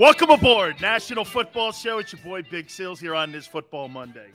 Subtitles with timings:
[0.00, 1.98] Welcome aboard, National Football Show.
[1.98, 4.28] It's your boy Big Sills here on this Football Monday.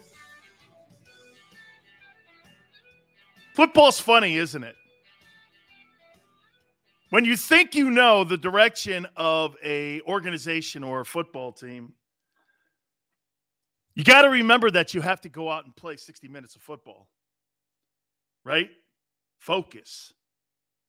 [3.55, 4.75] Football's funny, isn't it?
[7.09, 11.93] When you think you know the direction of a organization or a football team,
[13.95, 16.61] you got to remember that you have to go out and play 60 minutes of
[16.61, 17.07] football.
[18.43, 18.69] Right?
[19.39, 20.13] Focus,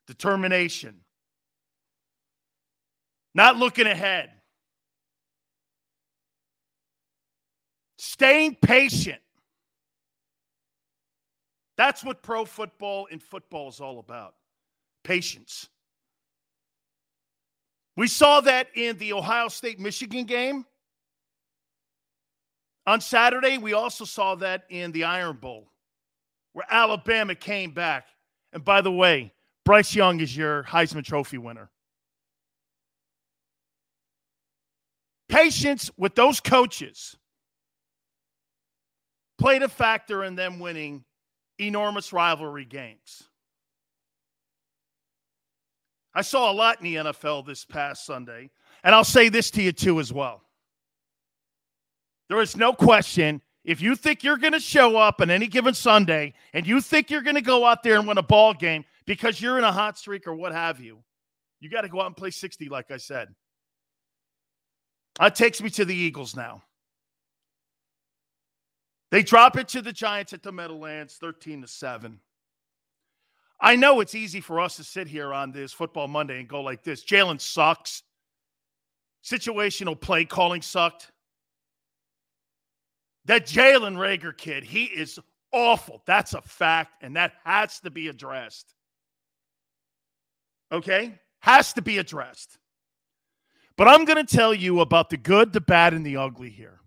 [0.07, 1.01] determination,
[3.35, 4.33] not looking ahead.
[8.07, 9.21] Staying patient.
[11.77, 14.37] That's what pro football and football is all about
[15.03, 15.69] patience.
[17.97, 20.65] We saw that in the Ohio State Michigan game.
[22.87, 25.73] On Saturday, we also saw that in the Iron Bowl,
[26.53, 28.07] where Alabama came back.
[28.53, 29.33] And by the way,
[29.65, 31.71] Bryce Young is your Heisman Trophy winner.
[35.29, 37.17] Patience with those coaches
[39.39, 41.05] played a factor in them winning
[41.59, 43.25] enormous rivalry games.
[46.15, 48.51] I saw a lot in the NFL this past Sunday,
[48.83, 50.43] and I'll say this to you too as well.
[52.29, 55.75] There is no question if you think you're going to show up on any given
[55.75, 58.85] Sunday and you think you're going to go out there and win a ball game
[59.07, 60.99] because you're in a hot streak or what have you,
[61.61, 63.29] you got to go out and play 60, like I said.
[65.19, 66.63] That takes me to the Eagles now.
[69.17, 72.21] They drop it to the Giants at the Meadowlands, 13 to 7.
[73.59, 76.61] I know it's easy for us to sit here on this football Monday and go
[76.61, 77.03] like this.
[77.03, 78.03] Jalen sucks.
[79.25, 81.13] Situational play calling sucked.
[83.25, 85.19] That Jalen Reagor kid, he is
[85.51, 86.03] awful.
[86.05, 88.75] That's a fact, and that has to be addressed.
[90.71, 91.19] Okay?
[91.41, 92.59] Has to be addressed.
[93.79, 96.81] But I'm going to tell you about the good, the bad, and the ugly here.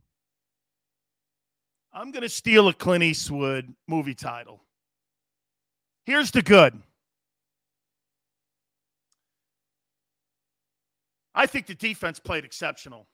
[2.00, 4.64] I'm going to steal a Clint Eastwood movie title.
[6.06, 6.82] Here's the good.
[11.36, 13.06] I think the defense played exceptional.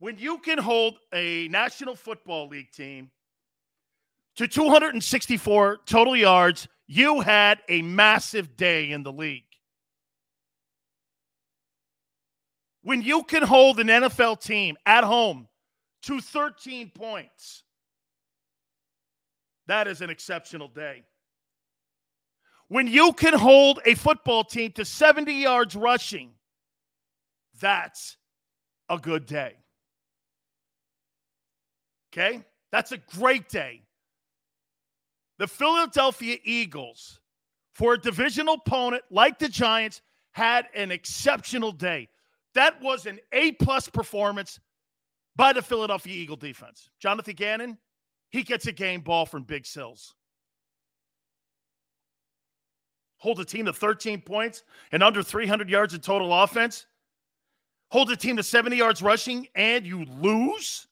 [0.00, 3.12] When you can hold a National Football League team
[4.34, 9.44] to 264 total yards, you had a massive day in the league.
[12.82, 15.46] When you can hold an NFL team at home
[16.02, 17.64] to 13 points.
[19.66, 21.04] That is an exceptional day.
[22.68, 26.30] When you can hold a football team to 70 yards rushing,
[27.60, 28.16] that's
[28.88, 29.56] a good day.
[32.12, 32.44] Okay?
[32.72, 33.82] That's a great day.
[35.38, 37.20] The Philadelphia Eagles,
[37.72, 40.02] for a divisional opponent like the Giants,
[40.32, 42.08] had an exceptional day.
[42.54, 44.60] That was an A plus performance
[45.40, 46.90] by the Philadelphia Eagle defense.
[46.98, 47.78] Jonathan Gannon,
[48.28, 50.14] he gets a game ball from Big Sills.
[53.16, 56.84] Hold a team to 13 points and under 300 yards in total offense.
[57.90, 60.86] Hold a team to 70 yards rushing and you lose.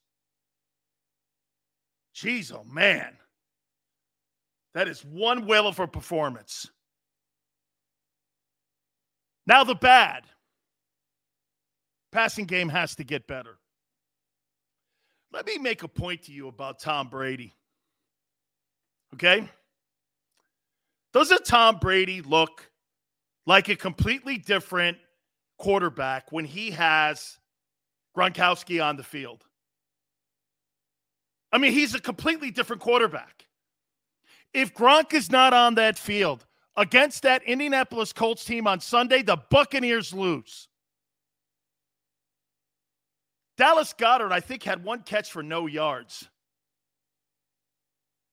[2.17, 3.19] Jeez, oh man.
[4.73, 6.71] That is one whale of a performance.
[9.47, 10.25] Now, the bad.
[12.13, 13.58] Passing game has to get better.
[15.33, 17.55] Let me make a point to you about Tom Brady.
[19.15, 19.49] Okay?
[21.13, 22.71] Doesn't Tom Brady look
[23.47, 24.99] like a completely different
[25.59, 27.39] quarterback when he has
[28.17, 29.45] Gronkowski on the field?
[31.51, 33.47] I mean, he's a completely different quarterback.
[34.53, 39.37] If Gronk is not on that field against that Indianapolis Colts team on Sunday, the
[39.51, 40.68] Buccaneers lose.
[43.59, 46.29] Dallas Goedert, I think, had one catch for no yards.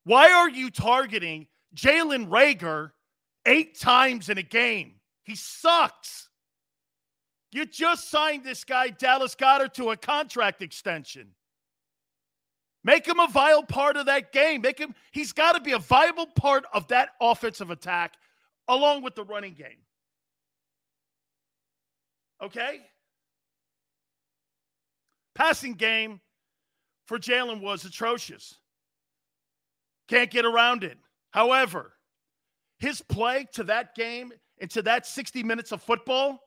[0.04, 2.92] Why are you targeting Jalen Reagor
[3.48, 4.94] eight times in a game?
[5.24, 6.30] He sucks.
[7.52, 11.30] You just signed this guy, Dallas Goedert, to a contract extension.
[12.84, 14.62] Make him a viable part of that game.
[14.62, 18.14] Make him, he's got to be a viable part of that offensive attack
[18.68, 19.80] along with the running game.
[22.44, 22.82] Okay?
[25.36, 26.22] Passing game
[27.06, 28.56] for Jalen was atrocious.
[30.08, 30.98] Can't get around it.
[31.32, 31.94] However,
[32.80, 36.40] his play to that game and to that 60 minutes of football,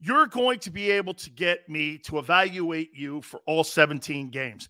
[0.00, 4.68] you're going to be able to get me to evaluate you for all 17 games.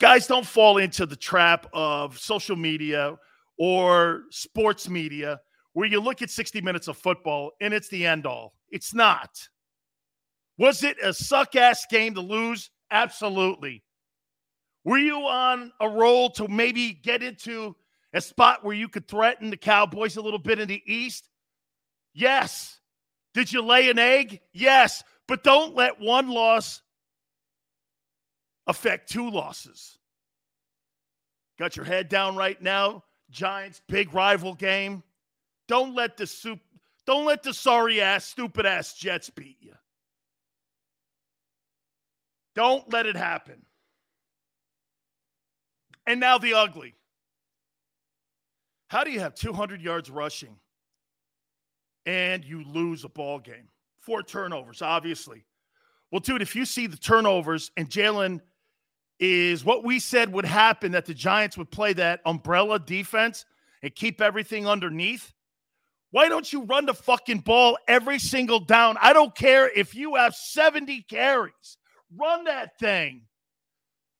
[0.00, 3.16] Guys, don't fall into the trap of social media
[3.58, 5.40] or sports media
[5.74, 8.54] where you look at 60 minutes of football and it's the end all.
[8.70, 9.30] It's not.
[10.58, 12.70] Was it a suck ass game to lose?
[12.90, 13.82] Absolutely.
[14.84, 17.74] Were you on a roll to maybe get into
[18.12, 21.28] a spot where you could threaten the Cowboys a little bit in the East?
[22.14, 22.80] Yes.
[23.34, 24.40] Did you lay an egg?
[24.52, 25.02] Yes.
[25.28, 26.82] But don't let one loss
[28.66, 29.98] affect two losses.
[31.58, 33.02] Got your head down right now.
[33.30, 35.02] Giants, big rival game.
[35.68, 36.60] Don't let the soup,
[37.06, 39.74] don't let the sorry ass, stupid ass Jets beat you.
[42.56, 43.62] Don't let it happen.
[46.06, 46.94] And now the ugly.
[48.88, 50.56] How do you have 200 yards rushing
[52.06, 53.68] and you lose a ball game?
[54.00, 55.44] Four turnovers, obviously.
[56.10, 58.40] Well, dude, if you see the turnovers and Jalen
[59.18, 63.44] is what we said would happen that the Giants would play that umbrella defense
[63.82, 65.32] and keep everything underneath.
[66.10, 68.96] Why don't you run the fucking ball every single down?
[69.00, 71.76] I don't care if you have 70 carries.
[72.14, 73.22] Run that thing.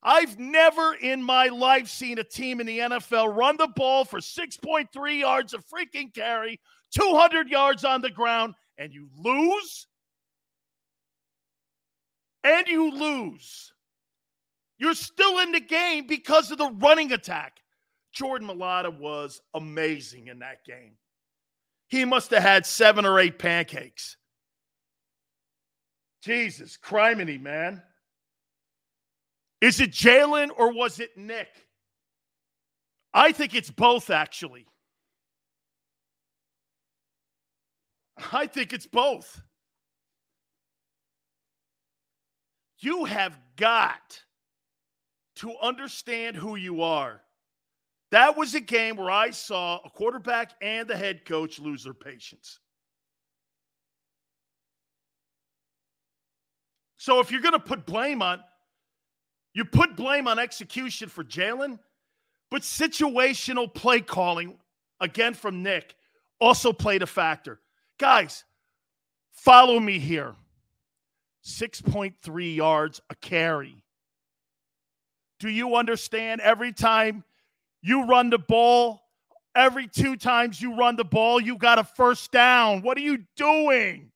[0.02, 4.20] I've never in my life seen a team in the NFL run the ball for
[4.20, 6.60] 6.3 yards of freaking carry,
[6.94, 9.86] 200 yards on the ground, and you lose.
[12.44, 13.72] And you lose.
[14.78, 17.58] You're still in the game because of the running attack.
[18.12, 20.92] Jordan Mailata was amazing in that game.
[21.88, 24.16] He must have had seven or eight pancakes.
[26.26, 27.80] Jesus, criminy, man.
[29.60, 31.46] Is it Jalen or was it Nick?
[33.14, 34.66] I think it's both, actually.
[38.32, 39.40] I think it's both.
[42.80, 44.20] You have got
[45.36, 47.22] to understand who you are.
[48.10, 51.94] That was a game where I saw a quarterback and the head coach lose their
[51.94, 52.58] patience.
[57.06, 58.40] So if you're going to put blame on,
[59.54, 61.78] you put blame on execution for Jalen,
[62.50, 64.58] but situational play calling,
[64.98, 65.94] again from Nick,
[66.40, 67.60] also played a factor.
[68.00, 68.42] Guys,
[69.30, 70.34] follow me here
[71.44, 73.84] 6.3 yards a carry.
[75.38, 77.22] Do you understand every time
[77.82, 79.00] you run the ball,
[79.54, 82.82] every two times you run the ball, you got a first down?
[82.82, 84.10] What are you doing?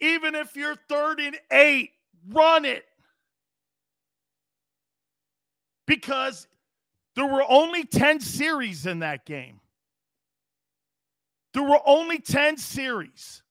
[0.00, 1.90] Even if you're third and eight,
[2.28, 2.84] run it.
[5.86, 6.46] Because
[7.16, 9.60] there were only 10 series in that game.
[11.54, 13.42] There were only 10 series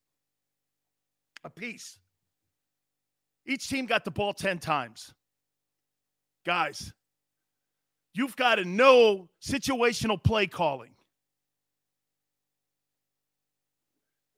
[1.44, 1.98] a piece.
[3.46, 5.12] Each team got the ball 10 times.
[6.44, 6.92] Guys,
[8.14, 10.90] you've got to know situational play calling.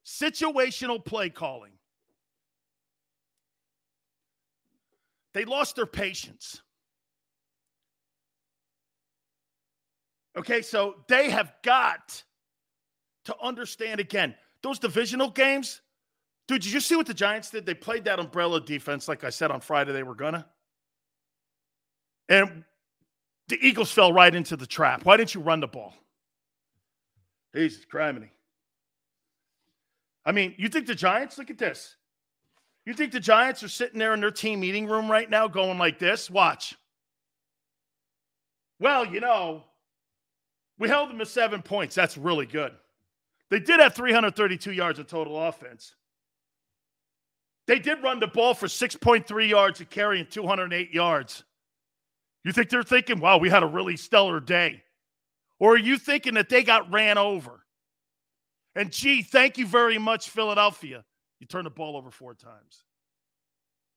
[0.05, 1.70] Situational play calling.
[5.33, 6.61] They lost their patience.
[10.37, 12.23] Okay, so they have got
[13.25, 15.81] to understand again those divisional games.
[16.47, 17.65] Dude, did you see what the Giants did?
[17.65, 20.45] They played that umbrella defense, like I said on Friday, they were gonna.
[22.29, 22.63] And
[23.49, 25.05] the Eagles fell right into the trap.
[25.05, 25.93] Why didn't you run the ball?
[27.53, 28.29] Jesus, criminy.
[30.25, 31.97] I mean, you think the Giants, look at this.
[32.85, 35.77] You think the Giants are sitting there in their team meeting room right now going
[35.77, 36.29] like this?
[36.29, 36.75] Watch.
[38.79, 39.63] Well, you know,
[40.79, 41.93] we held them to seven points.
[41.93, 42.73] That's really good.
[43.51, 45.93] They did have 332 yards of total offense.
[47.67, 51.43] They did run the ball for 6.3 yards a carry and 208 yards.
[52.43, 54.83] You think they're thinking, wow, we had a really stellar day?
[55.59, 57.63] Or are you thinking that they got ran over?
[58.75, 61.03] And gee, thank you very much, Philadelphia.
[61.41, 62.83] You turned the ball over four times.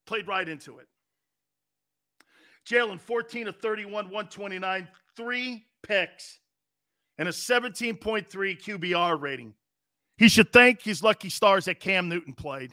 [0.07, 0.89] Played right into it.
[2.67, 6.41] Jalen, 14 of 31, 129, three picks,
[7.19, 9.53] and a 17.3 QBR rating.
[10.17, 12.73] He should thank his lucky stars that Cam Newton played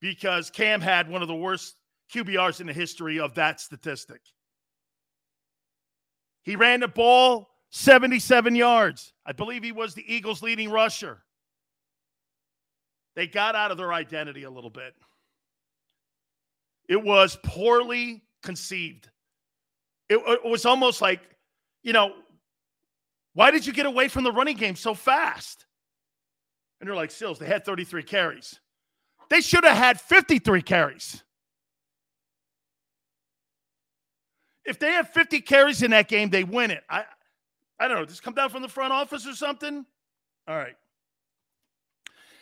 [0.00, 1.74] because Cam had one of the worst
[2.14, 4.20] QBRs in the history of that statistic.
[6.42, 9.12] He ran the ball 77 yards.
[9.26, 11.24] I believe he was the Eagles' leading rusher.
[13.18, 14.94] They got out of their identity a little bit.
[16.88, 19.08] It was poorly conceived.
[20.08, 21.20] It, it, was almost like,
[21.82, 22.12] you know,
[23.34, 25.66] why did you get away from the running game so fast?
[26.80, 28.60] And they're like, Sills, they had 33 carries.
[29.30, 31.24] They should have had 53 carries.
[34.64, 36.84] If they have 50 carries in that game, they win it.
[36.88, 37.02] I
[37.80, 38.04] I don't know.
[38.04, 39.84] Does come down from the front office or something?
[40.46, 40.76] All right.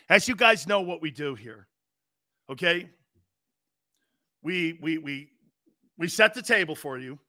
[0.09, 1.67] As you guys know what we do here.
[2.49, 2.89] Okay?
[4.41, 5.29] We we we
[5.97, 7.19] we set the table for you.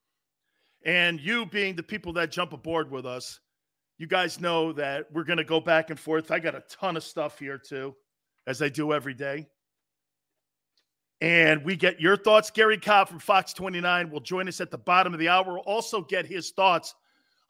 [0.84, 3.40] And you being the people that jump aboard with us,
[3.98, 6.30] you guys know that we're going to go back and forth.
[6.30, 7.96] I got a ton of stuff here too,
[8.46, 9.48] as I do every day.
[11.20, 12.52] And we get your thoughts.
[12.52, 15.54] Garry Cobb from Fox 29 will join us at the bottom of the hour.
[15.54, 16.94] We'll also get his thoughts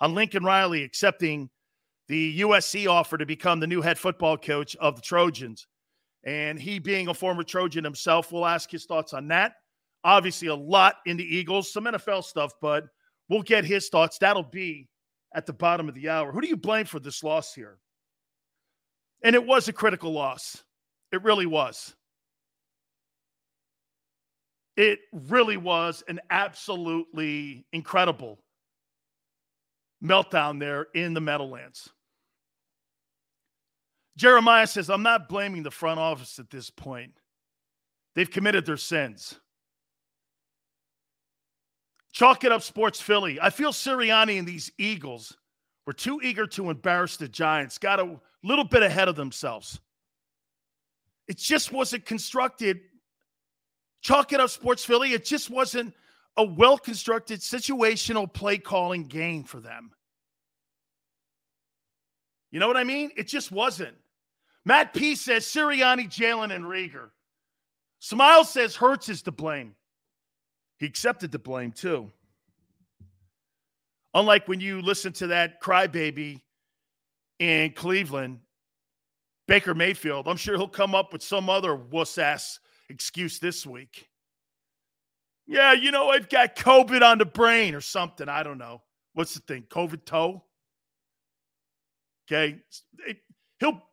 [0.01, 1.51] on Lincoln Riley accepting
[2.09, 5.67] the USC offer to become the new head football coach of the Trojans.
[6.25, 9.53] And he, being a former Trojan himself, will ask his thoughts on that.
[10.05, 12.85] Obviously, a lot in the Eagles, some NFL stuff, but
[13.29, 14.19] we'll get his thoughts.
[14.19, 14.89] That'll be
[15.35, 16.33] at the bottom of the hour.
[16.33, 17.79] Who do you blame for this loss here?
[19.23, 20.63] And it was a critical loss.
[21.13, 21.95] It really was.
[24.77, 28.39] It really was an absolutely incredible
[30.03, 31.91] meltdown there in the Meadowlands.
[34.19, 37.13] Jeremiah says, I'm not blaming the front office at this point.
[38.17, 39.39] They've committed their sins.
[42.11, 43.39] Chalk it up, Sports Philly.
[43.41, 45.37] I feel Sirianni and these Eagles
[45.87, 49.79] were too eager to embarrass the Giants, got a little bit ahead of themselves.
[51.29, 52.81] It just wasn't constructed.
[54.01, 55.13] Chalk it up, Sports Philly.
[55.13, 55.95] It just wasn't
[56.37, 59.93] a well constructed situational play calling game for them.
[62.51, 63.13] You know what I mean?
[63.17, 63.95] It just wasn't.
[64.69, 67.09] Matt P says Sirianni, Jalen, and Reagor.
[68.01, 69.75] Smile says Hurts is to blame.
[70.77, 72.13] He accepted the blame too.
[74.13, 76.43] Unlike when you listen to that crybaby
[77.39, 78.41] in Cleveland,
[79.47, 82.61] Baker Mayfield, I'm sure he'll come up with some other wuss ass
[82.91, 84.07] excuse this week.
[85.47, 88.29] Yeah, you know, I've got COVID on the brain or something.
[88.29, 88.83] I don't know.
[89.15, 89.65] What's the thing?
[89.71, 90.45] COVID toe?
[92.31, 92.59] Okay.
[93.61, 93.88] He'll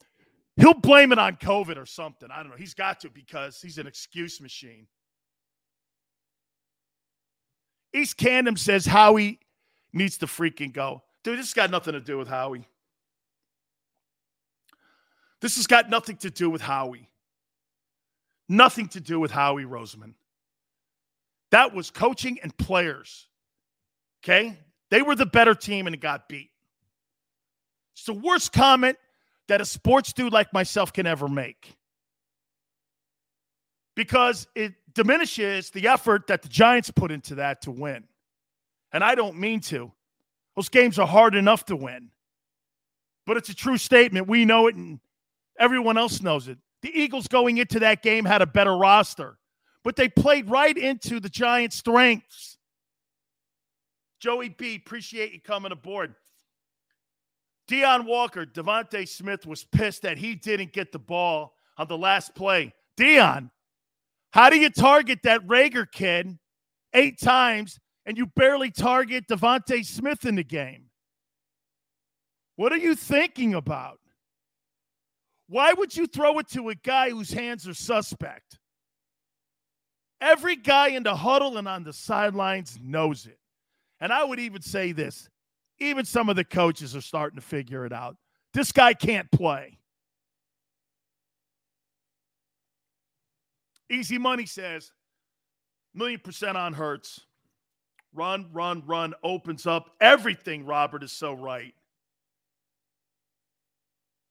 [0.58, 2.30] he'll blame it on COVID or something.
[2.32, 2.58] I don't know.
[2.58, 4.88] He's got to because he's an excuse machine.
[7.94, 9.40] East Camden says Howie
[9.94, 11.04] needs to freaking go.
[11.24, 12.68] Dude, this has got nothing to do with Howie.
[15.42, 17.10] This has got nothing to do with Howie.
[18.48, 20.14] Nothing to do with Howie Roseman.
[21.52, 23.28] That was coaching and players.
[24.24, 24.58] Okay?
[24.92, 26.52] They were the better team and it got beat.
[27.94, 28.98] It's the worst comment
[29.48, 31.76] that a sports dude like myself can ever make
[33.96, 38.04] because it diminishes the effort that the Giants put into that to win.
[38.92, 39.92] And I don't mean to.
[40.56, 42.12] Those games are hard enough to win.
[43.26, 44.28] But it's a true statement.
[44.28, 45.00] We know it and
[45.60, 46.58] everyone else knows it.
[46.82, 49.38] The Eagles going into that game had a better roster,
[49.84, 52.58] but they played right into the Giants' strengths.
[54.20, 56.16] Joey B, appreciate you coming aboard.
[57.70, 62.36] Deon Walker, DeVonta Smith was pissed that he didn't get the ball on the last
[62.36, 62.74] play.
[62.98, 63.50] Deon,
[64.32, 66.38] how do you target that Reagor kid
[66.94, 70.86] eight times and you barely target DeVonta Smith in the game?
[72.56, 74.00] What are you thinking about?
[75.48, 78.58] Why would you throw it to a guy whose hands are suspect?
[80.22, 83.38] Every guy in the huddle and on the sidelines knows it.
[84.00, 85.30] And I would even say this
[85.80, 88.16] even some of the coaches are starting to figure it out.
[88.54, 89.80] This guy can't play.
[93.90, 94.92] Easy Money says,
[95.94, 97.22] million percent on Hurts.
[98.14, 100.66] Run, run, run opens up everything.
[100.66, 101.74] Robert is so right.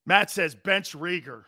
[0.06, 1.44] Matt says, bench Reagor.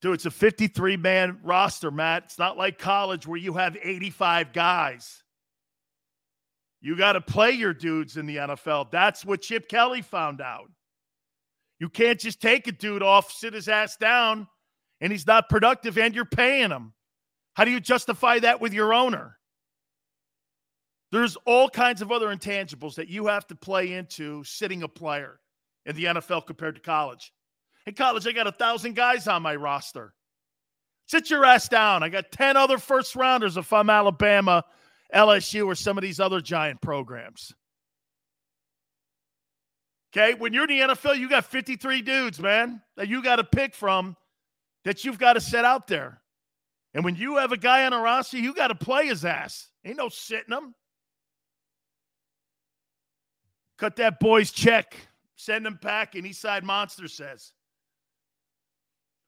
[0.00, 2.24] Dude, it's a 53 man roster, Matt.
[2.24, 5.22] It's not like college where you have 85 guys.
[6.80, 8.90] You got to play your dudes in the NFL.
[8.90, 10.70] That's what Chip Kelly found out.
[11.80, 14.48] You can't just take a dude off, sit his ass down,
[15.00, 16.92] and he's not productive and you're paying him.
[17.54, 19.36] How do you justify that with your owner?
[21.10, 25.40] There's all kinds of other intangibles that you have to play into sitting a player
[25.86, 27.32] in the NFL compared to college.
[27.86, 30.12] In college, I got a thousand guys on my roster.
[31.06, 32.02] Sit your ass down.
[32.02, 34.64] I got 10 other first rounders if I'm Alabama
[35.14, 37.52] LSU or some of these other giant programs.
[40.12, 43.44] Okay, when you're in the NFL, you got 53 dudes, man, that you got to
[43.44, 44.16] pick from
[44.84, 46.22] that you've got to set out there.
[46.94, 49.68] And when you have a guy on a roster, you got to play his ass.
[49.84, 50.74] Ain't no sitting him.
[53.78, 54.96] Cut that boy's check.
[55.36, 56.24] Send him packing.
[56.24, 57.52] Eastside Monster says.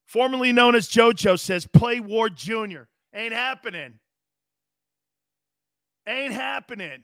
[0.06, 2.82] Formerly known as JoJo says, play Ward Jr.
[3.14, 4.00] Ain't happening.
[6.06, 7.02] Ain't happening.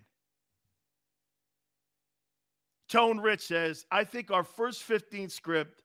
[2.89, 5.83] Tone Rich says, I think our first 15 script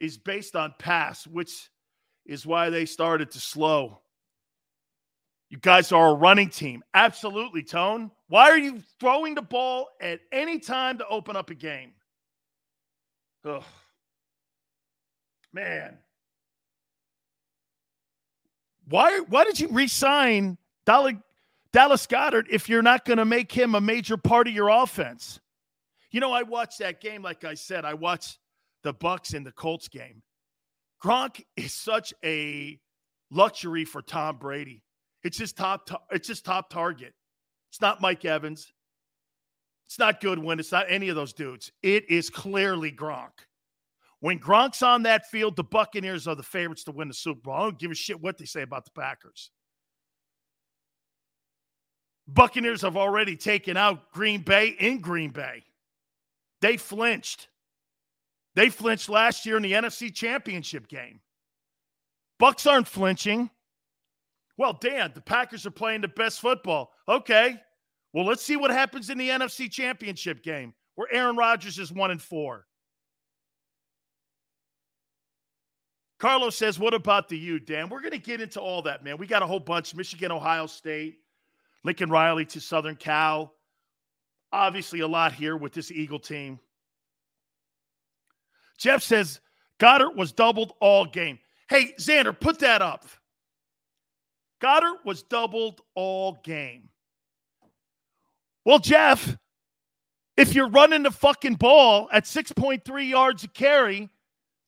[0.00, 1.70] is based on pass, which
[2.26, 4.00] is why they started to slow.
[5.50, 6.84] You guys are a running team.
[6.92, 8.10] Absolutely, Tone.
[8.28, 11.92] Why are you throwing the ball at any time to open up a game?
[13.46, 13.64] Ugh.
[15.54, 15.96] Man.
[18.88, 20.58] Why, why did you resign
[21.72, 25.40] Dallas Goedert if you're not going to make him a major part of your offense?
[26.10, 27.22] You know, I watched that game.
[27.22, 28.38] Like I said, I watched
[28.82, 30.22] the Bucks and the Colts game.
[31.02, 32.78] Gronk is such a
[33.30, 34.82] luxury for Tom Brady.
[35.22, 35.88] It's just top.
[36.10, 37.12] It's just top target.
[37.70, 38.72] It's not Mike Evans.
[39.86, 40.60] It's not Goodwin.
[40.60, 41.72] It's not any of those dudes.
[41.82, 43.30] It is clearly Gronk.
[44.20, 47.54] When Gronk's on that field, the Buccaneers are the favorites to win the Super Bowl.
[47.54, 49.50] I don't give a shit what they say about the Packers.
[52.28, 55.64] Buccaneers have already taken out Green Bay in Green Bay.
[56.60, 57.48] They flinched.
[58.54, 61.20] They flinched last year in the NFC Championship game.
[62.38, 63.50] Bucks aren't flinching.
[64.58, 66.90] Well, Dan, the Packers are playing the best football.
[67.08, 67.56] Okay.
[68.12, 72.10] Well, let's see what happens in the NFC Championship game where Aaron Rodgers is 1
[72.10, 72.66] and 4.
[76.18, 77.88] Carlos says, What about the U, Dan?
[77.88, 79.16] We're going to get into all that, man.
[79.18, 81.18] We got a whole bunch Michigan, Ohio State,
[81.88, 83.54] Lincoln Riley to Southern Cal.
[84.52, 86.60] Obviously, a lot here with this Eagle team.
[88.76, 89.40] Jeff says
[89.80, 91.38] Goedert was doubled all game.
[91.70, 93.06] Hey, Xander, put that up.
[94.60, 96.90] Goedert was doubled all game.
[98.66, 99.38] Well, Jeff,
[100.36, 104.10] if you're running the fucking ball at 6.3 yards a carry,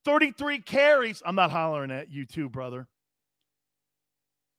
[0.07, 2.89] 33 carries, I'm not hollering at you too, brother.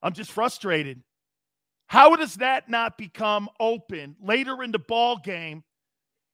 [0.04, 1.02] I'm just frustrated.
[1.92, 5.62] How does that not become open later in the ball game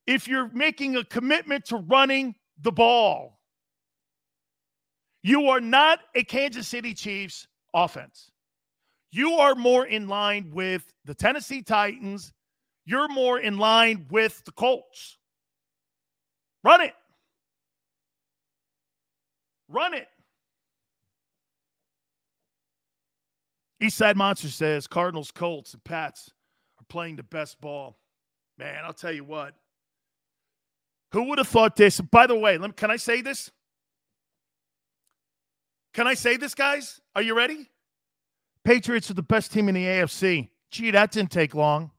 [0.06, 3.40] if you're making a commitment to running the ball?
[5.24, 8.30] You are not a Kansas City Chiefs offense.
[9.10, 12.34] You are more in line with the Tennessee Titans.
[12.86, 15.18] You're more in line with the Colts.
[16.64, 16.94] Run it.
[19.70, 20.08] Run it.
[23.82, 26.32] Eastside Monster says Cardinals, Colts, and Pats
[26.80, 27.98] are playing the best ball.
[28.58, 29.54] Man, I'll tell you what.
[31.12, 32.02] Who would have thought this?
[32.02, 33.52] By the way, me, can I say this?
[35.94, 37.00] Can I say this, guys?
[37.16, 37.70] Are you ready?
[38.64, 40.50] Patriots are the best team in the AFC.
[40.70, 41.92] Gee, that didn't take long.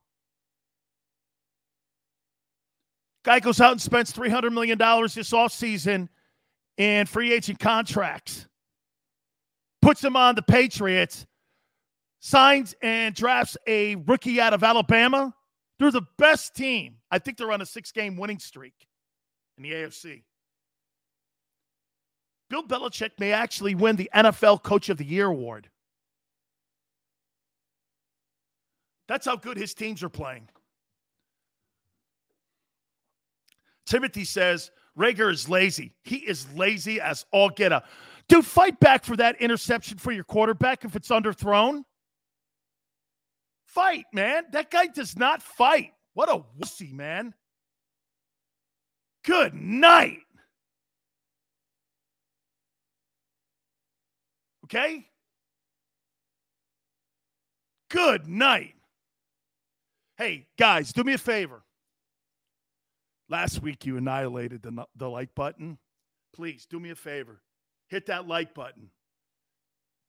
[3.24, 6.08] Guy goes out and spends $300 million this offseason
[6.76, 8.46] in free agent contracts,
[9.82, 11.26] puts him on the Patriots,
[12.20, 15.34] signs and drafts a rookie out of Alabama.
[15.78, 16.96] They're the best team.
[17.10, 18.74] I think they're on a six game winning streak
[19.56, 20.22] in the AFC.
[22.50, 25.68] Bill Belichick may actually win the NFL Coach of the Year award.
[29.06, 30.48] That's how good his teams are playing.
[33.86, 35.94] Timothy says Reagor is lazy.
[36.02, 37.86] He is lazy as all get up.
[38.28, 41.84] Dude, fight back for that interception for your quarterback if it's underthrown.
[43.68, 44.44] Fight, man.
[44.52, 45.92] That guy does not fight.
[46.14, 47.34] What a wussy, man.
[49.24, 50.18] Good night.
[54.64, 55.06] Okay?
[57.90, 58.74] Good night.
[60.16, 61.62] Hey, guys, do me a favor.
[63.28, 65.78] Last week you annihilated the, the like button.
[66.34, 67.42] Please do me a favor.
[67.88, 68.90] Hit that like button.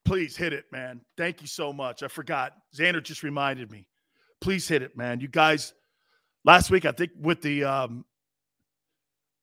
[0.05, 1.01] Please hit it, man.
[1.17, 2.03] Thank you so much.
[2.03, 2.53] I forgot.
[2.75, 3.87] Xander just reminded me.
[4.41, 5.19] Please hit it, man.
[5.19, 5.73] You guys,
[6.45, 8.05] last week, I think with the um,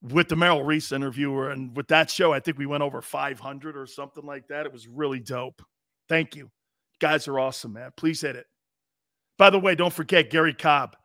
[0.02, 3.76] with the Merrill Reese interviewer and with that show, I think we went over 500
[3.76, 4.66] or something like that.
[4.66, 5.62] It was really dope.
[6.08, 6.44] Thank you.
[6.44, 6.50] you
[7.00, 7.90] guys are awesome, man.
[7.96, 8.46] Please hit it.
[9.38, 10.96] By the way, don't forget Garry Cobb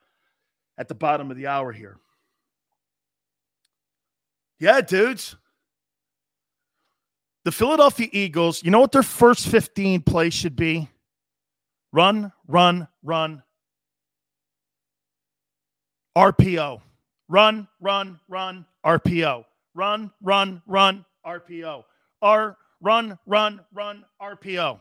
[0.77, 1.97] at the bottom of the hour here.
[4.59, 5.35] Yeah, dudes.
[7.43, 10.89] The Philadelphia Eagles, you know what their first 15 plays should be?
[11.91, 13.41] Run, run, run.
[16.15, 16.82] RPO.
[17.27, 19.45] Run, run, run, RPO.
[19.73, 21.84] Run, run, run, RPO.
[22.21, 24.80] R, run, run, run, RPO.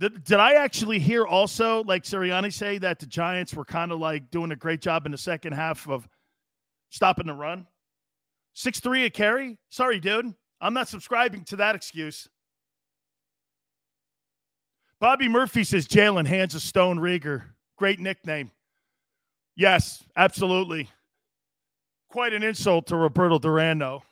[0.00, 4.00] Did, did I actually hear also, like Sirianni say, that the Giants were kind of
[4.00, 6.08] like doing a great job in the second half of
[6.88, 7.66] stopping the run?
[8.54, 9.58] Six three a carry?
[9.70, 10.34] Sorry, dude.
[10.60, 12.28] I'm not subscribing to that excuse.
[15.00, 17.44] Bobby Murphy says Jalen hands a stone Reagor.
[17.78, 18.50] Great nickname.
[19.56, 20.90] Yes, absolutely.
[22.10, 24.02] Quite an insult to Roberto Durano.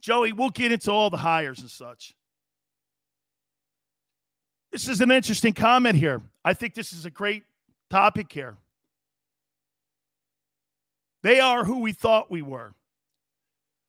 [0.00, 2.14] Joey, we'll get into all the hires and such.
[4.70, 6.20] This is an interesting comment here.
[6.44, 7.44] I think this is a great
[7.88, 8.56] topic here.
[11.22, 12.74] They are who we thought we were.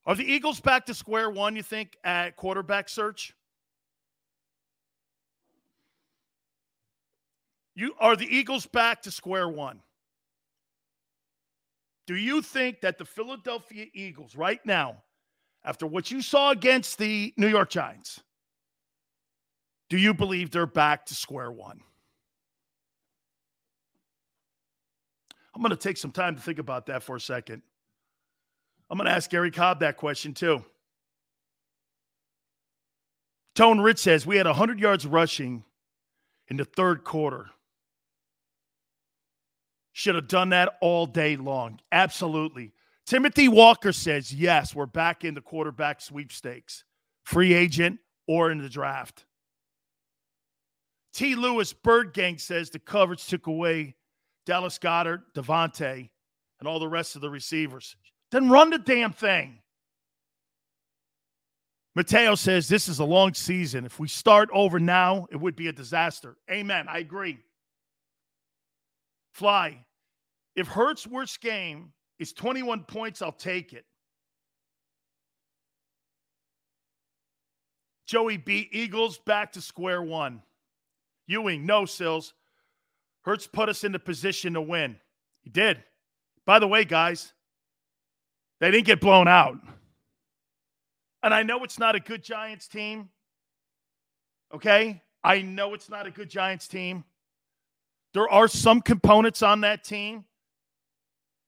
[0.05, 3.33] Are the Eagles back to square one, you think, at quarterback search?
[7.75, 9.81] You are the Eagles back to square one?
[12.07, 15.03] Do you think that the Philadelphia Eagles right now,
[15.63, 18.21] after what you saw against the New York Giants,
[19.89, 21.81] do you believe they're back to square one?
[25.59, 27.61] I'm going to take some time to think about that for a second.
[28.89, 30.63] I'm going to ask Garry Cobb that question too.
[33.55, 35.65] Tone Rich says we had 100 yards rushing
[36.47, 37.47] in the third quarter.
[39.91, 41.81] Should have done that all day long.
[41.91, 42.71] Absolutely.
[43.05, 46.85] Timothy Walker says, yes, we're back in the quarterback sweepstakes,
[47.25, 49.25] free agent or in the draft.
[51.11, 51.35] T.
[51.35, 53.95] Lewis Bird Gang says the coverage took away
[54.49, 56.09] Dallas Goedert, DeVonta,
[56.59, 57.95] and all the rest of the receivers.
[58.31, 59.59] Then run the damn thing.
[61.95, 63.85] Mateo says this is a long season.
[63.85, 66.35] If we start over now, it would be a disaster.
[66.49, 66.87] Amen.
[66.89, 67.37] I agree.
[69.35, 69.85] Fly.
[70.55, 73.85] If Hurts' worst game is 21 points, I'll take it.
[78.07, 78.67] Joey B.
[78.71, 80.41] Eagles back to square one.
[81.27, 82.33] Ewing, no, Sills.
[83.23, 84.97] Hurts put us in the position to win.
[85.41, 85.83] He did.
[86.45, 87.33] By the way, guys,
[88.59, 89.57] they didn't get blown out.
[91.21, 93.09] And I know it's not a good Giants team.
[94.53, 95.01] Okay?
[95.23, 97.03] I know it's not a good Giants team.
[98.13, 100.25] There are some components on that team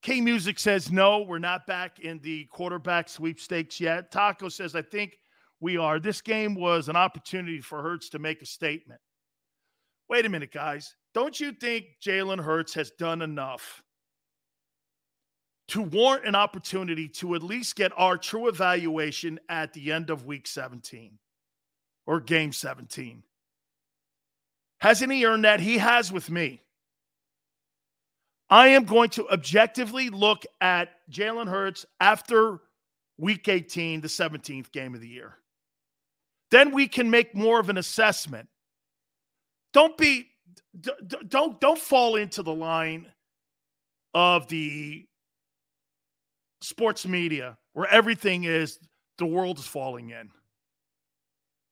[0.02, 4.10] K Music says, no, we're not back in the quarterback sweepstakes yet.
[4.10, 5.16] Taco says, I think
[5.60, 6.00] we are.
[6.00, 9.00] This game was an opportunity for Hurts to make a statement.
[10.12, 10.94] Wait a minute, guys.
[11.14, 13.82] Don't you think Jalen Hurts has done enough
[15.68, 20.26] to warrant an opportunity to at least get our true evaluation at the end of
[20.26, 21.18] week 17
[22.06, 23.22] or game 17?
[24.82, 25.60] Hasn't he earned that?
[25.60, 26.60] He has with me.
[28.50, 32.58] I am going to objectively look at Jalen Hurts after
[33.16, 35.38] week 18, the 17th game of the year.
[36.50, 38.50] Then we can make more of an assessment.
[39.72, 40.28] Don't be
[41.28, 43.06] don't don't fall into the line
[44.14, 45.06] of the
[46.60, 48.78] sports media where everything is
[49.18, 50.30] the world is falling in.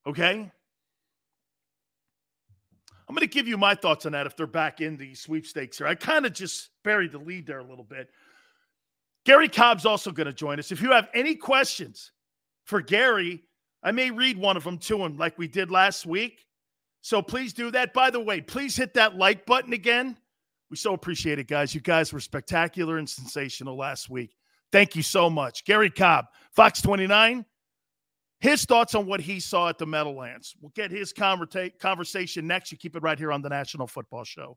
[0.07, 0.51] Okay?
[3.09, 5.79] I'm going to give you my thoughts on that if they're back in the sweepstakes
[5.79, 5.89] here.
[5.89, 8.09] I kind of just buried the lead there a little bit.
[9.25, 10.71] Garry Cobb's also going to join us.
[10.71, 12.13] If you have any questions
[12.65, 13.43] for Garry,
[13.83, 16.47] I may read one of them to him like we did last week.
[17.03, 17.93] So please do that.
[17.95, 20.17] By the way, please hit that like button again.
[20.71, 21.75] We so appreciate it, guys.
[21.75, 24.37] You guys were spectacular and sensational last week.
[24.71, 25.65] Thank you so much.
[25.65, 27.45] Garry Cobb, Fox 29
[28.41, 30.55] his thoughts on what he saw at the Meadowlands.
[30.61, 32.73] We'll get his conversa- conversation next.
[32.73, 34.57] You keep it right here on the National Football Show.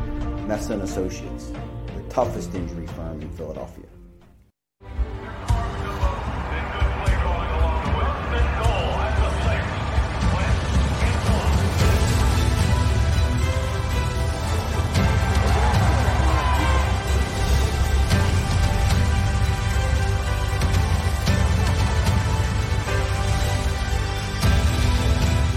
[0.51, 1.53] Messa and Associates,
[1.95, 3.85] the toughest injury firm in Philadelphia.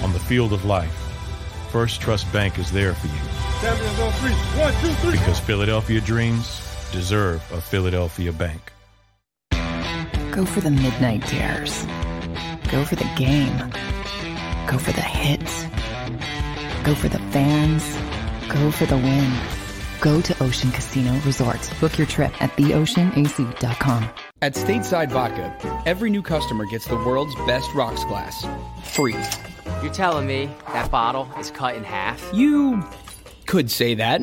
[0.05, 0.89] On the field of life,
[1.73, 3.34] First Trust Bank is there for you
[3.65, 4.33] Champions on three.
[4.61, 5.13] One, two, three.
[5.13, 6.61] Because Philadelphia dreams
[6.93, 8.71] deserve a Philadelphia bank.
[10.33, 11.87] Go for the midnight dares.
[12.71, 13.57] Go for the game.
[14.69, 15.65] Go for the hits.
[16.85, 17.83] Go for the fans.
[18.53, 19.33] Go for the win.
[20.03, 21.73] Go to Ocean Casino Resort.
[21.81, 24.11] Book your trip at theoceanac.com.
[24.43, 28.47] At Stateside Vodka, every new customer gets the world's best rocks glass.
[28.83, 29.17] Free.
[29.83, 32.23] You're telling me that bottle is cut in half?
[32.35, 32.85] You
[33.55, 34.21] could say that.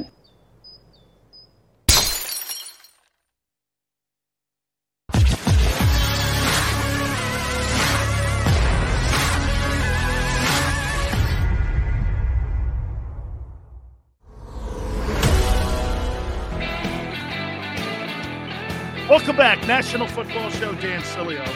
[19.07, 20.73] Welcome back, National Football Show.
[20.73, 21.47] Dan Sileo.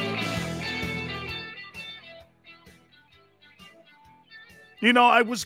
[4.80, 5.46] You know, I was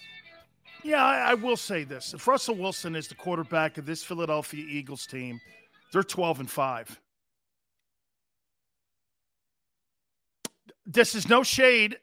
[0.84, 2.14] yeah, I, I, will say this.
[2.14, 5.40] If Russell Wilson is the quarterback of this Philadelphia Eagles team,
[5.92, 7.02] they're 12 and 5.
[10.86, 11.98] This is no shade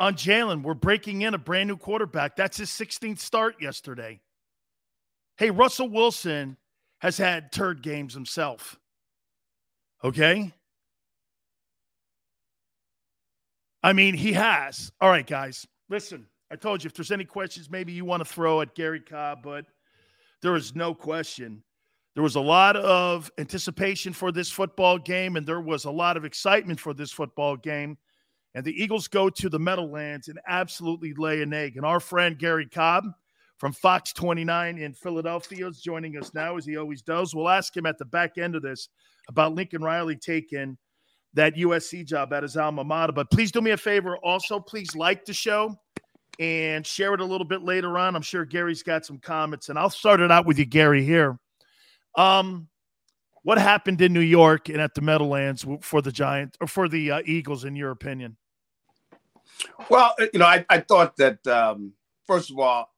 [0.00, 0.62] on Jalen.
[0.62, 2.36] We're breaking in a brand new quarterback.
[2.36, 4.20] That's his 16th start yesterday.
[5.36, 6.56] Hey, Russell Wilson
[6.98, 8.78] has had turd games himself.
[10.02, 10.52] Okay?
[13.82, 14.92] I mean, he has.
[15.00, 16.26] All right, guys, listen.
[16.50, 19.40] I told you if there's any questions, maybe you want to throw at Garry Cobb,
[19.42, 19.66] but
[20.42, 21.62] there is no question.
[22.14, 26.16] There was a lot of anticipation for this football game, and there was a lot
[26.16, 27.98] of excitement for this football game.
[28.54, 31.76] And the Eagles go to the Meadowlands and absolutely lay an egg.
[31.76, 33.04] And our friend Garry Cobb
[33.58, 37.34] from Fox 29 in Philadelphia is joining us now, as he always does.
[37.34, 38.88] We'll ask him at the back end of this
[39.28, 40.78] about Lincoln Riley taking
[41.34, 43.12] that USC job at his alma mater.
[43.12, 44.16] But please do me a favor.
[44.18, 45.76] Also, please like the show
[46.38, 48.14] and share it a little bit later on.
[48.14, 51.04] I'm sure Garry's got some comments, and I'll start it out with you, Garry.
[51.04, 51.38] Here,
[52.16, 52.68] um,
[53.42, 57.10] what happened in New York and at the Meadowlands for the Giants or for the
[57.10, 58.36] uh, Eagles, in your opinion?
[59.90, 61.92] Well, uh, you know, I, I thought that um,
[62.26, 62.92] first of all,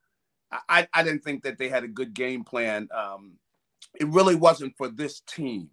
[0.68, 2.88] I, I didn't think that they had a good game plan.
[2.92, 3.35] Um,
[3.98, 5.70] it really wasn't for this team.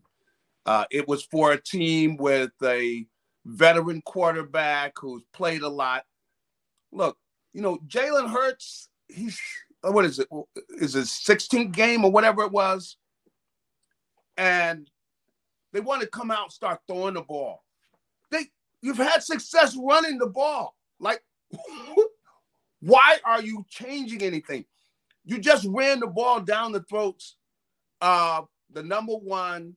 [0.66, 3.06] Uh, it was for a team with a
[3.46, 6.04] veteran quarterback who's played a lot.
[6.92, 7.18] Look,
[7.58, 9.41] you know, Jalen Hurts, he's
[9.84, 10.28] uh, what is it?
[10.80, 12.98] Is his 16th game or whatever it was?
[14.38, 14.88] And
[15.74, 17.63] they want to come out and start throwing the ball.
[18.30, 18.46] They
[18.84, 20.76] you've had success running the ball.
[21.00, 21.24] Like,
[22.82, 24.63] why are you changing anything?
[25.26, 27.38] You just ran the ball down the throats
[28.02, 29.76] of the number one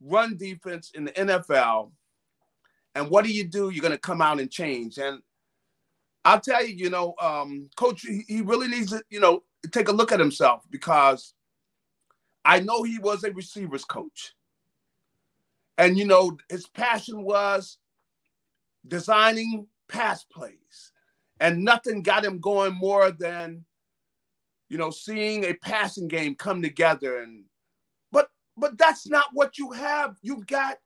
[0.00, 1.90] run defense in the NFL.
[2.94, 3.68] And what do you do?
[3.68, 4.96] You're going to come out and change.
[4.96, 5.20] And
[6.28, 9.92] I'll tell you, you know, um, coach, he really needs to, you know, take a
[9.92, 11.32] look at himself because
[12.44, 14.34] I know he was a receivers coach.
[15.78, 17.78] And, you know, his passion was
[18.86, 20.92] designing pass plays.
[21.40, 23.64] And nothing got him going more than,
[24.68, 27.22] you know, seeing a passing game come together.
[27.22, 27.44] And
[28.12, 30.16] but but that's not what you have.
[30.20, 30.76] You've got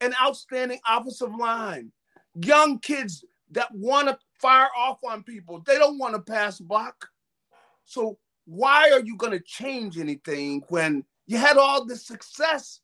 [0.00, 1.90] an outstanding offensive line,
[2.36, 5.62] young kids that want to fire off on people.
[5.66, 7.08] They don't want to pass block.
[7.84, 12.80] So why are you going to change anything when you had all this success?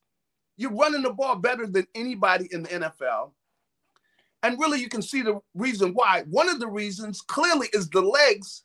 [0.56, 3.32] You're running the ball better than anybody in the NFL.
[4.42, 6.24] And really, you can see the reason why.
[6.28, 8.64] One of the reasons clearly is the legs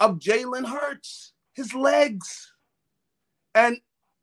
[0.00, 2.52] of Jalen Hurts, his legs.
[3.54, 3.76] And,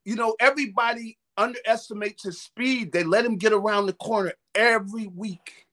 [0.05, 2.91] you know, everybody underestimates his speed.
[2.91, 5.67] They let him get around the corner every week.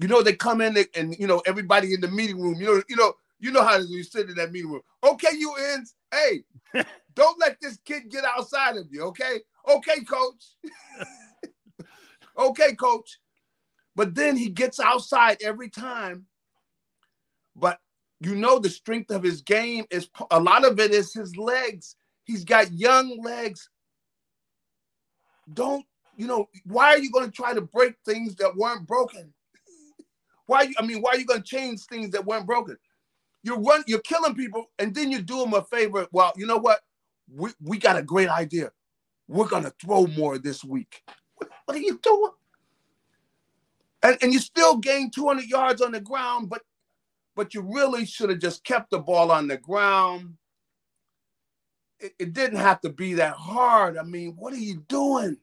[0.00, 2.58] You know, they come in and you know everybody in the meeting room.
[2.58, 4.80] You know, you know you know how you sit in that meeting room.
[5.04, 5.94] Okay, you ends.
[6.10, 6.42] Hey,
[7.14, 9.02] don't let this kid get outside of you.
[9.02, 10.44] Okay, okay, coach.
[12.38, 13.18] okay, coach.
[13.94, 16.24] But then he gets outside every time.
[17.54, 17.78] But
[18.20, 21.96] you know the strength of his game is a lot of it is his legs.
[22.24, 23.68] He's got young legs.
[25.52, 25.84] Don't
[26.16, 29.34] you know why are you going to try to break things that weren't broken?
[30.50, 32.76] Why I mean, why are you going to change things that weren't broken?
[33.42, 36.06] You're run, you're killing people, and then you do them a favor.
[36.12, 36.80] Well, you know what?
[37.34, 38.72] We we got a great idea.
[39.28, 41.02] We're gonna throw more this week.
[41.36, 42.32] What, what are you doing?
[44.02, 46.62] And and you still gain 200 yards on the ground, but
[47.36, 50.34] but you really should have just kept the ball on the ground.
[52.00, 53.96] It, it didn't have to be that hard.
[53.96, 55.38] I mean, what are you doing?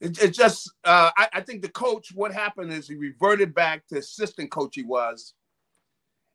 [0.00, 3.86] It, it just, uh, I, I think the coach, what happened is he reverted back
[3.88, 5.34] to assistant coach he was.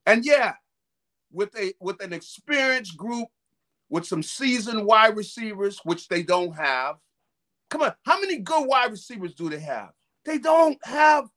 [0.06, 0.54] And yeah,
[1.32, 3.28] with a with an experienced group,
[3.90, 6.98] with some seasoned wide receivers, which they don't have.
[7.70, 9.92] Come on, how many good wide receivers do they have?
[10.26, 11.30] They don't have.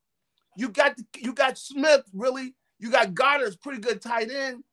[0.56, 2.54] You got you got Smith, really.
[2.78, 4.64] You got Goedert's pretty good tight end.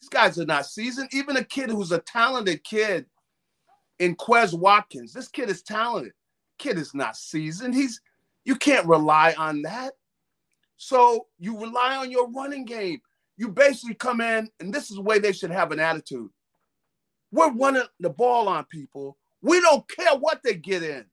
[0.00, 1.10] These guys are not seasoned.
[1.12, 3.06] Even a kid who's a talented kid
[3.98, 6.12] in Quez Watkins, this kid is talented
[6.58, 7.74] kid is not seasoned.
[7.74, 8.00] He's
[8.44, 9.94] you can't rely on that.
[10.76, 13.00] So you rely on your running game.
[13.36, 16.30] You basically come in, and this is the way they should have an attitude.
[17.32, 19.16] We're running the ball on people.
[19.42, 21.04] We don't care what they get in.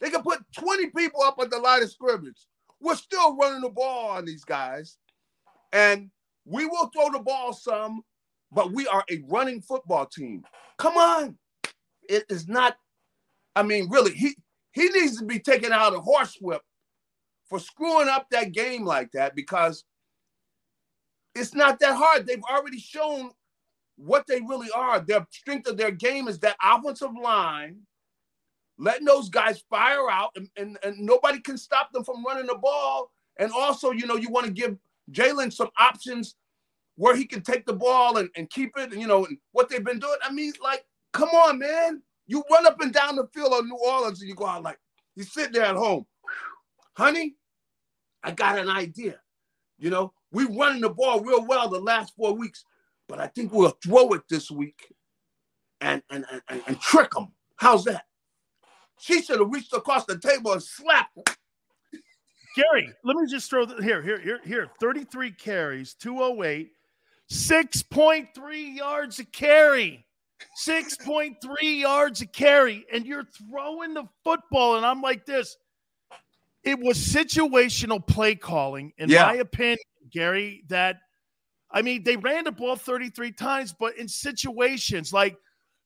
[0.00, 2.46] They can put 20 people up at the line of scrimmage.
[2.80, 4.98] We're still running the ball on these guys.
[5.72, 6.10] And
[6.44, 8.02] we will throw the ball some,
[8.52, 10.44] but we are a running football team.
[10.76, 11.36] Come on.
[12.08, 12.76] It is not
[13.58, 14.36] I mean, really, he
[14.70, 16.60] he needs to be taken out of horsewhip
[17.48, 19.84] for screwing up that game like that because
[21.34, 22.24] it's not that hard.
[22.24, 23.32] They've already shown
[23.96, 25.00] what they really are.
[25.00, 27.80] Their strength of their game is that offensive line,
[28.78, 32.54] letting those guys fire out, and, and, and nobody can stop them from running the
[32.54, 33.10] ball.
[33.40, 34.76] And also, you know, you want to give
[35.10, 36.36] Jalen some options
[36.94, 39.68] where he can take the ball and, and keep it, and you know, and what
[39.68, 40.18] they've been doing.
[40.22, 42.02] I mean, like, come on, man.
[42.28, 44.78] You run up and down the field of New Orleans and you go out like,
[45.16, 46.06] you sit there at home.
[46.96, 47.34] Honey,
[48.22, 49.18] I got an idea.
[49.78, 52.64] You know, we running the ball real well the last four weeks,
[53.08, 54.92] but I think we'll throw it this week
[55.80, 57.28] and and and, and trick them.
[57.56, 58.04] How's that?
[59.00, 61.24] She should have reached across the table and slapped him.
[62.56, 64.68] Garry, let me just throw the, here, here, here, here.
[64.80, 66.72] 33 carries, 208,
[67.30, 70.04] 6.3 yards a carry.
[70.66, 74.76] 6.3 yards a carry, and you're throwing the football.
[74.76, 75.56] And I'm like this.
[76.64, 79.26] It was situational play calling, in yeah.
[79.26, 79.78] my opinion,
[80.10, 80.96] Garry, that
[81.70, 85.36] I mean, they ran the ball 33 times, but in situations like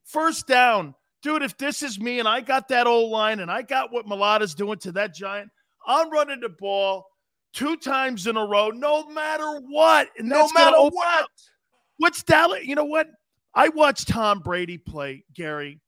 [0.05, 3.63] first down, dude, if this is me and I got that old line and I
[3.63, 5.51] got what Mailata's doing to that giant,
[5.87, 7.07] I'm running the ball
[7.53, 10.09] two times in a row, no matter what.
[10.19, 11.29] And no matter what.
[11.99, 12.65] What's Dallas?
[12.65, 13.09] You know what?
[13.55, 15.81] I watched Tom Brady play, Garry,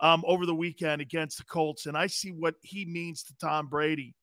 [0.00, 3.68] um, over the weekend against the Colts, and I see what he means to Tom
[3.68, 4.14] Brady.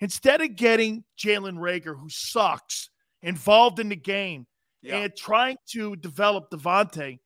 [0.00, 2.90] Instead of getting Jalen Reagor, who sucks,
[3.22, 4.46] involved in the game
[4.82, 4.96] yeah.
[4.96, 7.18] and trying to develop DeVonta,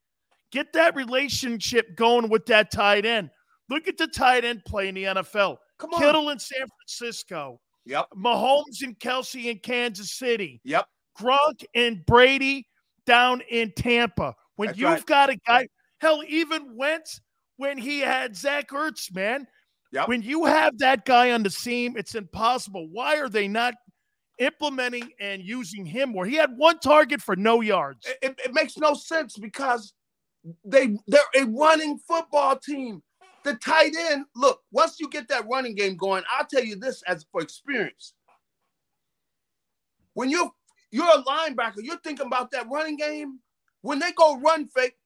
[0.52, 3.30] get that relationship going with that tight end.
[3.68, 5.56] Look at the tight end play in the NFL.
[5.78, 6.00] Come on.
[6.00, 7.60] Kittle in San Francisco.
[7.86, 8.08] Yep.
[8.16, 10.60] Mahomes and Kelce in Kansas City.
[10.64, 10.86] Yep.
[11.18, 12.66] Gronk and Brady
[13.06, 14.34] down in Tampa.
[14.56, 15.06] When That's you've right.
[15.06, 15.68] got a guy,
[16.00, 17.20] hell, even Wentz
[17.56, 19.46] when he had Zach Ertz, man.
[19.92, 20.08] Yep.
[20.08, 22.88] When you have that guy on the seam, it's impossible.
[22.90, 23.74] Why are they not
[24.38, 26.26] implementing and using him more?
[26.26, 28.06] He had one target for no yards.
[28.06, 29.94] It, it, it makes no sense because
[30.64, 33.02] they they're a running football team.
[33.44, 37.02] The tight end, look, once you get that running game going, I'll tell you this
[37.06, 38.14] as for experience.
[40.14, 40.50] When you're
[40.90, 43.38] you're a linebacker, you're thinking about that running game.
[43.86, 44.96] When they go run fake,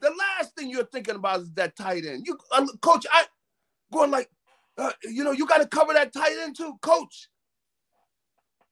[0.00, 2.26] the last thing you're thinking about is that tight end.
[2.26, 3.26] You, uh, coach, I
[3.92, 4.30] going like,
[4.78, 7.28] uh, you know, you got to cover that tight end too, coach.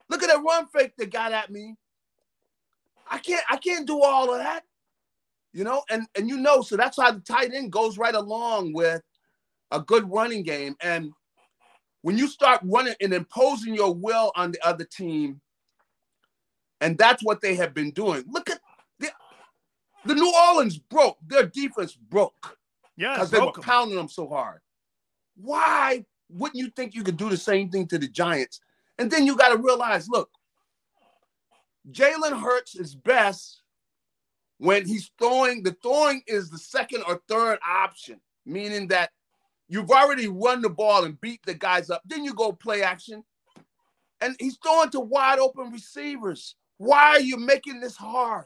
[0.08, 1.76] Look at that run fake that got at me.
[3.06, 4.62] I can't, I can't do all of that,
[5.52, 8.72] you know, and and you know, so that's why the tight end goes right along
[8.72, 9.02] with
[9.72, 10.74] a good running game.
[10.80, 11.12] And
[12.00, 15.42] when you start running and imposing your will on the other team,
[16.80, 18.24] and that's what they have been doing.
[18.26, 18.59] Look at
[20.04, 21.18] the New Orleans broke.
[21.26, 22.56] Their defense broke.
[22.96, 24.60] Yeah, because they were pounding them so hard.
[25.36, 28.60] Why wouldn't you think you could do the same thing to the Giants?
[28.98, 30.30] And then you got to realize, look,
[31.90, 33.62] Jalen Hurts is best
[34.58, 35.62] when he's throwing.
[35.62, 39.10] The throwing is the second or third option, meaning that
[39.68, 42.02] you've already run the ball and beat the guys up.
[42.04, 43.24] Then you go play action,
[44.20, 46.56] and he's throwing to wide open receivers.
[46.76, 48.44] Why are you making this hard?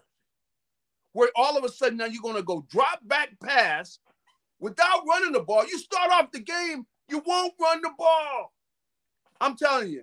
[1.15, 3.99] Where all of a sudden now you're going to go drop back pass
[4.61, 5.65] without running the ball.
[5.67, 8.53] You start off the game, you won't run the ball.
[9.41, 10.03] I'm telling you.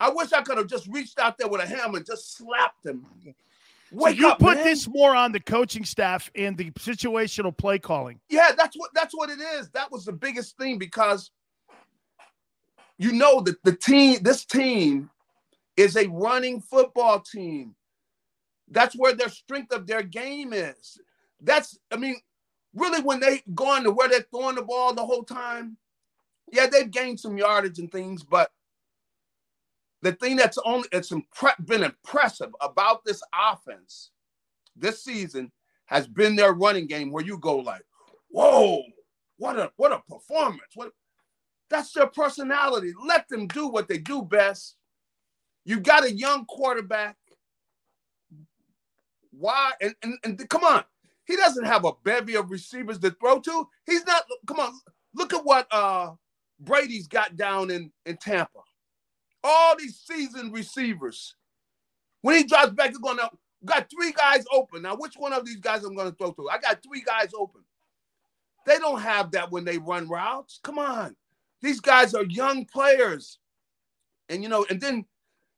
[0.00, 2.86] I wish I could have just reached out there with a hammer and just slapped
[2.86, 3.04] him.
[3.90, 4.64] Wake so you up, put man.
[4.64, 8.20] this more on the coaching staff and the situational play calling.
[8.28, 9.70] Yeah, that's what that's what it is.
[9.70, 11.30] That was the biggest thing because
[12.98, 15.10] you know that the team, this team,
[15.76, 17.74] is a running football team.
[18.70, 20.98] That's where their strength of their game is.
[21.40, 22.16] That's, I mean,
[22.74, 25.76] really when they go into where they're throwing the ball the whole time,
[26.52, 28.50] yeah, they've gained some yardage and things, but
[30.02, 34.10] the thing that's only it's impre- been impressive about this offense
[34.76, 35.50] this season
[35.86, 37.82] has been their running game where you go like,
[38.30, 38.82] whoa,
[39.38, 40.72] what a what a performance.
[40.74, 40.92] What
[41.70, 42.92] that's their personality.
[43.06, 44.76] Let them do what they do best.
[45.64, 47.16] You got a young quarterback.
[49.38, 49.72] Why?
[49.80, 50.84] And, and, and come on,
[51.26, 53.68] he doesn't have a bevy of receivers to throw to.
[53.86, 54.24] He's not.
[54.46, 54.72] Come on,
[55.14, 56.12] look at what uh,
[56.60, 58.60] Brady's got down in in Tampa.
[59.44, 61.34] All these seasoned receivers.
[62.22, 63.30] When he drops back, he's going to
[63.64, 64.82] got three guys open.
[64.82, 66.48] Now, which one of these guys I'm going to throw to?
[66.50, 67.62] I got three guys open.
[68.66, 70.60] They don't have that when they run routes.
[70.62, 71.16] Come on.
[71.62, 73.38] These guys are young players.
[74.28, 75.06] And you know, and then,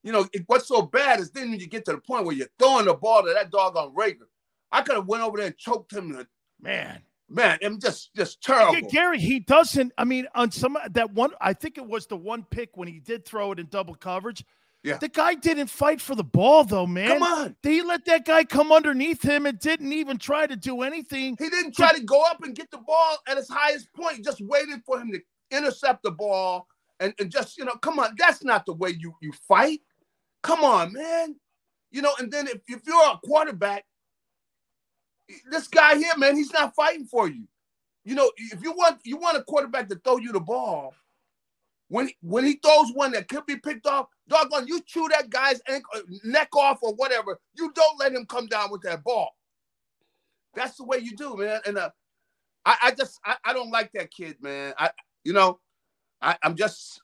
[0.03, 2.48] you know, it, what's so bad is then you get to the point where you're
[2.59, 4.28] throwing the ball to that dog on Reagor.
[4.72, 6.14] I could have went over there and choked him.
[6.16, 6.26] And,
[6.61, 8.74] man, man, I'm just just terrible.
[8.74, 9.92] Yeah, Garry, he doesn't.
[9.98, 13.01] I mean, on some that one, I think it was the one pick when he
[13.01, 14.44] did throw it in double coverage.
[14.82, 14.96] Yeah.
[14.96, 17.09] The guy didn't fight for the ball though, man.
[17.09, 17.57] Come on.
[17.62, 21.36] They let that guy come underneath him and didn't even try to do anything.
[21.38, 24.16] He didn't try to, to go up and get the ball at his highest point.
[24.16, 25.20] He just waited for him to
[25.51, 26.66] intercept the ball
[26.98, 29.80] and, and just, you know, come on, that's not the way you, you fight.
[30.43, 31.36] Come on, man.
[31.91, 33.84] You know, and then if, if you're a quarterback,
[35.51, 37.47] this guy here, man, he's not fighting for you.
[38.05, 40.95] You know, if you want you want a quarterback to throw you the ball,
[41.88, 45.61] when when he throws one that could be picked off, doggone, you chew that guy's
[45.68, 47.38] ankle, neck off or whatever.
[47.57, 49.30] You don't let him come down with that ball.
[50.55, 51.61] That's the way you do, man.
[51.66, 51.91] And uh,
[52.64, 54.74] I, I just I, I don't like that kid, man.
[54.78, 54.91] I
[55.24, 55.61] you know,
[56.22, 57.01] I, I'm just,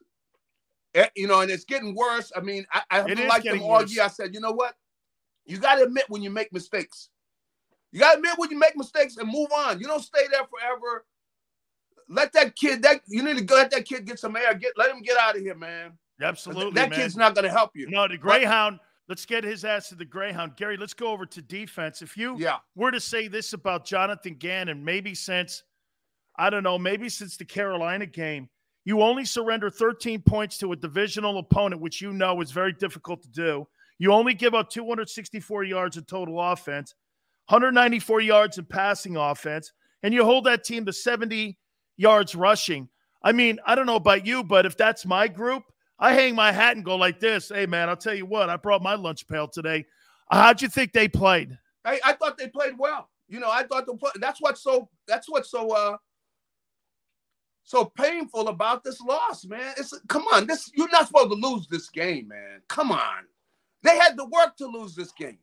[0.97, 2.33] Eh, you know, and it's getting worse.
[2.35, 3.95] I mean, I, I haven't liked them all worse.
[3.95, 4.05] year.
[4.05, 4.75] I said, you know what?
[5.45, 7.11] You got to admit when you make mistakes.
[7.93, 9.79] You got to admit when you make mistakes and move on.
[9.79, 11.05] You don't stay there forever.
[12.09, 14.55] Let that kid, that you need to let that kid get some air.
[14.55, 15.93] Get let him get out of here, man.
[16.21, 16.99] Absolutely, that man.
[16.99, 17.91] kid's not going to help you.
[17.91, 18.79] No, the Greyhound.
[18.79, 20.57] But, let's get his ass to the Greyhound.
[20.57, 22.01] Garry, let's go over to defense.
[22.01, 22.57] If you yeah.
[22.75, 25.63] were to say this about Jonathan Gannon, maybe since
[26.37, 28.49] I don't know, maybe since the Carolina game,
[28.87, 33.21] you only surrender 13 points to a divisional opponent, which you know is very difficult
[33.23, 33.67] to do.
[33.99, 36.95] You only give up 264 yards of total offense,
[37.49, 39.73] 194 yards in passing offense,
[40.05, 41.59] and you hold that team to 70
[41.97, 42.89] yards rushing.
[43.25, 45.65] I mean, I don't know about you, but if that's my group,
[45.99, 47.49] I hang my hat and go like this.
[47.49, 49.85] Hey, man, I'll tell you what, I brought my lunch pail today.
[50.31, 51.59] How'd you think they played?
[51.85, 53.11] I, I thought they played well.
[53.29, 55.97] You know, I thought the that's what's so that's what's so uh
[57.67, 59.75] so painful about this loss, man.
[59.77, 62.63] It's come on, this you're not supposed to lose this game, man.
[62.69, 63.25] Come on.
[63.83, 65.39] They had to work to lose this game.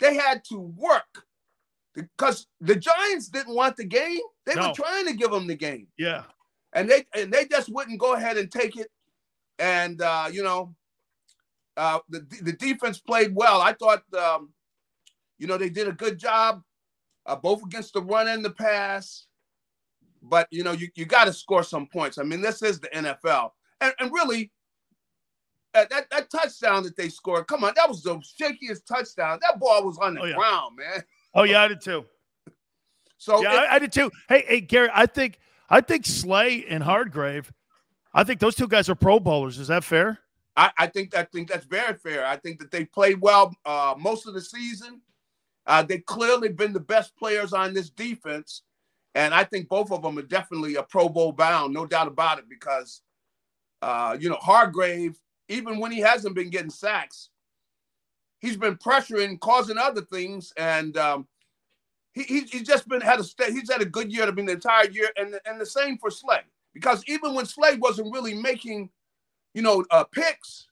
[0.00, 1.26] They had to work
[1.94, 4.20] because the Giants didn't want the game.
[4.46, 4.68] They no.
[4.68, 5.88] were trying to give them the game.
[5.98, 6.22] Yeah.
[6.72, 8.88] And they and they just wouldn't go ahead and take it.
[9.58, 10.74] And uh, you know,
[11.76, 13.60] uh, the the defense played well.
[13.60, 14.54] I thought, um,
[15.38, 16.62] you know, they did a good job,
[17.26, 19.27] uh, both against the run and the pass
[20.22, 22.18] but you know, you, you got to score some points.
[22.18, 23.50] I mean, this is the NFL.
[23.80, 24.50] And, and really,
[25.74, 29.38] uh, that, that touchdown that they scored, come on, that was the shakiest touchdown.
[29.42, 30.34] That ball was on the oh, yeah.
[30.34, 31.02] ground, man.
[31.34, 32.04] Oh, yeah, I did too.
[33.18, 34.10] So yeah, it, I, I, did too.
[34.28, 37.52] Hey, hey, Garry, I think I think Slay and Hargrave,
[38.14, 39.58] I think those two guys are Pro Bowlers.
[39.58, 40.20] Is that fair?
[40.56, 42.24] I, I think I think that's very fair.
[42.24, 45.02] I think that they played well uh, most of the season.
[45.66, 48.62] Uh, they've clearly been the best players on this defense.
[49.18, 52.38] And I think both of them are definitely a Pro Bowl bound, no doubt about
[52.38, 53.02] it, because,
[53.82, 57.30] uh, you know, Hargrave, even when he hasn't been getting sacks,
[58.38, 60.52] he's been pressuring, causing other things.
[60.56, 61.26] And um,
[62.12, 63.24] he, he, he's just been had a.
[63.50, 65.10] He's had a good year to be the entire year.
[65.16, 66.42] And, and the same for Slay,
[66.72, 68.88] because even when Slay wasn't really making,
[69.52, 70.68] you know, uh, picks,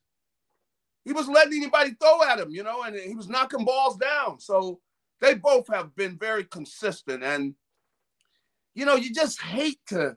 [1.04, 4.38] he was letting anybody throw at him, you know, and he was knocking balls down.
[4.38, 4.78] So
[5.20, 7.24] they both have been very consistent.
[7.24, 7.56] And,
[8.76, 10.16] you know, you just hate to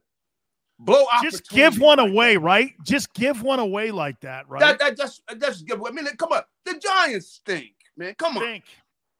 [0.77, 1.23] blow out.
[1.23, 2.41] Just give one like away, that.
[2.41, 2.73] right?
[2.83, 4.59] Just give one away like that, right?
[4.59, 5.81] That, that just, just give.
[5.83, 6.41] I mean, come on.
[6.65, 8.13] The Giants stink, man.
[8.19, 8.43] Come on.
[8.43, 8.65] Stink.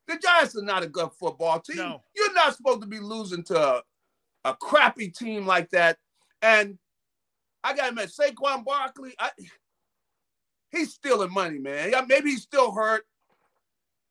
[0.07, 1.77] The Giants are not a good football team.
[1.77, 2.03] No.
[2.15, 3.83] You're not supposed to be losing to a,
[4.43, 5.97] a crappy team like that.
[6.41, 6.77] And
[7.63, 9.29] I got to admit, Saquon Barkley, I,
[10.71, 11.91] he's stealing money, man.
[11.91, 13.05] Yeah, maybe he's still hurt.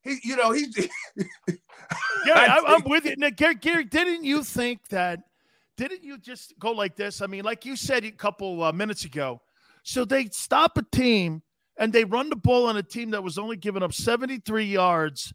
[0.08, 0.74] He, you know, he's.
[2.24, 3.14] Garry, I, am with you.
[3.16, 5.20] Now, Garry, Garry, didn't you think that?
[5.76, 7.22] Didn't you just go like this?
[7.22, 9.40] I mean, like you said a couple uh, minutes ago.
[9.84, 11.42] So they stop a team
[11.78, 15.32] and they run the ball on a team that was only giving up 73 yards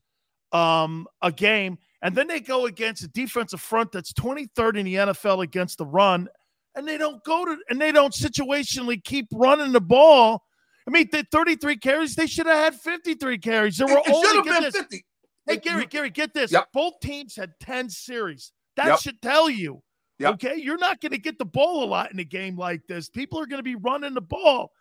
[0.51, 4.95] um, a game, and then they go against a defensive front that's 23rd in the
[4.95, 6.27] NFL against the run,
[6.75, 10.43] and they don't go to and they don't situationally keep running the ball
[10.87, 13.77] I mean, the 33 carries, they should have had 53 carries.
[13.77, 14.75] There were it, it only been this.
[14.75, 15.05] 50.
[15.45, 16.51] Hey, Garry, Garry, get this.
[16.51, 16.69] Yep.
[16.73, 18.51] Both teams had 10 series.
[18.75, 18.99] That yep.
[18.99, 19.81] should tell you.
[20.19, 20.33] Yep.
[20.35, 20.55] Okay.
[20.57, 23.09] You're not going to get the ball a lot in a game like this.
[23.09, 24.71] People are going to be running the ball.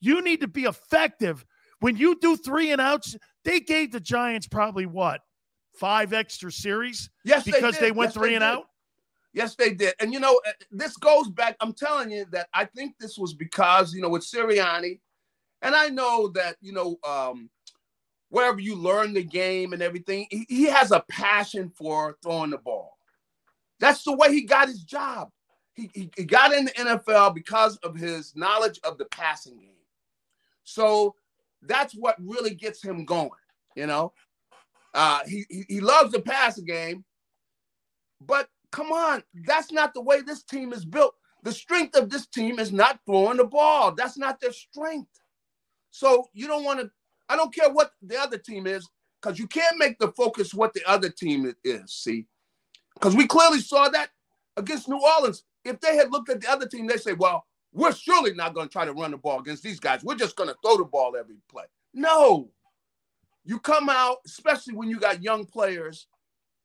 [0.00, 1.44] You need to be effective.
[1.80, 5.20] When you do three and outs, they gave the Giants probably what?
[5.74, 7.10] Five extra series?
[7.24, 8.46] Yes, because they, they went yes, three they and did.
[8.46, 8.64] out?
[9.32, 9.94] Yes, they did.
[9.98, 11.56] And you know, uh, this goes back.
[11.60, 15.00] I'm telling you that I think this was because, you know, with Sirianni,
[15.62, 17.48] and I know that, you know, um,
[18.28, 22.58] wherever you learn the game and everything, he, he has a passion for throwing the
[22.58, 22.98] ball.
[23.78, 25.30] That's the way he got his job.
[25.74, 29.68] He, he, he got in the NFL because of his knowledge of the passing game.
[30.64, 31.14] So
[31.62, 33.30] that's what really gets him going,
[33.76, 34.12] you know.
[34.94, 37.04] Uh, he, he, he loves the passing game,
[38.20, 41.14] but come on, that's not the way this team is built.
[41.44, 43.92] The strength of this team is not throwing the ball.
[43.92, 45.08] That's not their strength.
[45.92, 46.90] So you don't want to,
[47.28, 48.88] I don't care what the other team is,
[49.20, 52.26] because you can't make the focus what the other team is, see?
[52.94, 54.08] Because we clearly saw that
[54.56, 55.44] against New Orleans.
[55.64, 58.68] If they had looked at the other team, they say, well, we're surely not going
[58.68, 60.02] to try to run the ball against these guys.
[60.02, 61.64] We're just going to throw the ball every play.
[61.94, 62.50] No.
[63.44, 66.06] You come out, especially when you got young players,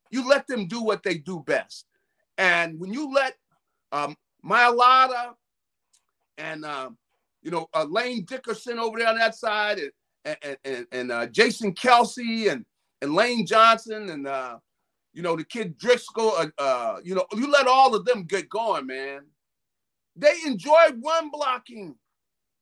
[0.10, 1.86] you let them do what they do best.
[2.38, 3.36] And when you let
[3.92, 5.34] um, Mailata
[6.38, 6.98] and um,
[7.48, 9.80] you know, uh, Lane Dickerson over there on that side,
[10.26, 12.66] and and and, and uh, Jason Kelce and
[13.02, 14.58] and Lane Johnson and uh,
[15.14, 16.34] you know the kid Driscoll.
[16.38, 19.22] Uh, uh, you know, you let all of them get going, man.
[20.18, 21.96] They enjoy run blocking.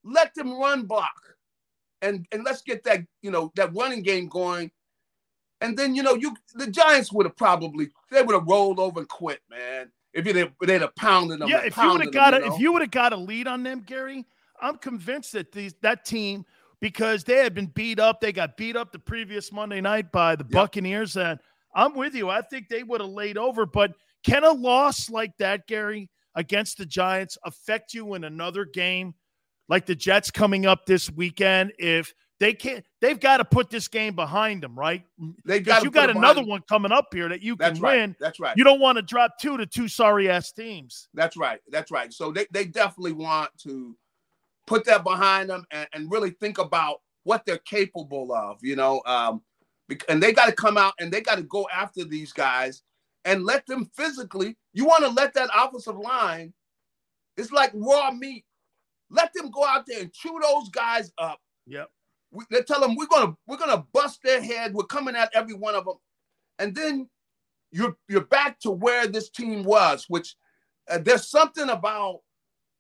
[0.03, 1.19] Let them run block,
[2.03, 4.69] and and let's get that you know that running game going.
[5.61, 8.99] And then you know you the Giants would have probably they would have rolled over
[8.99, 9.91] and quit, man.
[10.13, 11.49] If they'd, they'd have pounded them.
[11.49, 12.53] Yeah, if you would have got a, you know?
[12.53, 14.25] if you would have got a lead on them, Garry,
[14.65, 16.43] I'm convinced that these that team,
[16.81, 20.35] because they had been beat up, they got beat up the previous Monday night by
[20.35, 20.51] the yep.
[20.51, 21.15] Buccaneers.
[21.17, 21.39] And
[21.75, 22.29] I'm with you.
[22.29, 23.65] I think they would have laid over.
[23.65, 23.93] But
[24.23, 29.13] can a loss like that, Garry, against the Giants affect you in another game,
[29.69, 31.73] like the Jets coming up this weekend?
[31.77, 35.03] If they can't, they've got to put this game behind them, right?
[35.21, 37.97] Mm, because you got another one coming up here that you can That's right.
[37.99, 38.15] win.
[38.19, 38.57] That's right.
[38.57, 41.07] You don't want to drop two to two sorry ass teams.
[41.13, 41.59] That's right.
[41.69, 42.11] That's right.
[42.11, 43.95] So they, they definitely want to
[44.67, 49.01] put that behind them and, and really think about what they're capable of, you know.
[49.05, 49.41] Um,
[50.09, 52.83] and they got to come out and they got to go after these guys
[53.25, 54.57] and let them physically.
[54.73, 56.53] You want to let that offensive line,
[57.37, 58.45] it's like raw meat.
[59.09, 61.39] Let them go out there and chew those guys up.
[61.67, 61.89] Yep.
[62.31, 64.73] We, they tell them we're gonna we're gonna bust their head.
[64.73, 65.97] We're coming at every one of them,
[66.59, 67.07] and then
[67.71, 70.05] you're you're back to where this team was.
[70.07, 70.35] Which
[70.89, 72.21] uh, there's something about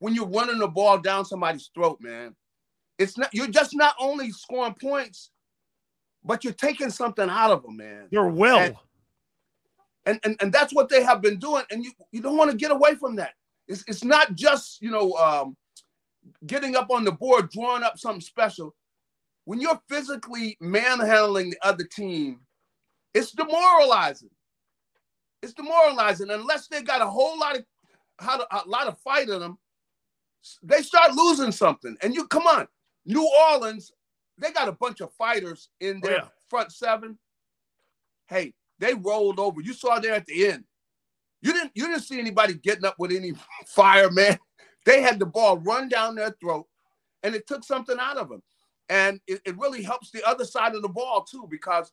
[0.05, 2.35] when you're running the ball down somebody's throat, man.
[2.99, 5.31] It's not you're just not only scoring points,
[6.23, 8.05] but you're taking something out of them, man.
[8.11, 8.59] You're will.
[8.59, 8.75] And,
[10.05, 11.63] and, and, and that's what they have been doing.
[11.71, 13.31] And you, you don't want to get away from that.
[13.67, 15.57] It's, it's not just, you know, um,
[16.45, 18.75] getting up on the board, drawing up something special.
[19.45, 22.41] When you're physically manhandling the other team,
[23.15, 24.29] it's demoralizing.
[25.41, 27.65] It's demoralizing unless they got a whole lot of
[28.19, 29.57] a lot of fight in them
[30.63, 31.95] they start losing something.
[32.01, 32.67] And you come on,
[33.05, 33.91] New Orleans,
[34.37, 36.27] they got a bunch of fighters in their oh, yeah.
[36.49, 37.17] front seven.
[38.27, 39.61] Hey, they rolled over.
[39.61, 40.63] You saw there at the end.
[41.41, 43.33] You didn't you didn't see anybody getting up with any
[43.67, 44.39] fire, man.
[44.85, 46.67] They had the ball run down their throat,
[47.23, 48.41] and it took something out of them.
[48.89, 51.91] And it, it really helps the other side of the ball too, because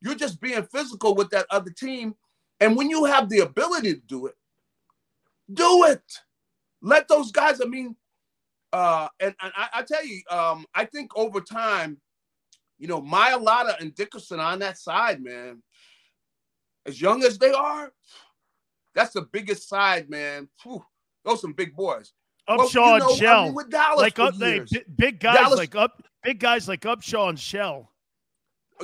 [0.00, 2.14] you're just being physical with that other team.
[2.60, 4.34] And when you have the ability to do it,
[5.52, 6.02] do it.
[6.84, 7.96] Let those guys, I mean,
[8.70, 11.96] uh, and, and I, I tell you, um, I think over time,
[12.78, 15.62] you know, Mailata and Dickerson on that side, man.
[16.84, 17.90] As young as they are,
[18.94, 20.50] that's the biggest side, man.
[20.62, 20.84] Whew,
[21.24, 22.12] those some big boys.
[22.46, 24.60] Upshaw well, you know, and Shell, I mean, with Dallas like up, they,
[24.98, 27.90] big guys Dallas- like up, big guys like Upshaw and Shell.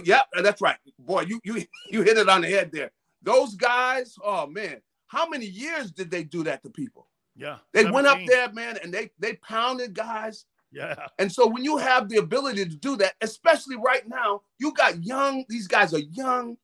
[0.05, 0.79] Yeah, that's right.
[0.99, 2.93] Boy, you you you hit it on the head there.
[3.21, 7.10] Those guys, oh man, how many years did they do that to people?
[7.41, 10.45] Yeah, They went up there, man, and they they pounded guys.
[10.72, 14.72] Yeah, And so when you have the ability to do that, especially right now, you
[14.74, 16.57] got young, these guys are young.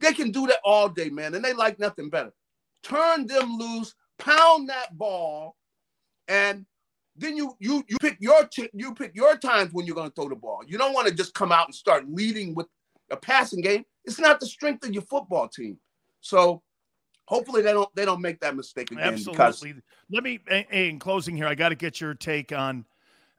[0.00, 2.32] They can do that all day, man, and they like nothing better.
[2.82, 5.54] Turn them loose, pound that ball,
[6.28, 6.64] and
[7.14, 10.30] then you you you pick your you pick your times when you're going to throw
[10.30, 10.62] the ball.
[10.66, 12.66] You don't want to just come out and start leading with
[13.10, 13.84] a passing game.
[14.06, 15.78] It's not the strength of your football team.
[16.20, 16.62] So
[17.26, 19.82] hopefully they don't they don't make that mistake again because absolutely.
[20.10, 22.84] Let me, in closing here, I got to get your take on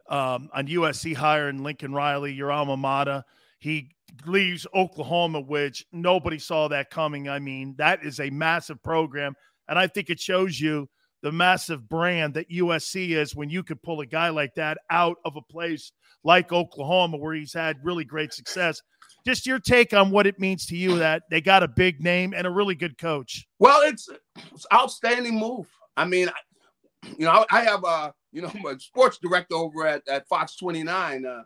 [0.10, 3.24] um, on USC hiring Lincoln Riley, your alma mater.
[3.60, 3.92] He
[4.26, 7.28] leaves Oklahoma, which nobody saw that coming.
[7.28, 9.36] I mean, that is a massive program,
[9.68, 10.90] and I think it shows you
[11.24, 15.18] the massive brand that USC is when you could pull a guy like that out
[15.26, 15.92] of a place
[16.24, 18.82] like Oklahoma, where he's had really great success.
[19.28, 22.34] Just your take on what it means to you that they got a big name
[22.34, 23.46] and a really good coach.
[23.60, 24.08] Well, it's
[24.54, 25.68] it's outstanding move.
[25.98, 29.86] I mean, I- you know, I, I have a you know a sports director over
[29.86, 31.26] at, at Fox 29.
[31.26, 31.44] Uh,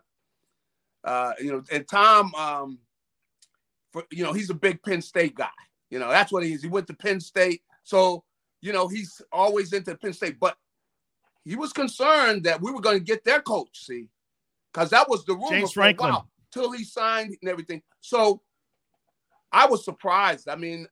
[1.02, 2.78] uh, you know, and Tom, um,
[3.92, 5.48] for you know, he's a big Penn State guy.
[5.90, 6.62] You know, that's what he is.
[6.62, 8.22] He went to Penn State, so
[8.60, 10.38] you know he's always into Penn State.
[10.38, 10.56] But
[11.44, 13.86] he was concerned that we were going to get their coach.
[13.86, 14.06] See,
[14.72, 16.14] because that was the rumor James Franklin.
[16.52, 17.82] Till he signed and everything.
[18.00, 18.42] So
[19.52, 20.48] I was surprised.
[20.48, 20.86] I mean,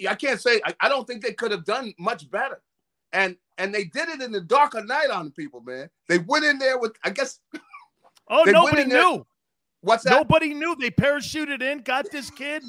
[0.00, 2.60] I, I can't say I, I don't think they could have done much better.
[3.12, 5.88] And and they did it in the dark of night on people, man.
[6.08, 7.40] They went in there with I guess
[8.28, 9.26] Oh, nobody there- knew.
[9.82, 10.10] what's that?
[10.10, 10.74] Nobody knew.
[10.76, 12.62] They parachuted in, got this kid.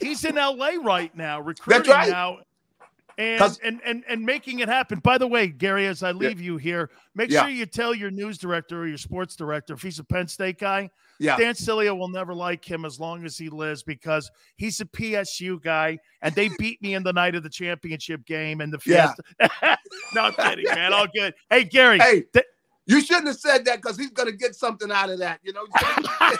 [0.00, 2.08] He's in LA right now, recruiting right.
[2.08, 2.38] now.
[3.18, 4.98] And, and and and making it happen.
[5.00, 7.42] By the way, Garry, as I leave you here, make Yeah.
[7.42, 10.58] sure you tell your news director or your sports director if he's a Penn State
[10.58, 10.90] guy.
[11.20, 11.36] Yeah.
[11.36, 15.62] Dan Sileo will never like him as long as he lives because he's a PSU
[15.62, 19.12] guy, and they beat me in the night of the championship game and the Yeah.
[20.14, 20.92] no, I'm kidding, man.
[20.92, 21.34] All good.
[21.50, 21.98] Hey, Garry.
[21.98, 22.46] Hey, th-
[22.86, 25.64] you shouldn't have said that because he's gonna get something out of that, you know.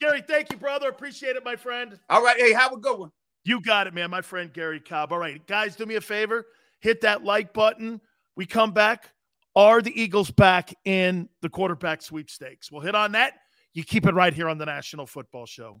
[0.00, 0.88] Garry, thank you, brother.
[0.88, 1.98] Appreciate it, my friend.
[2.08, 3.10] All right, hey, have a good one.
[3.46, 4.10] You got it, man.
[4.10, 5.12] My friend Garry Cobb.
[5.12, 6.46] All right, guys, do me a favor.
[6.80, 8.00] Hit that like button.
[8.34, 9.12] We come back.
[9.54, 12.72] Are the Eagles back in the quarterback sweepstakes?
[12.72, 13.34] We'll hit on that.
[13.72, 15.80] You keep it right here on the National Football Show.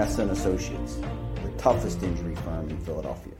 [0.00, 0.96] And Associates,
[1.44, 3.34] the toughest injury firm in Philadelphia.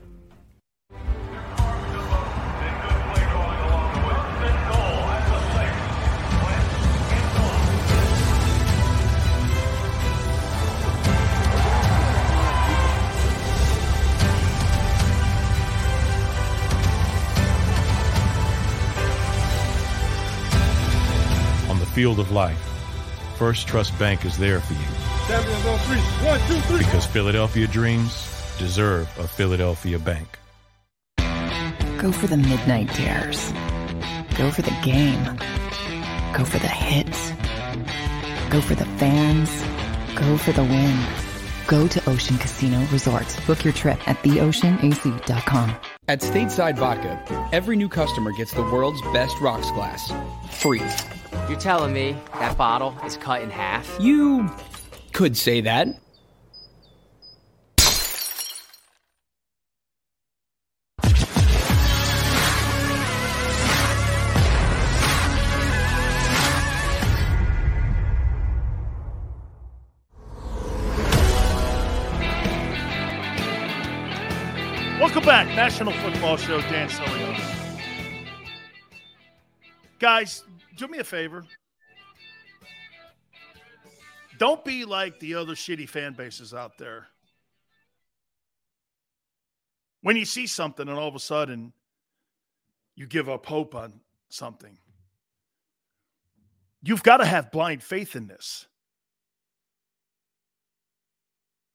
[21.69, 22.55] On the field of life,
[23.35, 26.27] First Trust Bank is there for you Champions on three.
[26.27, 26.79] One, two, three.
[26.79, 28.11] because Philadelphia dreams
[28.57, 30.37] deserve a Philadelphia bank.
[31.99, 33.53] Go for the midnight dares.
[34.37, 35.23] Go for the game.
[36.35, 37.31] Go for the hits.
[38.49, 39.49] Go for the fans.
[40.15, 40.99] Go for the win.
[41.65, 43.39] Go to Ocean Casino Resort.
[43.47, 45.75] Book your trip at theoceanac.com.
[46.09, 50.11] At Stateside Vodka, every new customer gets the world's best rocks glass.
[50.49, 50.83] Free.
[51.47, 53.89] You're telling me that bottle is cut in half?
[54.01, 54.49] You
[55.11, 55.87] could say that.
[74.99, 76.61] Welcome back, National Football Show.
[76.61, 77.37] Dan Sileo's.
[79.99, 80.43] Guys,
[80.77, 81.43] do me a favor.
[84.41, 87.05] Don't be like the other shitty fan bases out there.
[90.01, 91.73] When you see something and all of a sudden
[92.95, 94.79] you give up hope on something,
[96.81, 98.65] you've got to have blind faith in this.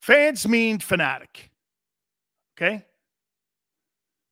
[0.01, 1.53] Fans mean fanatic.
[2.59, 2.85] Okay?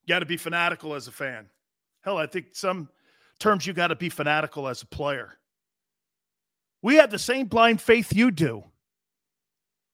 [0.03, 1.47] You got to be fanatical as a fan.
[2.01, 2.89] Hell, I think some
[3.39, 5.39] terms you got to be fanatical as a player.
[6.85, 8.63] We have the same blind faith you do.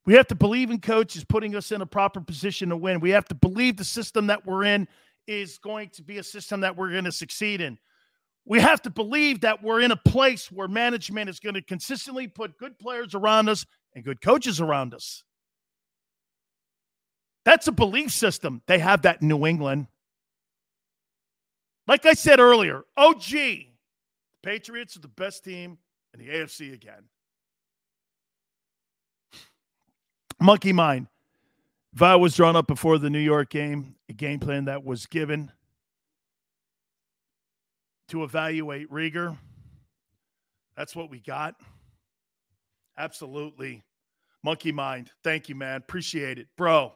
[0.07, 2.99] We have to believe in coaches putting us in a proper position to win.
[2.99, 4.89] We have to believe the system that we're in
[5.29, 7.79] is going to be a system that we're going to succeed in.
[8.45, 12.27] We have to believe that we're in a place where management is going to consistently
[12.27, 13.65] put good players around us
[13.95, 15.23] and good coaches around us.
[17.45, 18.63] That's a belief system.
[18.67, 19.87] They have that in New England.
[21.87, 23.67] Like I said earlier, OG, the
[24.43, 25.79] Patriots are the best team
[26.15, 27.05] in the AFC again.
[30.41, 31.07] Monkey mind.
[32.01, 35.51] I was drawn up before the New York game, a game plan that was given
[38.11, 39.37] to evaluate Reagor,
[40.77, 41.55] that's what we got.
[42.99, 43.83] Absolutely.
[44.43, 45.11] Monkey mind.
[45.23, 45.77] Thank you, man.
[45.77, 46.49] Appreciate it.
[46.57, 46.93] Bro,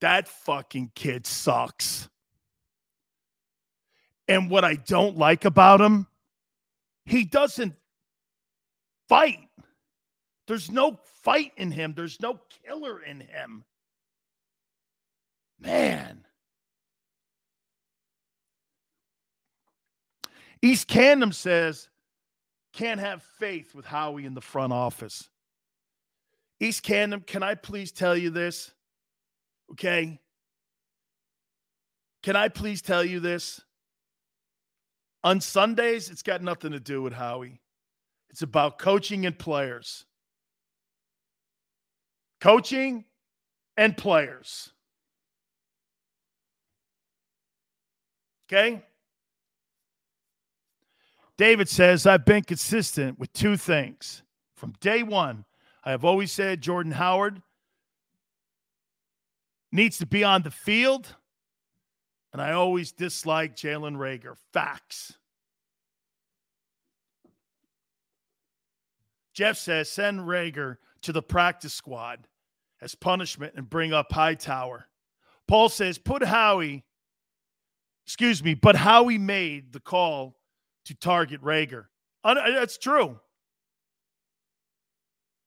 [0.00, 2.08] that fucking kid sucks.
[4.26, 6.06] And what I don't like about him,
[7.04, 7.74] he doesn't
[9.12, 9.40] fight.
[10.48, 13.64] There's no fight in him, there's no killer in him.
[15.60, 16.24] Man.
[20.62, 21.88] East Camden says,
[22.72, 25.28] can't have faith with Howie in the front office.
[26.58, 28.72] East Camden, can I please tell you this?
[29.72, 30.20] Okay.
[32.22, 33.60] Can I please tell you this?
[35.22, 37.61] On Sundays, it's got nothing to do with Howie.
[38.32, 40.06] It's about coaching and players.
[42.40, 43.04] Coaching
[43.76, 44.70] and players.
[48.50, 48.82] Okay?
[51.36, 54.22] David says, I've been consistent with two things.
[54.56, 55.44] From day one,
[55.84, 57.42] I have always said Jordan Howard
[59.70, 61.16] needs to be on the field
[62.32, 64.36] and I always dislike Jalen Reagor.
[64.52, 65.18] Facts.
[69.32, 72.26] Jeff says send Reagor to the practice squad
[72.80, 74.86] as punishment and bring up Hightower.
[75.48, 76.84] Paul says put Howie,
[78.06, 80.36] excuse me, but Howie made the call
[80.86, 81.86] to target Reagor.
[82.24, 83.18] Uh, that's true.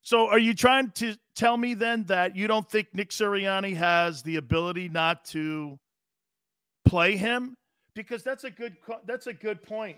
[0.02, 4.22] So are you trying to tell me then that you don't think Nick Sirianni has
[4.22, 5.80] the ability not to
[6.86, 7.58] play him
[7.96, 8.76] because that's a good
[9.06, 9.98] that's a good point.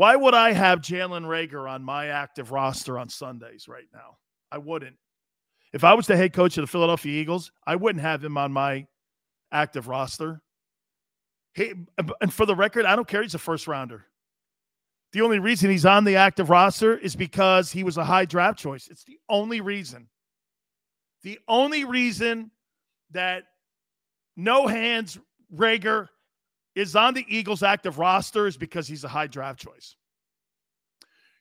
[0.00, 4.16] Why would I have Jalen Reagor on my active roster on Sundays right now?
[4.50, 4.96] I wouldn't.
[5.74, 8.50] If I was the head coach of the Philadelphia Eagles, I wouldn't have him on
[8.50, 8.86] my
[9.52, 10.40] active roster.
[11.52, 11.74] Hey,
[12.22, 13.20] and for the record, I don't care.
[13.20, 14.06] He's a first rounder.
[15.12, 18.58] The only reason he's on the active roster is because he was a high draft
[18.58, 18.88] choice.
[18.90, 20.08] It's the only reason.
[21.24, 22.52] The only reason
[23.10, 23.42] that
[24.34, 25.18] no hands
[25.54, 26.08] Reagor
[26.74, 29.96] is on the Eagles active roster is because he's a high draft choice.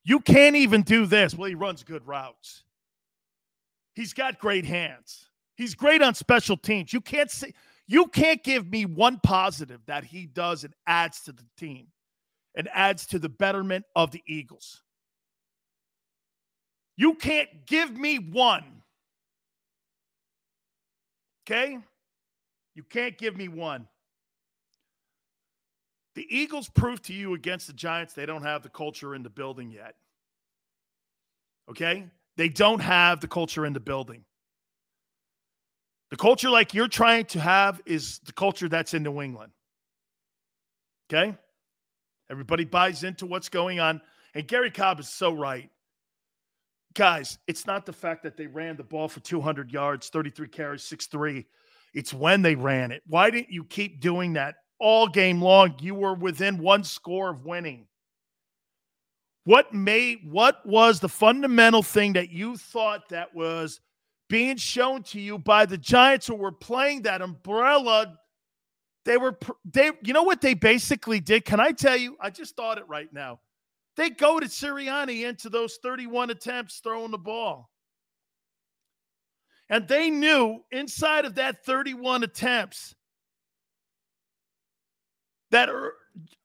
[0.03, 1.35] You can't even do this.
[1.35, 2.63] Well, he runs good routes.
[3.93, 5.29] He's got great hands.
[5.55, 6.93] He's great on special teams.
[6.93, 7.53] You can't say
[7.87, 11.87] you can't give me one positive that he does and adds to the team
[12.55, 14.83] and adds to the betterment of the Eagles.
[16.95, 18.83] You can't give me one.
[21.45, 21.79] Okay?
[22.75, 23.87] You can't give me one.
[26.19, 29.29] The Eagles proved to you against the Giants they don't have the culture in the
[29.29, 29.95] building yet.
[31.69, 32.09] Okay?
[32.35, 34.25] They don't have the culture in the building.
[36.09, 39.53] The culture like you're trying to have is the culture that's in New England.
[41.09, 41.37] Okay?
[42.29, 44.01] Everybody buys into what's going on.
[44.35, 45.69] And Garry Cobb is so right.
[46.95, 50.83] Guys, it's not the fact that they ran the ball for 200 yards, 33 carries,
[50.83, 51.07] 6
[51.93, 53.03] It's when they ran it.
[53.07, 55.75] Why didn't you keep doing that all game long?
[55.79, 57.87] You were within one score of winning.
[59.43, 63.79] What made what was the fundamental thing that you thought that was
[64.27, 68.19] being shown to you by the Giants who were playing that umbrella?
[69.05, 71.45] They were they you know what they basically did?
[71.45, 72.15] Can I tell you?
[72.21, 73.39] I just thought it right now.
[73.97, 77.69] They go to Sirianni into those 31 attempts throwing the ball.
[79.69, 82.95] And they knew inside of that 31 attempts
[85.51, 85.93] that er,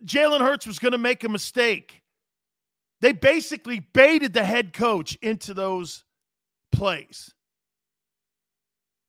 [0.05, 2.03] Jalen Hurts was going to make a mistake.
[3.01, 6.05] They basically baited the head coach into those
[6.73, 7.33] plays.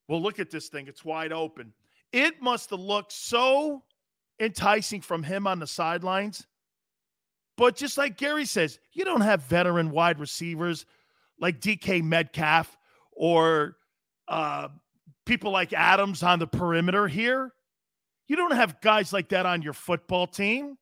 [0.07, 0.87] Well, look at this thing.
[0.87, 1.73] It's wide open.
[2.11, 3.83] It must have looked so
[4.39, 6.45] enticing from him on the sidelines.
[7.57, 10.85] But just like Gary says, you don't have veteran wide receivers
[11.39, 12.77] like DK Metcalf
[13.11, 13.77] or
[14.27, 14.67] uh,
[15.25, 17.53] people like Adams on the perimeter here.
[18.27, 20.77] You don't have guys like that on your football team.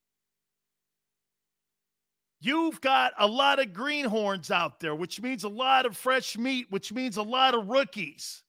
[2.40, 6.68] You've got a lot of greenhorns out there, which means a lot of fresh meat,
[6.70, 8.44] which means a lot of rookies.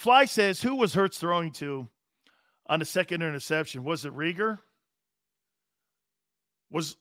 [0.00, 1.88] Fly says, who was Hurts throwing to
[2.66, 3.84] on the second interception?
[3.84, 4.58] Was it Reagor?
[6.70, 6.96] Was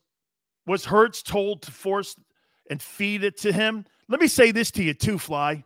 [0.68, 2.16] was Hurts told to force
[2.70, 3.86] and feed it to him?
[4.08, 5.64] Let me say this to you too, Fly.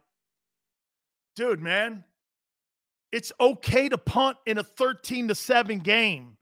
[1.35, 2.03] Dude, man,
[3.11, 6.37] it's okay to punt in a 13 to 7 game.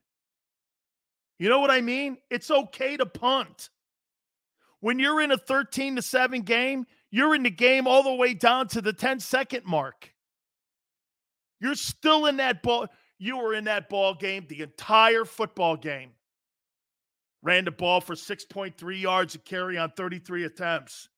[1.40, 2.18] You know what I mean?
[2.30, 3.70] It's okay to punt.
[4.80, 8.34] When you're in a 13 to 7 game, you're in the game all the way
[8.34, 10.14] down to the 10 second mark.
[11.60, 12.88] You're still in that ball.
[13.18, 16.12] You were in that ball game the entire football game.
[17.42, 21.10] Ran the ball for 6.3 yards a carry on 33 attempts.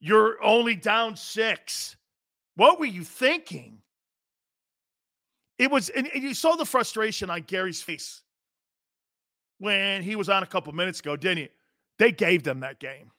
[0.00, 1.96] You're only down six.
[2.56, 3.78] What were you thinking?
[5.58, 8.22] It was, and, and you saw the frustration on Garry's face
[9.58, 11.48] when he was on a couple minutes ago, didn't you?
[11.98, 13.10] They gave them that game.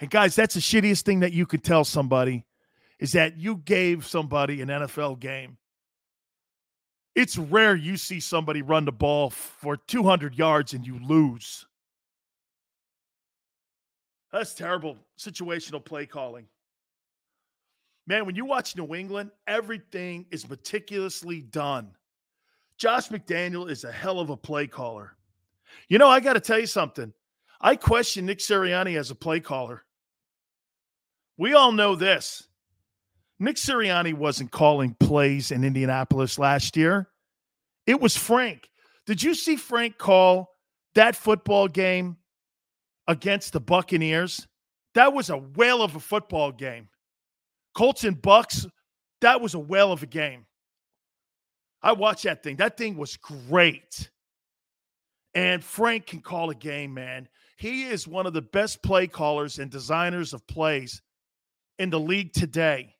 [0.00, 2.44] And guys, that's the shittiest thing that you could tell somebody
[2.98, 5.58] is that you gave somebody an NFL game.
[7.14, 11.66] It's rare you see somebody run the ball for 200 yards and you lose.
[14.36, 16.44] That's terrible situational play calling.
[18.06, 21.92] Man, when you watch New England, everything is meticulously done.
[22.76, 25.16] Josh McDaniel is a hell of a play caller.
[25.88, 27.14] You know, I got to tell you something.
[27.62, 29.86] I question Nick Sirianni as a play caller.
[31.38, 32.46] We all know this.
[33.38, 37.08] Nick Sirianni wasn't calling plays in Indianapolis last year.
[37.86, 38.68] It was Frank.
[39.06, 40.50] Did you see Frank call
[40.94, 42.18] that football game
[43.08, 44.46] against the Buccaneers?
[44.94, 46.88] That was a whale of a football game.
[47.74, 48.66] Colts and Bucks,
[49.20, 50.46] that was a whale of a game.
[51.82, 52.56] I watched that thing.
[52.56, 54.10] That thing was great.
[55.34, 57.28] And Frank can call a game, man.
[57.58, 61.02] He is one of the best play callers and designers of plays
[61.78, 62.94] in the league today.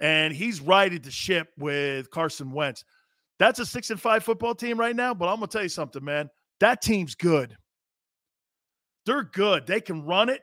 [0.00, 2.84] And he's righted the ship with Carson Wentz.
[3.38, 6.04] That's a six and five football team right now, but I'm gonna tell you something,
[6.04, 6.28] man.
[6.60, 7.56] That team's good.
[9.06, 9.66] They're good.
[9.66, 10.42] They can run it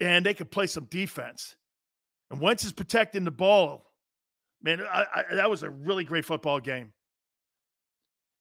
[0.00, 1.56] and they can play some defense.
[2.30, 3.86] And Wentz is protecting the ball.
[4.62, 6.92] Man, I, I, that was a really great football game.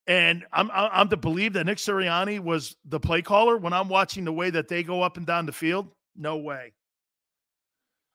[0.08, 4.26] And I'm I'm to believe that Nick Sirianni was the play caller when I'm watching
[4.26, 5.90] the way that they go up and down the field.
[6.16, 6.74] No way.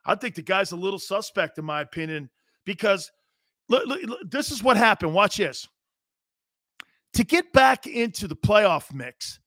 [0.05, 2.31] I think the guy's a little suspect, in my opinion,
[2.67, 3.13] because
[3.69, 5.15] look, look, look, this is what happened.
[5.15, 5.69] Watch this.
[7.15, 9.39] To get back into the playoff mix,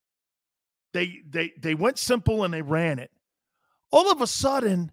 [0.97, 3.11] they they they went simple and they ran it.
[3.91, 4.91] All of a sudden,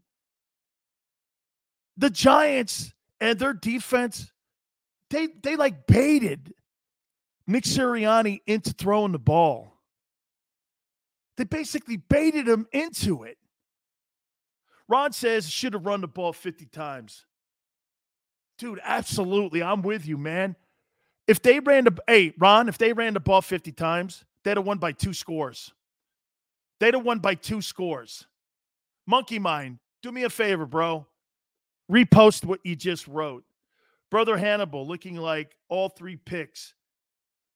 [1.97, 2.93] the Giants
[3.23, 4.31] and their defense,
[5.09, 6.53] they they like baited
[7.47, 9.73] Nick Sirianni into throwing the ball.
[11.39, 13.39] They basically baited him into it.
[14.87, 17.25] Ron says should have run the ball 50 times.
[18.59, 19.63] Dude, absolutely.
[19.63, 20.55] I'm with you, man.
[21.27, 24.67] If they ran the hey, Ron, if they ran the ball 50 times, they'd have
[24.67, 25.73] won by two scores.
[26.81, 28.27] They'd have won by two scores.
[29.07, 31.07] Monkey Mind, do me a favor, bro.
[31.91, 33.45] Repost what you just wrote.
[34.11, 36.75] Brother Hannibal looking like all three picks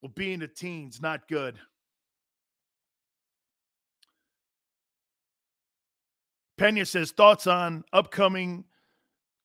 [0.03, 1.01] will be in the teens.
[1.01, 1.59] Not good.
[6.59, 8.65] Pena says thoughts on upcoming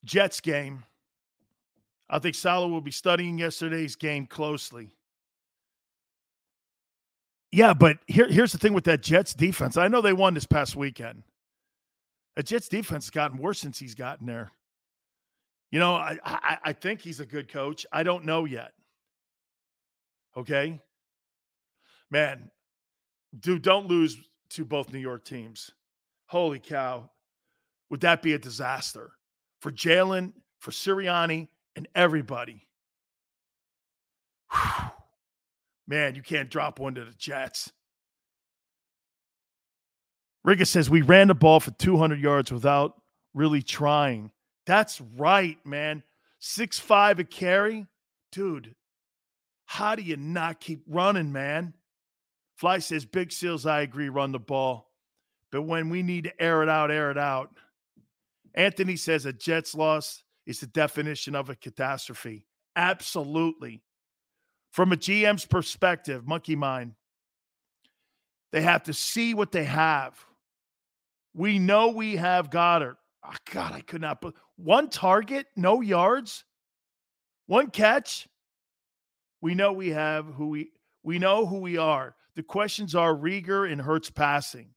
[0.04, 0.84] Jets game.
[2.10, 4.90] I think Saleh will be studying yesterday's game closely.
[7.54, 9.78] Yeah, but here, here's the thing with that Jets defense.
[9.78, 11.22] I know they won this past weekend.
[12.36, 14.52] The Jets defense has gotten worse since he's gotten there.
[15.70, 17.86] You know, I, I, I think he's a good coach.
[17.92, 18.72] I don't know yet.
[20.36, 20.82] Okay.
[22.10, 22.50] Man,
[23.40, 24.18] dude, don't lose
[24.50, 25.70] to both New York teams.
[26.26, 27.08] Holy cow.
[27.92, 29.12] Would that be a disaster
[29.60, 32.68] for Jalen, for Sirianni, and everybody?
[34.52, 35.03] Whew.
[35.88, 37.72] Man, you can't drop one to the Jets.
[40.44, 43.02] Riga says we ran the ball for 200 yards without
[43.34, 44.32] really trying.
[44.66, 46.04] That's right, man.
[46.40, 47.88] Six five a carry,
[48.32, 48.76] dude.
[49.66, 51.74] How do you not keep running, man?
[52.58, 53.66] Fly says Big Seals.
[53.66, 54.10] I agree.
[54.10, 54.92] Run the ball,
[55.52, 57.56] but when we need to air it out, air it out.
[58.54, 62.46] Anthony says a Jets loss is the definition of a catastrophe.
[62.76, 63.82] Absolutely.
[64.74, 66.96] From a GM's perspective, monkey mind,
[68.52, 70.18] they have to see what they have.
[71.36, 72.96] We know we have Goedert.
[73.24, 74.20] Oh, God, I could not.
[74.20, 76.44] But one target, no yards,
[77.46, 78.28] one catch.
[79.42, 80.72] We know we have who we
[81.04, 82.16] we know who we are.
[82.36, 84.70] The questions are Reagor and Hurts passing.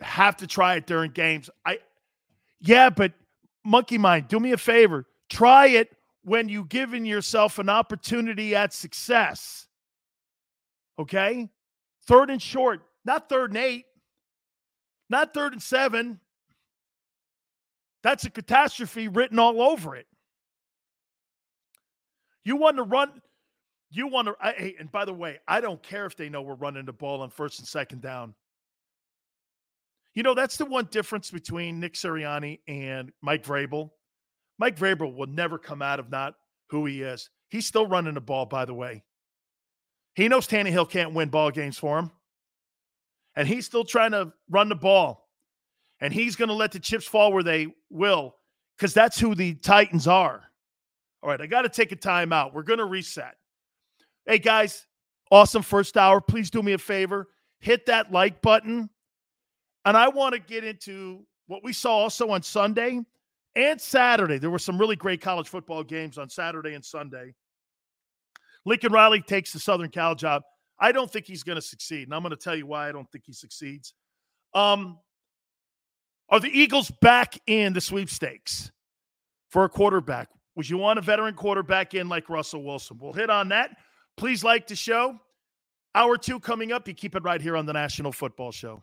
[0.00, 1.50] Have to try it during games.
[1.66, 1.80] I
[2.60, 3.12] yeah, but
[3.64, 5.04] monkey mind, do me a favor.
[5.28, 9.66] Try it when you've given yourself an opportunity at success.
[10.98, 11.50] Okay?
[12.06, 13.84] Third and short, not third and eight,
[15.10, 16.20] not third and seven.
[18.02, 20.06] That's a catastrophe written all over it.
[22.44, 23.22] You want to run,
[23.90, 26.54] you want to, hey, and by the way, I don't care if they know we're
[26.54, 28.34] running the ball on first and second down.
[30.14, 33.90] You know, that's the one difference between Nick Sirianni and Mike Vrabel.
[34.58, 36.34] Mike Vrabel will never come out of not
[36.70, 37.30] who he is.
[37.48, 39.02] He's still running the ball, by the way.
[40.14, 42.10] He knows Tannehill can't win ball games for him.
[43.36, 45.28] And he's still trying to run the ball.
[46.00, 48.36] And he's going to let the chips fall where they will,
[48.76, 50.42] because that's who the Titans are.
[51.22, 52.52] All right, I got to take a timeout.
[52.52, 53.34] We're going to reset.
[54.26, 54.86] Hey, guys,
[55.30, 56.20] awesome first hour.
[56.20, 57.28] Please do me a favor
[57.64, 58.90] hit that like button.
[59.86, 63.00] And I want to get into what we saw also on Sunday
[63.56, 64.38] and Saturday.
[64.38, 67.34] There were some really great college football games on Saturday and Sunday.
[68.66, 70.42] Lincoln Riley takes the Southern Cal job.
[70.78, 72.08] I don't think he's going to succeed.
[72.08, 73.94] And I'm going to tell you why I don't think he succeeds.
[74.54, 74.98] Um,
[76.28, 78.72] are the Eagles back in the sweepstakes
[79.50, 80.28] for a quarterback?
[80.56, 82.98] Would you want a veteran quarterback in like Russell Wilson?
[83.00, 83.76] We'll hit on that.
[84.16, 85.18] Please like the show.
[85.94, 86.88] Hour two coming up.
[86.88, 88.82] You keep it right here on the National Football Show.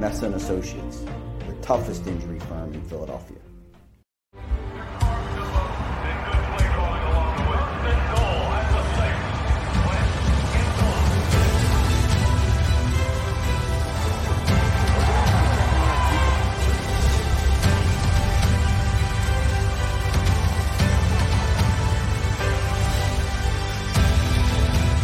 [0.00, 1.04] Messa and Associates,
[1.46, 3.36] the toughest injury firm in Philadelphia.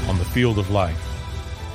[0.09, 0.97] On the field of life,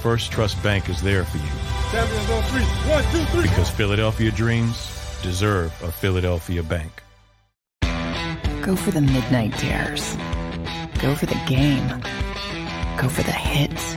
[0.02, 1.71] First Trust Bank is there for you.
[1.92, 2.64] Champions on three.
[2.89, 3.42] One, two, three.
[3.42, 7.04] Because Philadelphia dreams deserve a Philadelphia bank.
[8.62, 10.16] Go for the midnight dares.
[11.02, 11.86] Go for the game.
[12.98, 13.96] Go for the hits.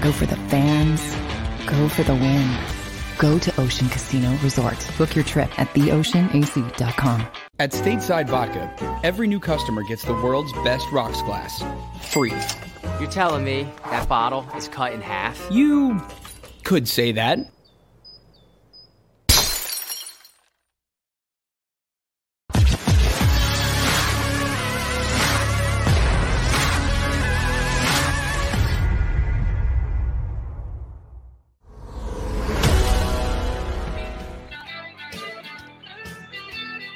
[0.00, 1.02] Go for the fans.
[1.66, 2.56] Go for the win.
[3.18, 4.88] Go to Ocean Casino Resort.
[4.96, 7.26] Book your trip at theoceanac.com.
[7.58, 11.60] At Stateside Vodka, every new customer gets the world's best rocks glass.
[12.02, 12.32] Free.
[13.00, 15.44] You're telling me that bottle is cut in half?
[15.50, 16.00] You
[16.68, 17.38] could say that.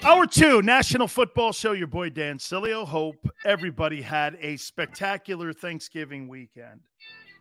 [0.05, 1.73] Hour two, National Football Show.
[1.73, 2.87] Your boy Dan Sileo.
[2.87, 6.81] Hope everybody had a spectacular Thanksgiving weekend.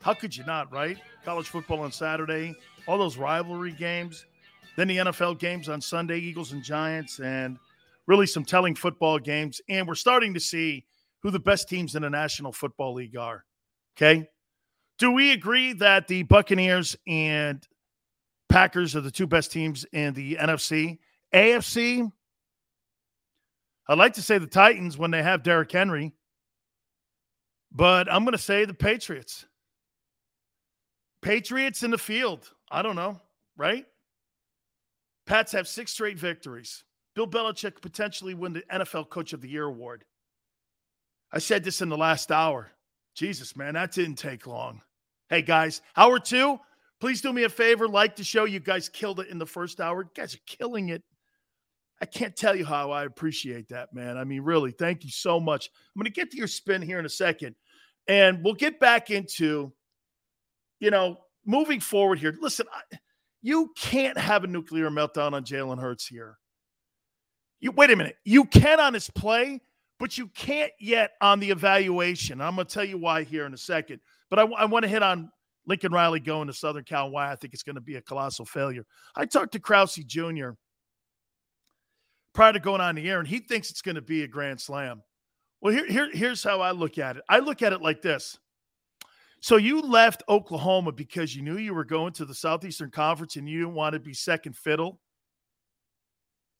[0.02, 0.98] How could you not, right?
[1.24, 2.56] College football on Saturday,
[2.88, 4.26] all those rivalry games,
[4.76, 7.58] then the NFL games on Sunday, Eagles and Giants, and
[8.08, 9.62] really some telling football games.
[9.70, 10.86] And we're starting to see
[11.22, 13.46] who the best teams in the National Football League are.
[13.96, 14.28] Okay.
[14.98, 17.66] Do we agree that the Buccaneers and
[18.50, 20.98] Packers are the two best teams in the NFC?
[21.34, 22.12] AFC,
[23.88, 26.14] I'd like to say the Titans when they have Derrick Henry,
[27.72, 29.46] but I'm going to say the Patriots.
[31.22, 32.52] Patriots in the field.
[32.70, 33.20] I don't know,
[33.58, 33.86] right?
[35.26, 36.84] Pats have six straight victories.
[37.16, 40.06] Bill Belichick potentially win the NFL Coach of the Year award.
[41.32, 42.72] I said this in the last hour.
[43.16, 44.82] Jesus, man, that didn't take long.
[45.30, 46.60] Hey, guys, hour two,
[47.00, 47.88] please do me a favor.
[47.88, 48.46] Like the show.
[48.46, 50.04] You guys killed it in the first hour.
[50.04, 51.04] You guys are killing it.
[52.02, 54.18] I can't tell you how I appreciate that, man.
[54.18, 55.70] I mean, really, thank you so much.
[55.96, 57.56] I'm going to get to your spin here in a second,
[58.08, 59.72] and we'll get back into,
[60.82, 62.36] you know, moving forward here.
[62.42, 62.98] Listen, I,
[63.42, 66.38] you can't have a nuclear meltdown on Jalen Hurts here.
[67.62, 68.18] You wait a minute.
[68.26, 69.62] You can on his play,
[69.98, 72.42] but you can't yet on the evaluation.
[72.42, 74.02] I'm going to tell you why here in a second.
[74.30, 75.32] But I, I want to hit on
[75.66, 77.10] Lincoln Riley going to Southern Cal.
[77.10, 78.86] Why I think it's going to be a colossal failure.
[79.16, 80.52] I talked to Krause Jr
[82.34, 84.60] prior to going on the air, and he thinks it's going to be a grand
[84.60, 85.04] slam.
[85.60, 87.24] Well, here, here, here's how I look at it.
[87.30, 88.40] I look at it like this.
[89.42, 93.50] So you left Oklahoma because you knew you were going to the Southeastern Conference and
[93.50, 95.00] you didn't want to be second fiddle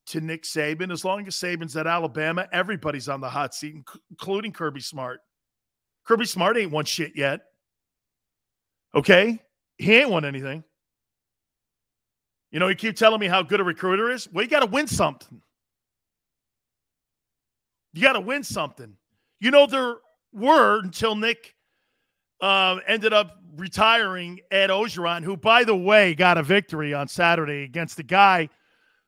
[0.08, 0.92] to Nick Saban.
[0.92, 3.76] As long as Saban's at Alabama, everybody's on the hot seat,
[4.10, 5.20] including Kirby Smart.
[6.06, 7.42] Kirby Smart ain't won shit yet.
[8.96, 9.40] Okay?
[9.78, 10.64] He ain't won anything.
[12.50, 14.28] You know, you keep telling me how good a recruiter is.
[14.34, 15.40] Well, you got to win something.
[17.94, 18.98] You got to win something.
[19.40, 19.98] You know, there
[20.34, 21.56] were until Nick
[22.42, 27.64] uh, ended up retiring Ed Orgeron, who, by the way, got a victory on Saturday
[27.64, 28.50] against the guy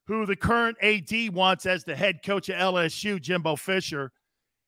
[0.05, 4.11] who the current AD wants as the head coach of LSU, Jimbo Fisher.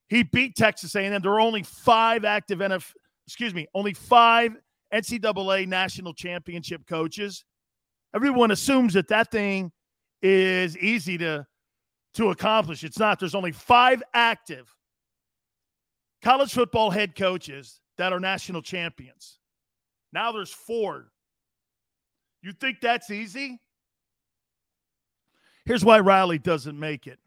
[0.08, 1.20] He beat Texas A&M.
[1.20, 2.92] There are only five active NFL,
[3.26, 4.56] excuse me, only five
[4.92, 7.44] NCAA national championship coaches.
[8.14, 9.72] Everyone assumes that that thing
[10.22, 11.46] is easy to
[12.14, 12.82] to accomplish.
[12.82, 13.20] It's not.
[13.20, 14.74] There's only five active
[16.22, 19.38] college football head coaches that are national champions.
[20.12, 21.06] Now there's four.
[22.42, 23.60] You think that's easy?
[25.64, 27.18] Here's why Riley doesn't make it.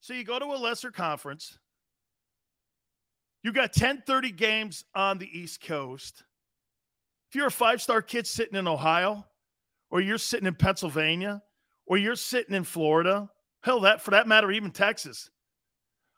[0.00, 1.58] So you go to a lesser conference.
[3.42, 6.24] You got 1030 games on the East Coast.
[7.28, 9.26] If you're a five-star kid sitting in Ohio,
[9.90, 11.42] or you're sitting in Pennsylvania,
[11.86, 13.28] or you're sitting in Florida,
[13.62, 15.30] Hell, that for that matter, even Texas.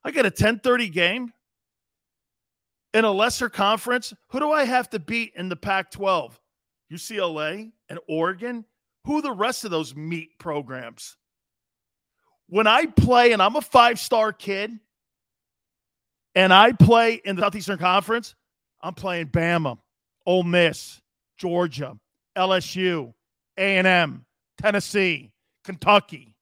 [0.02, 1.32] I get a 10:30 game
[2.94, 4.14] in a lesser conference.
[4.28, 6.32] Who do I have to beat in the Pac-12?
[6.90, 8.64] UCLA and Oregon.
[9.04, 11.18] Who the rest of those meat programs?
[12.48, 14.78] When I play, and I'm a five-star kid,
[16.34, 18.34] and I play in the Southeastern Conference,
[18.80, 19.78] I'm playing Bama,
[20.24, 21.00] Ole Miss,
[21.36, 21.98] Georgia,
[22.36, 23.12] LSU,
[23.56, 24.24] A&M,
[24.60, 25.32] Tennessee,
[25.64, 26.34] Kentucky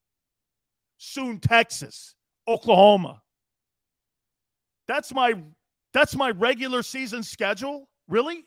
[0.99, 2.15] soon Texas,
[2.47, 3.23] Oklahoma.
[4.87, 5.35] That's my
[5.93, 7.89] that's my regular season schedule.
[8.09, 8.45] Really?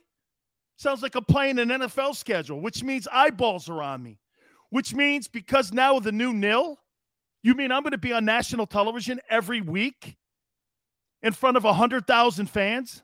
[0.77, 4.19] Sounds like I'm playing an NFL schedule, which means eyeballs are on me.
[4.71, 6.77] Which means because now with the new nil,
[7.43, 10.17] you mean I'm going to be on national television every week
[11.21, 13.03] in front of 100,000 fans?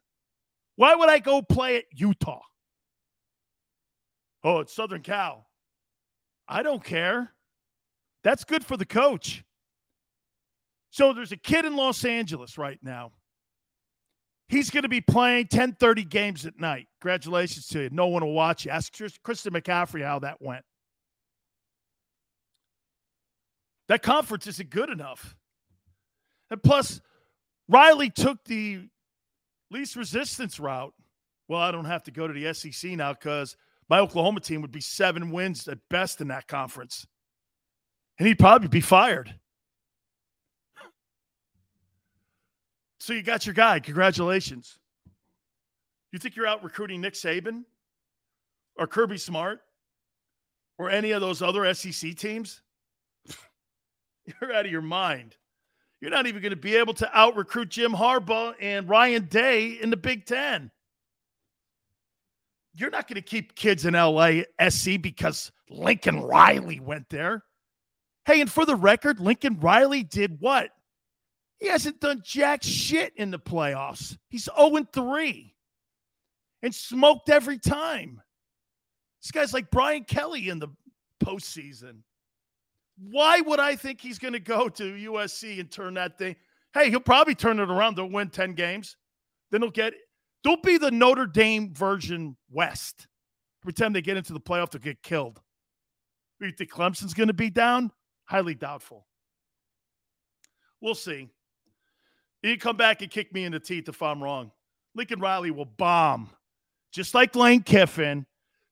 [0.75, 2.41] Why would I go play at Utah?
[4.43, 5.47] Oh, it's Southern Cal.
[6.47, 7.31] I don't care.
[8.23, 9.43] That's good for the coach.
[10.89, 13.11] So there's a kid in Los Angeles right now.
[14.51, 16.89] He's going to be playing 10:30 games at night.
[16.99, 17.89] Congratulations to you.
[17.89, 18.71] No one will watch you.
[18.71, 20.65] Ask Christian McCaffrey how that went.
[23.87, 25.37] That conference isn't good enough.
[26.49, 26.99] And plus,
[27.69, 28.89] Riley took the
[29.69, 30.93] least resistance route.
[31.47, 33.55] Well, I don't have to go to the SEC now because
[33.89, 37.07] my Oklahoma team would be seven wins at best in that conference.
[38.19, 39.33] And he'd probably be fired.
[43.01, 43.79] So you got your guy.
[43.79, 44.77] Congratulations.
[46.11, 47.63] You think you're out recruiting Nick Saban
[48.77, 49.61] or Kirby Smart
[50.77, 52.61] or any of those other SEC teams?
[54.25, 55.35] You're out of your mind.
[55.99, 59.79] You're not even going to be able to out recruit Jim Harbaugh and Ryan Day
[59.81, 60.69] in the Big Ten.
[62.75, 67.45] You're not going to keep kids in LA SC because Lincoln Riley went there.
[68.25, 70.69] Hey, and for the record, Lincoln Riley did what?
[71.61, 74.17] He hasn't done jack shit in the playoffs.
[74.29, 75.55] He's 0 3
[76.63, 78.19] and smoked every time.
[79.21, 80.69] This guy's like Brian Kelly in the
[81.23, 81.99] postseason.
[82.97, 86.35] Why would I think he's going to go to USC and turn that thing?
[86.73, 87.95] Hey, he'll probably turn it around.
[87.95, 88.97] They'll win 10 games.
[89.51, 89.93] Then he'll get,
[90.43, 93.07] don't be the Notre Dame version West.
[93.75, 95.39] Time they get into the playoff, they'll get killed.
[96.39, 97.91] You think Clemson's going to be down?
[98.25, 99.05] Highly doubtful.
[100.81, 101.29] We'll see.
[102.41, 104.51] He come back and kick me in the teeth if I'm wrong.
[104.95, 106.29] Lincoln Riley will bomb,
[106.91, 108.25] just like Lane Kiffin,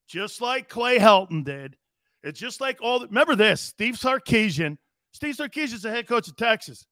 [0.07, 1.77] just like Clay Helton did.
[2.23, 2.99] It's just like all.
[2.99, 4.77] The, remember this: Steve Sarkisian.
[5.13, 6.85] Steve Sarkisian's the head coach of Texas.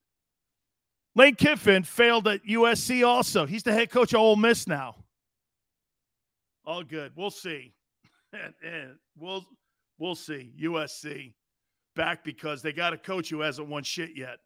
[1.15, 3.05] Lane Kiffin failed at USC.
[3.05, 4.95] Also, he's the head coach of Ole Miss now.
[6.63, 7.11] All good.
[7.15, 7.73] We'll see.
[9.17, 9.45] we'll
[9.97, 10.53] we'll see.
[10.61, 11.33] USC
[11.95, 14.37] back because they got a coach who hasn't won shit yet.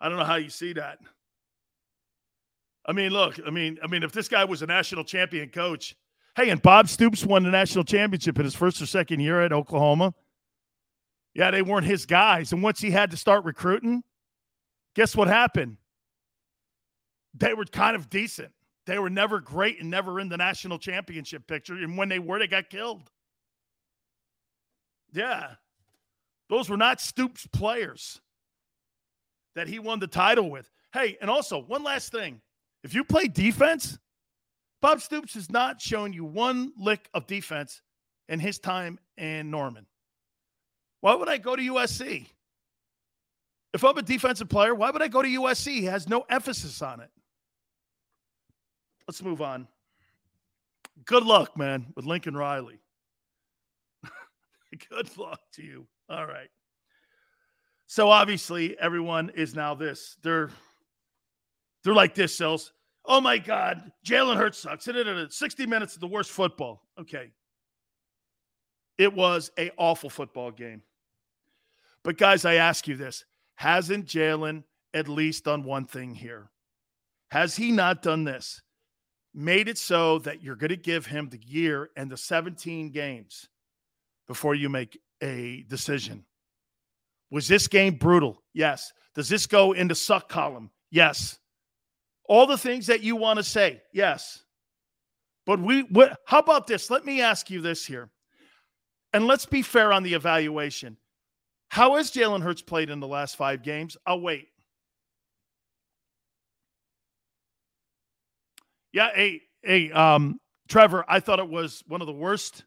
[0.00, 0.98] I don't know how you see that.
[2.86, 5.96] I mean, look, I mean, I mean, if this guy was a national champion coach,
[6.36, 9.52] hey, and Bob Stoops won the national championship in his first or second year at
[9.52, 10.14] Oklahoma.
[11.34, 12.52] Yeah, they weren't his guys.
[12.52, 14.02] And once he had to start recruiting,
[14.94, 15.76] guess what happened?
[17.34, 18.52] They were kind of decent.
[18.86, 21.74] They were never great and never in the national championship picture.
[21.74, 23.10] And when they were, they got killed.
[25.12, 25.54] Yeah.
[26.48, 28.20] Those were not Stoops players
[29.56, 30.70] that he won the title with.
[30.92, 32.40] Hey, and also one last thing.
[32.84, 33.98] If you play defense,
[34.80, 37.82] Bob Stoops has not shown you one lick of defense
[38.28, 39.86] in his time in Norman.
[41.00, 42.26] Why would I go to USC?
[43.74, 45.72] If I'm a defensive player, why would I go to USC?
[45.72, 47.10] He has no emphasis on it.
[49.08, 49.66] Let's move on.
[51.04, 52.80] Good luck, man, with Lincoln Riley.
[54.90, 55.86] Good luck to you.
[56.08, 56.48] All right.
[57.86, 60.16] So obviously, everyone is now this.
[60.22, 60.50] They're
[61.84, 62.72] they're like this, Sills.
[63.04, 64.84] Oh my God, Jalen Hurts sucks.
[64.84, 66.82] 60 minutes of the worst football.
[67.00, 67.30] Okay.
[68.98, 70.82] It was a awful football game.
[72.02, 76.50] But guys, I ask you this: Hasn't Jalen at least done one thing here?
[77.30, 78.62] Has he not done this?
[79.34, 83.48] Made it so that you're going to give him the year and the 17 games
[84.26, 86.24] before you make a decision.
[87.30, 88.42] Was this game brutal?
[88.54, 88.92] Yes.
[89.14, 90.70] Does this go into the suck column?
[90.90, 91.38] Yes.
[92.24, 93.82] All the things that you want to say?
[93.92, 94.42] Yes.
[95.46, 96.90] But we, what, how about this?
[96.90, 98.10] Let me ask you this here.
[99.12, 100.96] And let's be fair on the evaluation.
[101.68, 103.96] How has Jalen Hurts played in the last five games?
[104.06, 104.48] I'll wait.
[108.92, 112.64] Yeah, hey, hey, um, Trevor, I thought it was one of the worst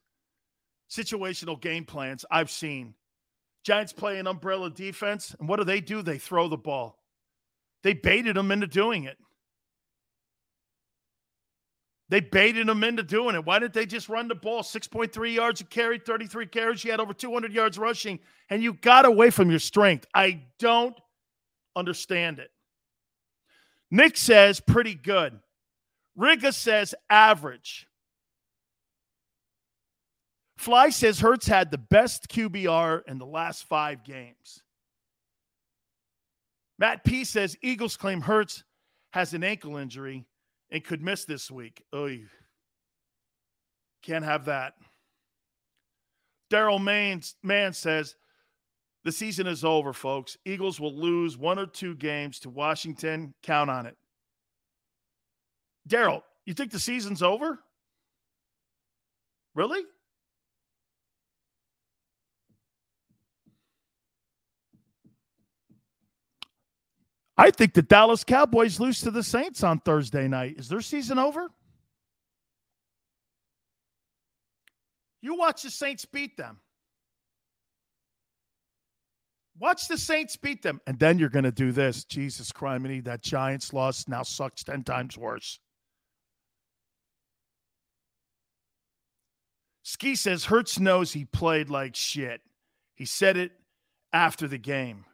[0.89, 2.93] situational game plans I've seen
[3.63, 5.35] Giants play an umbrella defense.
[5.39, 6.01] And what do they do?
[6.01, 6.97] They throw the ball.
[7.83, 9.17] They baited them into doing it.
[12.09, 13.45] They baited them into doing it.
[13.45, 14.63] Why didn't they just run the ball?
[14.63, 16.83] 6.3 yards a carry, 33 carries.
[16.83, 18.19] You had over 200 yards rushing,
[18.49, 20.07] and you got away from your strength.
[20.13, 20.99] I don't
[21.75, 22.49] understand it.
[23.91, 25.39] Nick says pretty good.
[26.15, 27.87] Riga says average.
[30.59, 34.61] Fly says Hurts had the best QBR in the last five games.
[36.77, 38.65] Matt P says Eagles claim Hurts
[39.13, 40.25] has an ankle injury
[40.69, 41.81] and could miss this week.
[41.93, 42.13] Oh,
[44.03, 44.73] can't have that.
[46.51, 46.83] Daryl
[47.41, 48.15] Man says
[49.05, 50.35] the season is over, folks.
[50.43, 53.33] Eagles will lose one or two games to Washington.
[53.43, 53.95] Count on it.
[55.87, 57.59] Daryl, you think the season's over?
[59.55, 59.83] Really?
[67.39, 70.55] I think the Dallas Cowboys lose to the Saints on Thursday night.
[70.57, 71.47] Is their season over?
[75.21, 76.59] You watch the Saints beat them.
[79.57, 80.81] Watch the Saints beat them.
[80.85, 82.03] And then you're going to do this.
[82.03, 85.59] Jesus criminy, that Giants loss now sucks 10 times worse.
[89.83, 92.41] Ski says Hurts knows he played like shit.
[92.95, 93.53] He said it
[94.11, 95.05] after the game.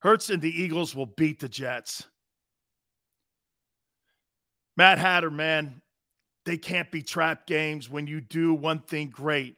[0.00, 2.04] Hurts and the Eagles will beat the Jets.
[4.76, 5.82] Matt Hatter, man,
[6.46, 9.56] they can't be trap games when you do one thing great.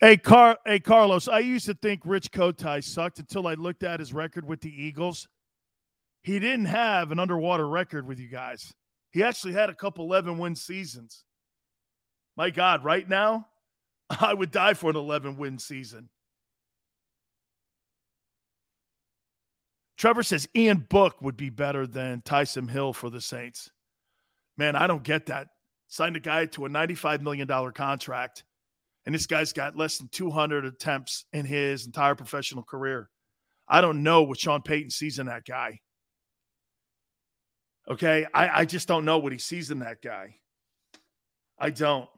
[0.00, 4.00] Hey, Car- hey, Carlos, I used to think Rich Kotite sucked until I looked at
[4.00, 5.28] his record with the Eagles.
[6.24, 8.72] He didn't have an underwater record with you guys.
[9.12, 11.24] He actually had a couple 11 win seasons.
[12.36, 13.46] My God, right now,
[14.20, 16.08] I would die for an 11 win season.
[19.96, 23.70] Trevor says Ian Book would be better than Taysom Hill for the Saints.
[24.56, 25.48] Man, I don't get that.
[25.88, 28.44] Signed a guy to a $95 million contract,
[29.04, 33.10] and this guy's got less than 200 attempts in his entire professional career.
[33.68, 35.80] I don't know what Sean Payton sees in that guy.
[37.88, 38.26] Okay.
[38.32, 40.36] I, I just don't know what he sees in that guy.
[41.58, 42.08] I don't.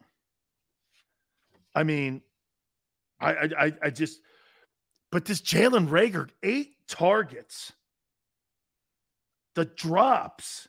[1.74, 2.22] I mean,
[3.20, 4.20] I, I, I just,
[5.10, 7.72] but this Jalen Reagor, eight targets,
[9.54, 10.68] the drops.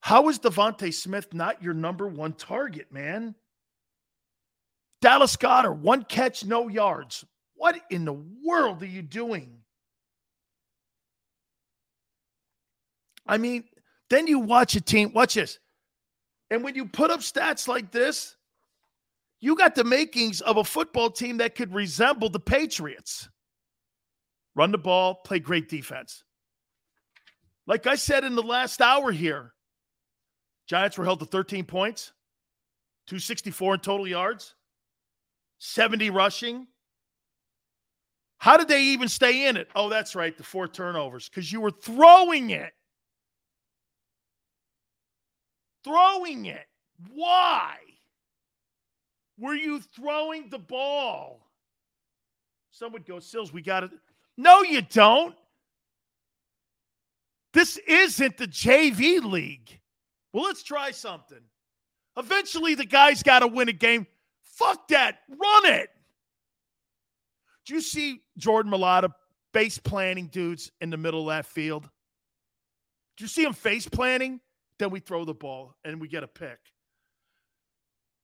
[0.00, 3.34] How is DeVonta Smith not your number one target, man?
[5.00, 7.24] Dallas Goedert, one catch, no yards.
[7.54, 8.12] What in the
[8.44, 9.58] world are you doing?
[13.26, 13.64] I mean,
[14.10, 15.58] then you watch a team, watch this.
[16.50, 18.36] And when you put up stats like this,
[19.40, 23.28] you got the makings of a football team that could resemble the Patriots.
[24.54, 26.24] Run the ball, play great defense.
[27.66, 29.52] Like I said in the last hour here,
[30.66, 32.12] Giants were held to 13 points,
[33.06, 34.54] 264 in total yards,
[35.58, 36.66] 70 rushing.
[38.38, 39.68] How did they even stay in it?
[39.76, 42.72] Oh, that's right, the four turnovers, because you were throwing it.
[45.84, 46.66] Throwing it.
[47.14, 47.76] Why?
[49.38, 51.48] Were you throwing the ball?
[52.70, 53.90] Some would go, Sills, we got it.
[54.42, 55.36] No, you don't.
[57.52, 59.78] This isn't the JV league.
[60.32, 61.38] Well, let's try something.
[62.16, 64.04] Eventually, the guy's got to win a game.
[64.42, 65.18] Fuck that.
[65.28, 65.90] Run it.
[67.66, 69.12] Do you see Jordan Mailata
[69.52, 71.88] face planting dudes in the middle of that field?
[73.16, 74.40] Do you see him face planting?
[74.80, 76.58] Then we throw the ball and we get a pick.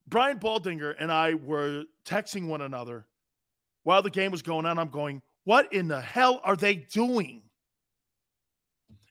[0.09, 3.07] Brian Baldinger and I were texting one another
[3.85, 4.81] while the game was going on.
[4.81, 7.41] I'm going, what in the hell are they doing?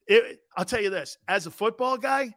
[0.05, 2.31] It, I'll tell you this as a football guy,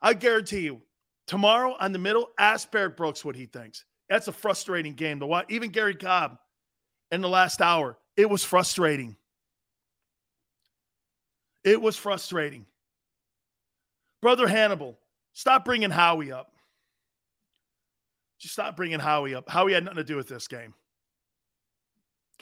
[0.00, 0.80] I guarantee you,
[1.26, 3.84] tomorrow on the middle, ask Barrett Brooks what he thinks.
[4.08, 5.44] That's a frustrating game to watch.
[5.50, 6.38] Even Garry Cobb
[7.10, 9.14] in the last hour, it was frustrating.
[11.64, 12.64] It was frustrating.
[14.22, 14.98] Brother Hannibal,
[15.34, 16.50] stop bringing Howie up.
[18.38, 19.50] Just stop bringing Howie up.
[19.50, 20.72] Howie had nothing to do with this game.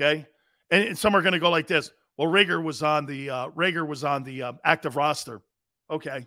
[0.01, 0.29] Okay,
[0.71, 1.91] and, some are going to go like this.
[2.17, 5.43] Well, Reagor was on the uh, Reagor was on the uh, active roster.
[5.91, 6.27] Okay,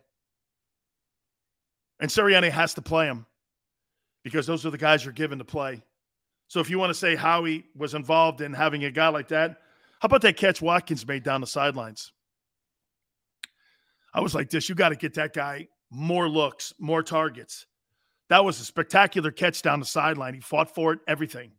[2.00, 3.26] and Sirianni has to play him
[4.24, 5.82] because those are the guys you're given to play.
[6.48, 9.58] So if you want to say Howie was involved in having a guy like that,
[10.00, 12.12] how about that catch Watkins made down the sidelines?
[14.14, 17.66] I was like this: you got to get that guy more looks, more targets.
[18.30, 20.36] That was a spectacular catch down the sideline.
[20.36, 21.52] He fought for it, everything.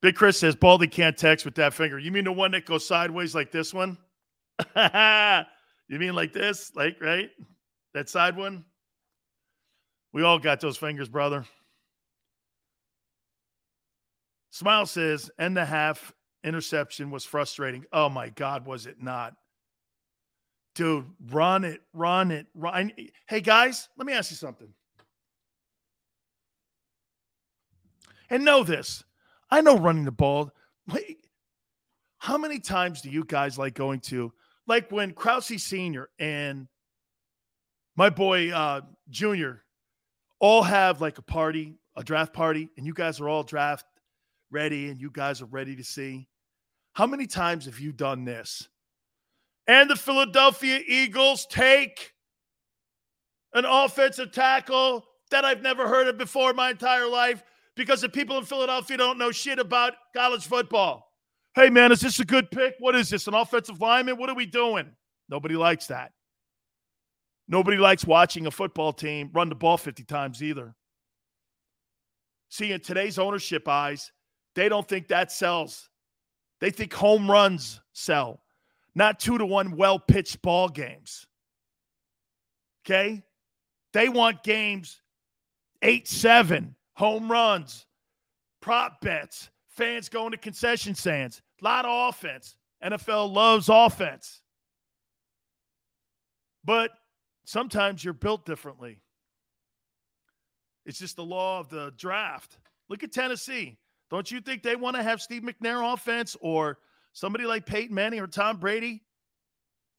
[0.00, 1.98] Big Chris says Baldy can't text with that finger.
[1.98, 3.98] You mean the one that goes sideways like this one?
[4.76, 6.72] you mean like this?
[6.74, 7.30] Like, right?
[7.94, 8.64] That side one?
[10.12, 11.44] We all got those fingers, brother.
[14.50, 16.12] Smile says, and the half
[16.44, 17.84] interception was frustrating.
[17.92, 19.34] Oh my God, was it not?
[20.74, 22.92] Dude, run it, run it, run.
[23.28, 24.68] Hey, guys, let me ask you something.
[28.30, 29.02] And know this
[29.50, 30.50] I know running the ball.
[30.92, 31.26] Wait,
[32.18, 34.32] how many times do you guys like going to,
[34.66, 36.08] like when Krause Sr.
[36.18, 36.68] and
[37.96, 39.64] my boy uh, Junior
[40.40, 43.86] all have like a party, a draft party, and you guys are all draft
[44.50, 46.28] ready and you guys are ready to see?
[46.92, 48.68] How many times have you done this?
[49.68, 52.14] and the Philadelphia Eagles take
[53.52, 57.44] an offensive tackle that I've never heard of before in my entire life
[57.78, 61.12] because the people in Philadelphia don't know shit about college football.
[61.54, 62.74] Hey, man, is this a good pick?
[62.80, 64.16] What is this, an offensive lineman?
[64.18, 64.90] What are we doing?
[65.28, 66.10] Nobody likes that.
[67.46, 70.74] Nobody likes watching a football team run the ball 50 times either.
[72.48, 74.10] See, in today's ownership eyes,
[74.56, 75.88] they don't think that sells.
[76.60, 78.40] They think home runs sell,
[78.96, 81.26] not two to one well pitched ball games.
[82.84, 83.22] Okay?
[83.92, 85.00] They want games
[85.80, 87.86] eight, seven, home runs,
[88.60, 92.56] prop bets, fans going to concession stands, a lot of offense.
[92.84, 94.42] NFL loves offense.
[96.64, 96.90] But
[97.44, 98.98] sometimes you're built differently.
[100.86, 102.58] It's just the law of the draft.
[102.88, 103.78] Look at Tennessee.
[104.10, 106.78] Don't you think they want to have Steve McNair offense or
[107.12, 109.02] somebody like Peyton Manning or Tom Brady?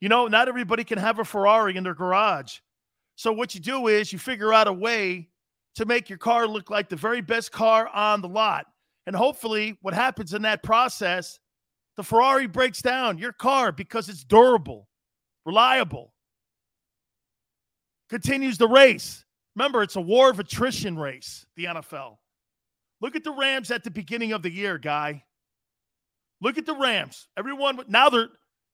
[0.01, 2.59] You know, not everybody can have a Ferrari in their garage.
[3.15, 5.28] So what you do is you figure out a way
[5.75, 8.65] to make your car look like the very best car on the lot.
[9.05, 11.39] And hopefully, what happens in that process,
[11.97, 14.87] the Ferrari breaks down your car because it's durable,
[15.45, 16.13] reliable,
[18.09, 19.25] continues the race.
[19.55, 22.17] Remember, it's a war of attrition race, the NFL.
[23.01, 25.23] Look at the Rams at the beginning of the year, guy.
[26.41, 27.27] Look at the Rams.
[27.37, 28.29] Everyone now they're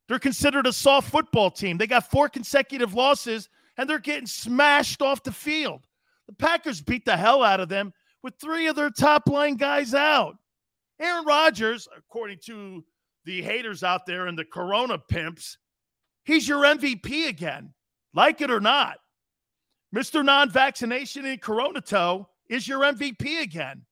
[0.08, 1.78] they're considered a soft football team.
[1.78, 5.88] They got four consecutive losses and they're getting smashed off the field.
[6.28, 7.94] The Packers beat the hell out of them
[8.24, 10.36] with three of their top line guys out.
[11.00, 12.84] Aaron Rodgers, according to
[13.26, 15.58] the haters out there and the Corona pimps,
[16.24, 17.74] he's your MVP again,
[18.14, 18.98] like it or not.
[19.96, 20.24] Mr.
[20.24, 23.84] Non vaccination in Corona Toe is your MVP again.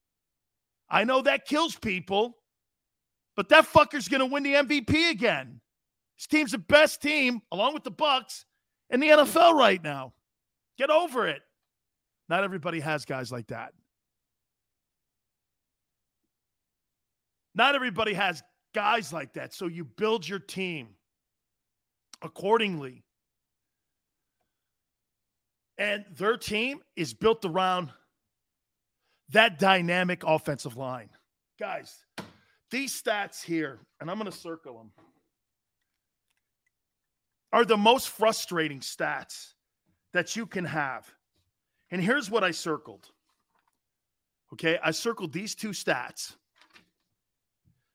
[0.90, 2.38] I know that kills people,
[3.36, 5.60] but that fucker's going to win the MVP again.
[6.18, 8.46] His team's the best team, along with the Bucks,
[8.90, 10.14] in the NFL right now.
[10.78, 11.42] Get over it.
[12.30, 13.74] Not everybody has guys like that.
[17.56, 18.42] Not everybody has
[18.74, 19.54] guys like that.
[19.54, 20.90] So you build your team
[22.22, 23.04] accordingly.
[25.78, 27.90] And their team is built around
[29.30, 31.10] that dynamic offensive line.
[31.60, 31.96] Guys,
[32.72, 34.92] these stats here, and I'm going to circle them,
[37.52, 39.54] are the most frustrating stats
[40.14, 41.08] that you can have.
[41.94, 43.08] And here's what I circled.
[44.52, 46.36] Okay, I circled these two stats.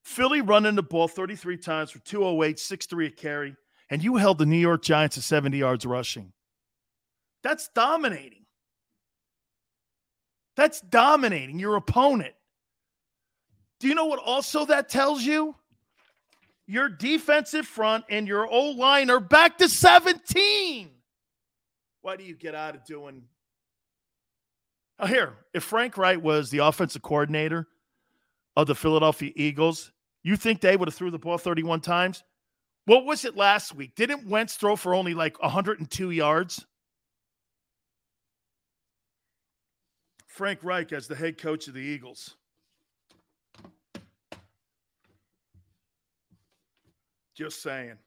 [0.04, 3.56] Philly running the ball 33 times for 208, 6-3 a carry,
[3.90, 6.32] and you held the New York Giants to 70 yards rushing.
[7.42, 8.46] That's dominating.
[10.56, 12.34] That's dominating your opponent.
[13.80, 15.56] Do you know what also that tells you?
[16.68, 20.90] Your defensive front and your O line are back to 17.
[22.02, 23.24] Why do you get out of doing
[25.00, 27.68] Oh, here, if Frank Reich was the offensive coordinator
[28.56, 29.92] of the Philadelphia Eagles,
[30.24, 32.24] you think they would have threw the ball 31 times?
[32.86, 33.94] What was it last week?
[33.94, 36.66] Didn't Wentz throw for only like 102 yards?
[40.26, 42.36] Frank Reich as the head coach of the Eagles.
[47.36, 47.98] Just saying.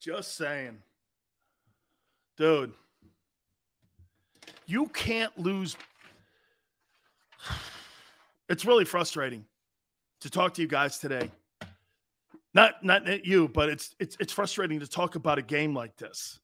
[0.00, 0.78] Just saying.
[2.36, 2.72] Dude.
[4.66, 5.76] You can't lose.
[8.48, 9.46] It's really frustrating
[10.20, 11.30] to talk to you guys today.
[12.52, 16.38] Not not you, but it's it's it's frustrating to talk about a game like this.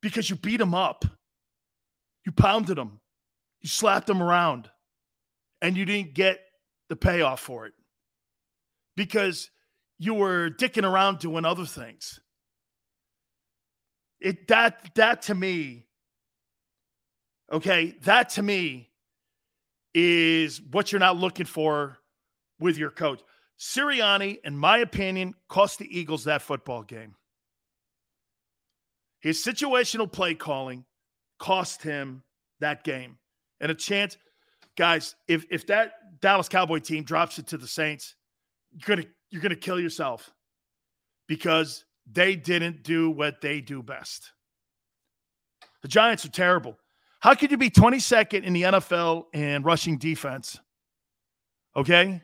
[0.00, 1.04] Because you beat them up.
[2.24, 3.00] You pounded them.
[3.60, 4.70] You slapped them around.
[5.60, 6.40] And you didn't get
[6.88, 7.74] the payoff for it.
[8.96, 9.50] Because
[9.98, 12.20] you were dicking around doing other things.
[14.20, 15.85] It that that to me
[17.52, 17.94] Okay.
[18.02, 18.90] That to me
[19.94, 21.98] is what you're not looking for
[22.58, 23.20] with your coach.
[23.58, 27.14] Sirianni, in my opinion, cost the Eagles that football game.
[29.20, 30.84] His situational play calling
[31.38, 32.22] cost him
[32.60, 33.18] that game.
[33.60, 34.18] And a chance,
[34.76, 38.14] guys, if if that Dallas Cowboy team drops it to the Saints,
[38.72, 40.30] you're gonna you're gonna kill yourself
[41.26, 44.32] because they didn't do what they do best.
[45.82, 46.78] The Giants are terrible.
[47.20, 50.60] How could you be 22nd in the NFL in rushing defense?
[51.74, 52.22] Okay.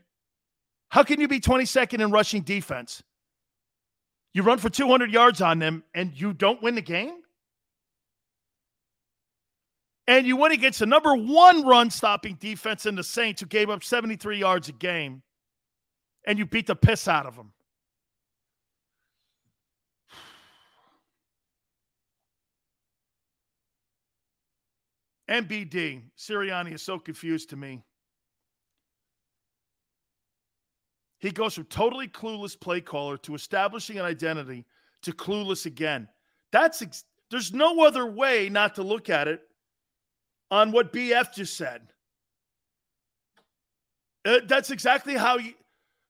[0.89, 3.03] How can you be 22nd in rushing defense?
[4.35, 7.17] You run for 200 yards on them and you don't win the game?
[10.07, 13.71] And you went against the number one run stopping defense in the Saints, who gave
[13.71, 15.23] up 73 yards a game,
[16.27, 17.53] and you beat the piss out of them.
[25.33, 27.83] MBD, Sirianni is so confused to me.
[31.21, 34.67] He goes from totally clueless play caller to establishing an identity
[35.03, 36.07] to clueless again.
[36.51, 39.41] That's ex- there's no other way not to look at it
[40.51, 41.81] on what BF just said.
[44.25, 45.55] Uh, that's exactly how you,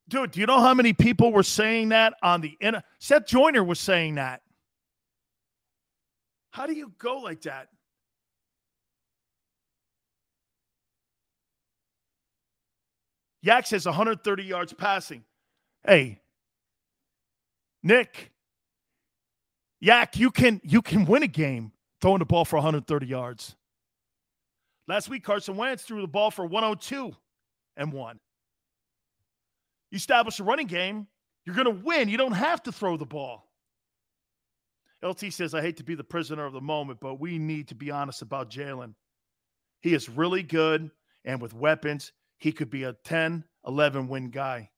[0.08, 0.32] dude.
[0.32, 2.84] Do you know how many people were saying that on the internet?
[2.98, 4.42] Seth Joyner was saying that.
[6.50, 7.68] How do you go like that?
[13.42, 15.24] Yak has 130 yards passing.
[15.84, 16.20] Hey,
[17.82, 18.32] Nick,
[19.80, 23.56] Yak, you can you can win a game throwing the ball for 130 yards.
[24.88, 27.12] Last week, Carson Wentz threw the ball for 102
[27.76, 28.20] and won.
[29.90, 31.06] You establish a running game,
[31.44, 32.08] you're going to win.
[32.08, 33.48] You don't have to throw the ball.
[35.02, 37.74] LT says, I hate to be the prisoner of the moment, but we need to
[37.74, 38.94] be honest about Jalen.
[39.80, 40.90] He is really good,
[41.24, 42.12] and with weapons,
[42.42, 44.68] he could be a 10, 11 win guy.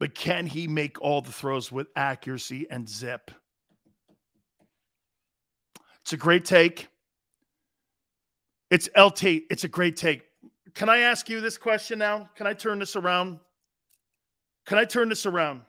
[0.00, 3.30] But can he make all the throws with accuracy and zip?
[6.00, 6.88] It's a great take.
[8.70, 9.24] It's LT.
[9.50, 10.22] It's a great take.
[10.74, 12.30] Can I ask you this question now?
[12.34, 13.40] Can I turn this around?
[14.64, 15.60] Can I turn this around?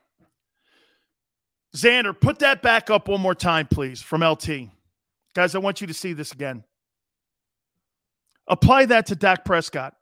[1.75, 4.69] Xander, put that back up one more time, please, from LT.
[5.35, 6.63] Guys, I want you to see this again.
[8.49, 9.95] Apply that to Dak Prescott.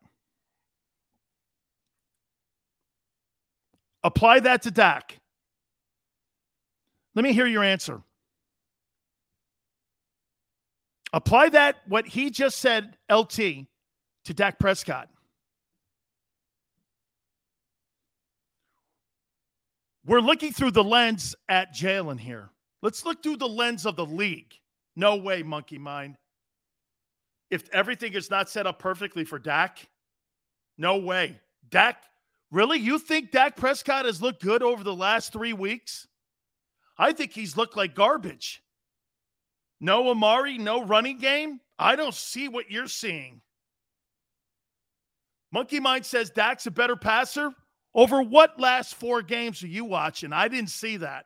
[4.03, 5.19] Apply that to Dak.
[7.13, 8.01] Let me hear your answer.
[11.11, 15.09] Apply that, what he just said, LT, to Dak Prescott.
[20.05, 22.49] We're looking through the lens at Jalen here.
[22.81, 24.53] Let's look through the lens of the league.
[24.95, 26.17] No way, monkey mind.
[27.49, 29.87] If everything is not set up perfectly for Dak,
[30.77, 31.39] no way.
[31.69, 32.03] Dak,
[32.51, 32.77] really?
[32.77, 36.07] You think Dak Prescott has looked good over the last three weeks?
[36.97, 38.61] I think he's looked like garbage.
[39.79, 41.59] No Amari, no running game.
[41.77, 43.41] I don't see what you're seeing.
[45.51, 47.51] Monkey Mind says Dak's a better passer.
[47.93, 50.33] Over what last four games are you watching?
[50.33, 51.25] I didn't see that.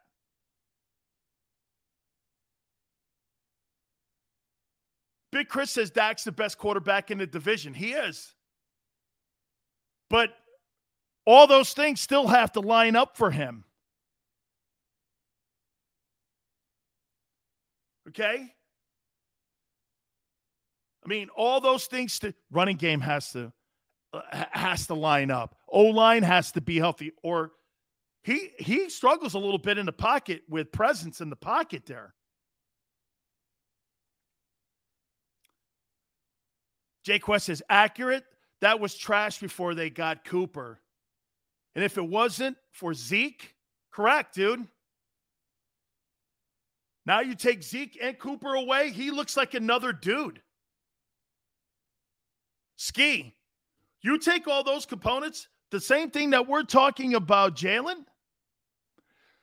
[5.31, 7.73] Big Chris says Dak's the best quarterback in the division.
[7.73, 8.33] He is.
[10.09, 10.33] But
[11.25, 13.63] all those things still have to line up for him.
[18.09, 18.53] Okay?
[21.03, 23.51] I mean, all those things to running game has to
[24.13, 24.21] uh,
[24.51, 25.55] has to line up.
[25.69, 27.51] O line has to be healthy, or
[28.23, 32.13] he he struggles a little bit in the pocket with presence in the pocket there.
[37.03, 38.23] Jay Quest is accurate.
[38.61, 40.79] That was trash before they got Cooper.
[41.75, 43.55] And if it wasn't for Zeke,
[43.91, 44.67] correct, dude.
[47.05, 50.41] Now you take Zeke and Cooper away, he looks like another dude.
[52.75, 53.35] Ski,
[54.01, 58.05] you take all those components, the same thing that we're talking about Jalen.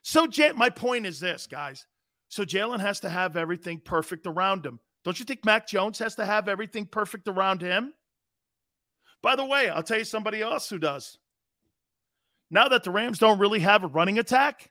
[0.02, 1.86] So, J- my point is this, guys.
[2.28, 4.80] So, Jalen has to have everything perfect around him.
[5.04, 7.94] Don't you think Mac Jones has to have everything perfect around him?
[9.22, 11.18] By the way, I'll tell you somebody else who does.
[12.50, 14.70] Now that the Rams don't really have a running attack,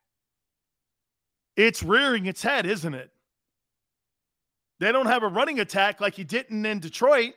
[1.56, 3.12] it's rearing its head, isn't it?
[4.80, 7.34] They don't have a running attack like he didn't in Detroit.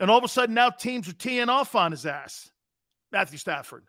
[0.00, 2.50] And all of a sudden now teams are teeing off on his ass.
[3.12, 3.84] Matthew Stafford.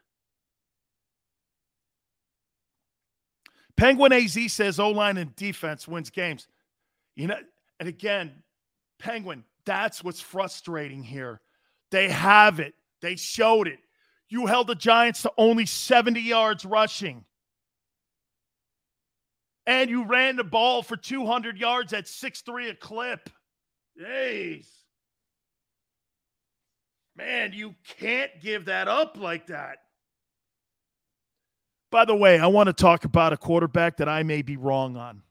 [3.76, 6.48] Penguin AZ says O line and defense wins games.
[7.16, 7.38] You know,
[7.80, 8.44] and again,
[9.00, 11.42] Penguin, that's what's frustrating here.
[11.92, 13.80] They have it, they showed it.
[14.30, 17.24] You held the Giants to only 70 yards rushing.
[19.66, 23.30] And you ran the ball for 200 yards at 6 3 a clip.
[24.00, 24.68] Jeez.
[27.16, 29.80] Man, you can't give that up like that.
[31.90, 34.98] By the way, I want to talk about a quarterback that I may be wrong
[34.98, 35.24] on.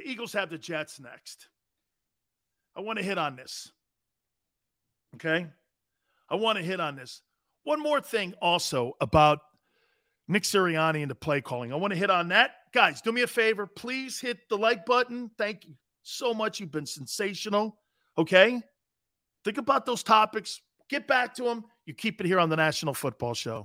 [0.00, 1.48] The Eagles have the Jets next.
[2.74, 3.70] I want to hit on this.
[5.16, 5.46] Okay?
[6.30, 7.20] I want to hit on this.
[7.64, 9.40] One more thing also about
[10.26, 11.70] Nick Sirianni and the play calling.
[11.70, 12.52] I want to hit on that.
[12.72, 13.66] Guys, do me a favor.
[13.66, 15.30] Please hit the like button.
[15.36, 16.60] Thank you so much.
[16.60, 17.76] You've been sensational.
[18.16, 18.62] Okay?
[19.44, 20.62] Think about those topics.
[20.88, 21.66] Get back to them.
[21.84, 23.64] You keep it here on the National Football Show.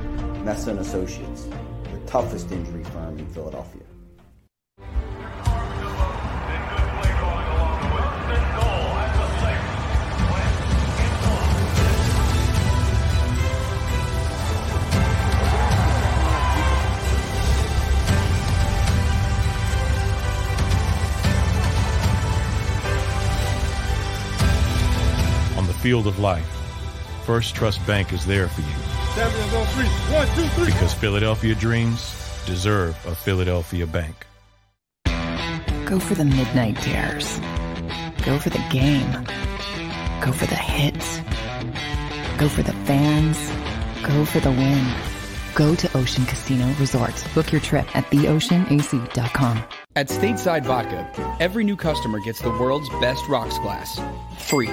[0.43, 1.47] Messa Associates,
[1.91, 3.83] the toughest injury firm in Philadelphia.
[25.55, 26.43] On the field of life,
[27.25, 29.85] First Trust Bank is there for you Champions on three.
[30.15, 30.65] One, two, three.
[30.71, 32.15] because Philadelphia dreams
[32.45, 34.25] deserve a Philadelphia bank.
[35.85, 37.39] Go for the midnight dares.
[38.23, 39.11] Go for the game.
[40.21, 41.19] Go for the hits.
[42.37, 43.37] Go for the fans.
[44.07, 44.87] Go for the win.
[45.55, 47.13] Go to Ocean Casino Resort.
[47.35, 49.63] Book your trip at theoceanac.com.
[49.97, 53.99] At Stateside Vodka, every new customer gets the world's best rocks glass
[54.39, 54.69] free.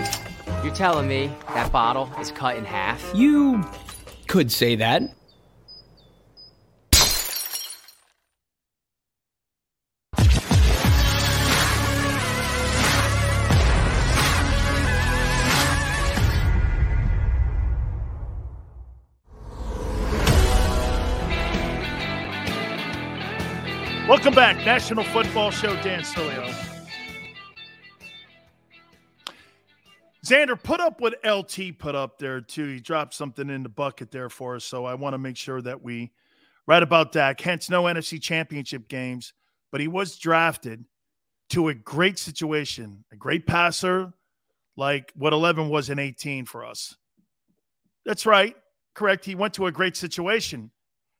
[0.62, 3.02] You're telling me that bottle is cut in half?
[3.14, 3.64] You
[4.28, 5.02] could say that.
[24.06, 25.74] Welcome back, National Football Show.
[25.82, 26.77] Dan Sileo.
[30.28, 32.66] Xander, put up what LT put up there too.
[32.66, 35.62] He dropped something in the bucket there for us, so I want to make sure
[35.62, 36.12] that we
[36.66, 37.40] write about that.
[37.40, 39.32] Hence, no NFC Championship games,
[39.72, 40.84] but he was drafted
[41.50, 44.12] to a great situation, a great passer,
[44.76, 46.96] like what 11 was in 18 for us.
[48.04, 48.54] That's right,
[48.94, 49.24] correct.
[49.24, 50.70] He went to a great situation,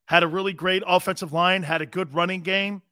[0.06, 2.82] had a really great offensive line, had a good running game,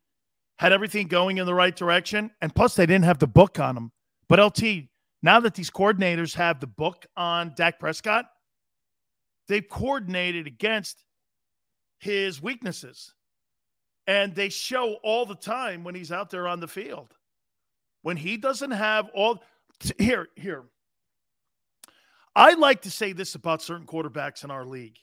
[0.59, 3.76] had everything going in the right direction, and plus they didn't have the book on
[3.76, 3.93] him.
[4.28, 4.88] But LT
[5.27, 8.27] now that these coordinators have the book on Dak Prescott,
[9.48, 11.05] they've coordinated against
[11.98, 13.12] his weaknesses.
[14.07, 17.12] And they show all the time when he's out there on the field.
[18.03, 19.43] When he doesn't have all
[19.98, 20.62] here, here.
[22.36, 24.98] I like to say this about certain quarterbacks in our league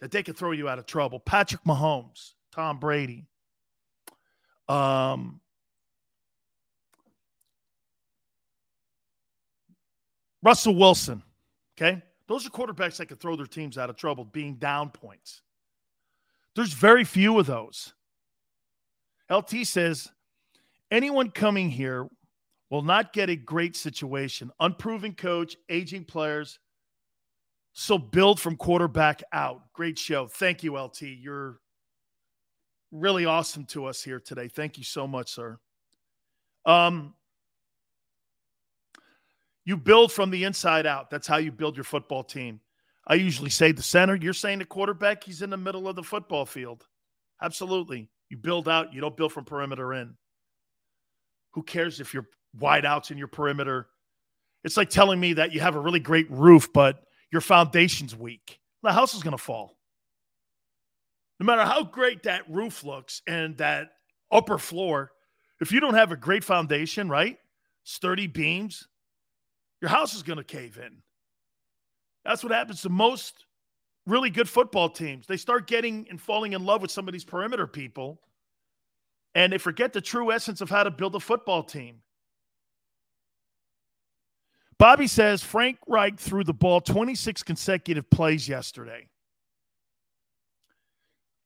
[0.00, 1.20] that they can throw you out of trouble.
[1.20, 3.26] Patrick Mahomes, Tom Brady.
[4.68, 5.40] Um,
[10.42, 11.22] Russell Wilson.
[11.76, 12.02] Okay.
[12.26, 15.42] Those are quarterbacks that can throw their teams out of trouble being down points.
[16.54, 17.94] There's very few of those.
[19.30, 20.08] LT says
[20.90, 22.08] anyone coming here
[22.70, 24.50] will not get a great situation.
[24.60, 26.58] Unproven coach, aging players.
[27.72, 29.72] So build from quarterback out.
[29.72, 30.26] Great show.
[30.26, 31.02] Thank you, LT.
[31.02, 31.60] You're
[32.90, 34.48] really awesome to us here today.
[34.48, 35.58] Thank you so much, sir.
[36.66, 37.14] Um,
[39.68, 41.10] you build from the inside out.
[41.10, 42.58] That's how you build your football team.
[43.06, 44.16] I usually say the center.
[44.16, 46.86] You're saying the quarterback, he's in the middle of the football field.
[47.42, 48.08] Absolutely.
[48.30, 50.14] You build out, you don't build from perimeter in.
[51.50, 52.26] Who cares if you're
[52.58, 53.88] wide outs in your perimeter?
[54.64, 58.60] It's like telling me that you have a really great roof, but your foundation's weak.
[58.82, 59.76] The house is going to fall.
[61.40, 63.90] No matter how great that roof looks and that
[64.32, 65.12] upper floor,
[65.60, 67.36] if you don't have a great foundation, right?
[67.84, 68.88] Sturdy beams,
[69.80, 70.96] your house is going to cave in.
[72.24, 73.46] That's what happens to most
[74.06, 75.26] really good football teams.
[75.26, 78.20] They start getting and falling in love with some of these perimeter people,
[79.34, 82.02] and they forget the true essence of how to build a football team.
[84.78, 89.08] Bobby says Frank Reich threw the ball 26 consecutive plays yesterday.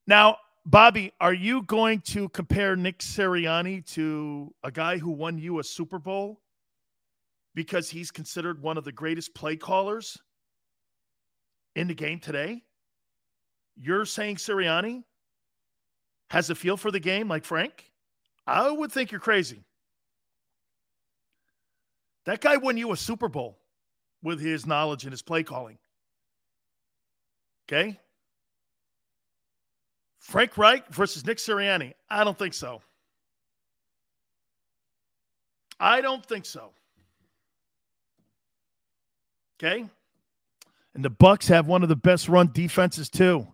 [0.05, 5.59] Now, Bobby, are you going to compare Nick Sirianni to a guy who won you
[5.59, 6.42] a Super Bowl
[7.55, 10.17] because he's considered one of the greatest play callers?
[11.75, 12.61] in the game today,
[13.75, 15.03] you're saying Sirianni
[16.29, 17.91] has a feel for the game like Frank?
[18.45, 19.63] I would think you're crazy.
[22.25, 23.59] That guy won you a Super Bowl
[24.21, 25.77] with his knowledge and his play calling.
[27.67, 27.99] Okay?
[30.19, 31.93] Frank Reich versus Nick Sirianni.
[32.09, 32.81] I don't think so.
[35.79, 36.71] I don't think so.
[39.63, 39.85] Okay?
[40.93, 43.47] And the Bucks have one of the best run defenses too.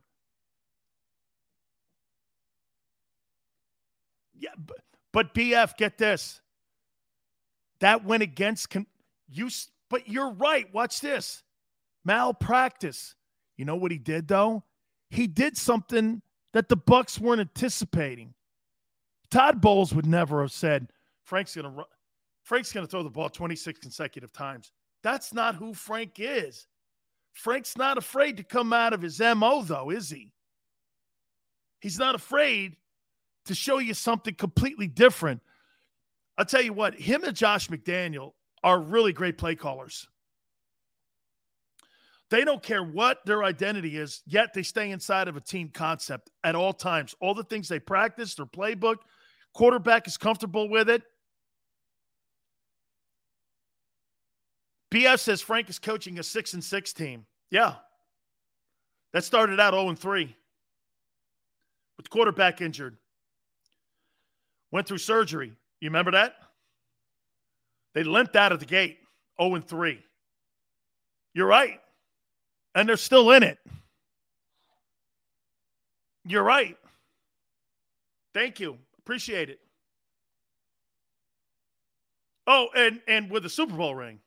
[4.38, 4.78] Yeah, but,
[5.14, 6.42] but BF, get this.
[7.80, 8.88] That went against con-
[9.30, 9.50] you,
[9.90, 10.74] but you're right.
[10.74, 11.44] Watch this.
[12.04, 13.16] Malpractice.
[13.58, 14.64] You know what he did though?
[15.10, 16.22] He did something
[16.54, 18.34] that the Bucks weren't anticipating.
[19.30, 20.92] Todd Bowles would never have said,
[21.24, 21.86] Frank's gonna run,
[22.44, 24.72] Frank's gonna throw the ball 26 consecutive times.
[25.04, 26.68] That's not who Frank is.
[27.34, 30.32] Frank's not afraid to come out of his MO, though, is he?
[31.80, 32.76] He's not afraid
[33.46, 35.42] to show you something completely different.
[36.38, 40.08] I'll tell you what, him and Josh McDaniel are really great play callers.
[42.30, 46.30] They don't care what their identity is, yet they stay inside of a team concept
[46.44, 47.16] at all times.
[47.20, 48.98] All the things they practice, their playbook,
[49.54, 51.04] quarterback is comfortable with it.
[54.92, 57.26] BF says Frank is coaching a six and six team.
[57.52, 57.76] Yeah.
[59.14, 60.36] That started out 0 and 3
[61.98, 62.98] with quarterback injured.
[64.72, 65.52] Went through surgery.
[65.82, 66.36] You remember that?
[67.94, 69.00] They limped out of the gate
[69.42, 70.00] 0 and 3.
[71.34, 71.80] You're right.
[72.76, 73.58] And they're still in it.
[76.26, 76.78] You're right.
[78.34, 78.78] Thank you.
[79.00, 79.60] Appreciate it.
[82.46, 84.20] Oh, and and with a Super Bowl ring.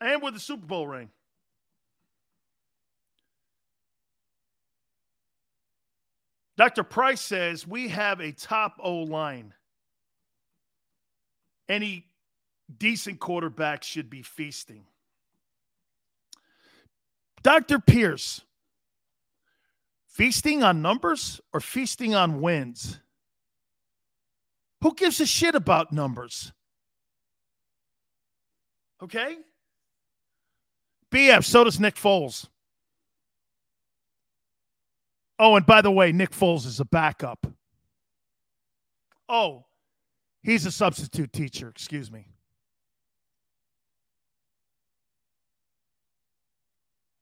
[0.00, 1.10] And with the Super Bowl ring.
[6.56, 6.84] Dr.
[6.84, 9.52] Price says we have a top O line.
[11.68, 12.06] Any
[12.78, 14.86] decent quarterback should be feasting.
[17.42, 17.78] Dr.
[17.78, 18.40] Pierce,
[20.08, 22.98] feasting on numbers or feasting on wins?
[24.80, 26.52] Who gives a shit about numbers?
[29.02, 29.36] Okay?
[31.12, 32.48] BF, so does Nick Foles.
[35.38, 37.46] Oh, and by the way, Nick Foles is a backup.
[39.28, 39.66] Oh,
[40.42, 41.68] he's a substitute teacher.
[41.68, 42.26] Excuse me.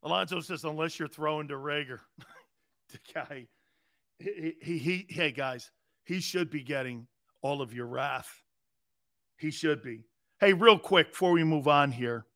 [0.03, 2.01] Alonzo says, unless you're throwing to Reagor,
[2.93, 3.47] the guy,
[4.19, 5.71] he, he, he, hey guys,
[6.05, 7.07] he should be getting
[7.41, 8.31] all of your wrath.
[9.39, 10.05] He should be.
[10.41, 12.27] Hey, real quick before we move on here,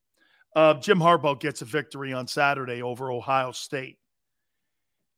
[0.58, 3.96] uh, Jim Harbaugh gets a victory on Saturday over Ohio State.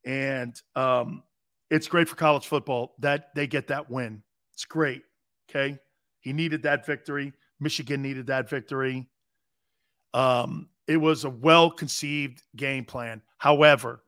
[0.04, 1.22] And um,
[1.70, 4.22] it's great for college football that they get that win.
[4.52, 5.00] It's great.
[5.48, 5.78] Okay.
[6.20, 7.32] He needed that victory.
[7.58, 9.08] Michigan needed that victory.
[10.12, 13.22] Um, it was a well conceived game plan.
[13.38, 14.04] However,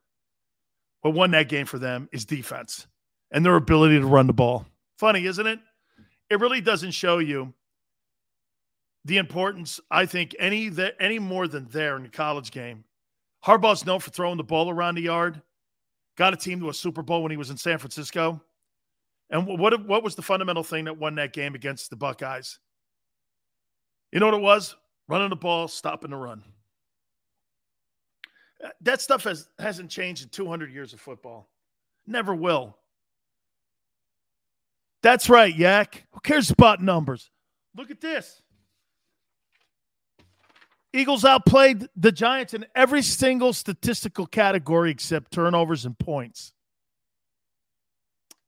[1.01, 2.85] what won that game for them is defense
[3.31, 4.67] and their ability to run the ball.
[4.99, 5.59] Funny, isn't it?
[6.29, 7.55] It really doesn't show you
[9.05, 12.85] the importance, I think, any any more than there in the college game.
[13.45, 15.41] Harbaugh's known for throwing the ball around the yard.
[16.15, 18.41] Got a team to a Super Bowl when he was in San Francisco.
[19.29, 22.59] And what what was the fundamental thing that won that game against the Buckeyes?
[24.11, 24.75] You know what it was?
[25.07, 26.43] Running the ball, stopping the run.
[28.63, 31.49] Uh, that stuff has hasn't changed in 200 years of football.
[32.05, 32.77] Never will.
[35.01, 36.05] That's right, Yak.
[36.11, 37.31] Who cares about numbers?
[37.75, 38.42] Look at this.
[40.93, 46.53] Eagles outplayed the Giants in every single statistical category except turnovers and points.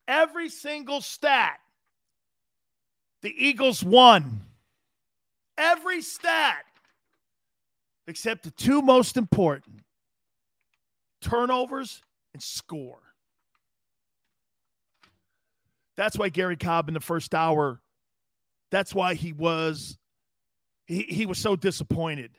[0.07, 1.59] Every single stat.
[3.23, 4.41] The Eagles won.
[5.57, 6.65] Every stat
[8.07, 9.83] except the two most important
[11.21, 12.03] turnovers
[12.33, 12.99] and score.
[15.97, 17.81] That's why Garry Cobb in the first hour,
[18.69, 19.97] that's why he was
[20.85, 22.31] he, he was so disappointed.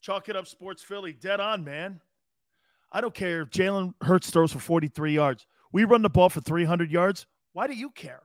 [0.00, 1.12] Chalk it up, Sports Philly.
[1.12, 2.00] Dead on, man.
[2.90, 5.46] I don't care if Jalen Hurts throws for 43 yards.
[5.72, 7.26] We run the ball for 300 yards.
[7.52, 8.22] Why do you care?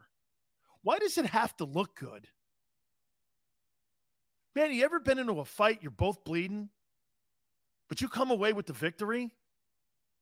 [0.84, 2.28] Why does it have to look good?
[4.56, 5.80] Man, you ever been into a fight?
[5.82, 6.70] You're both bleeding,
[7.90, 9.32] but you come away with the victory?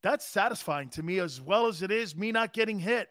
[0.03, 3.10] That's satisfying to me as well as it is me not getting hit.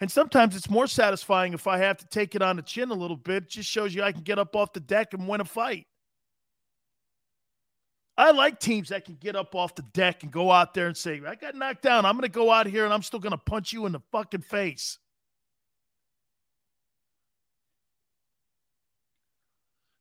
[0.00, 2.94] And sometimes it's more satisfying if I have to take it on the chin a
[2.94, 3.44] little bit.
[3.44, 5.86] It just shows you I can get up off the deck and win a fight.
[8.16, 10.96] I like teams that can get up off the deck and go out there and
[10.96, 12.04] say, I got knocked down.
[12.04, 14.00] I'm going to go out here and I'm still going to punch you in the
[14.12, 14.98] fucking face.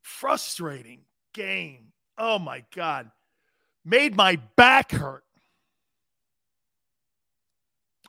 [0.03, 1.01] Frustrating
[1.33, 1.91] game.
[2.17, 3.09] Oh my God.
[3.83, 5.22] Made my back hurt.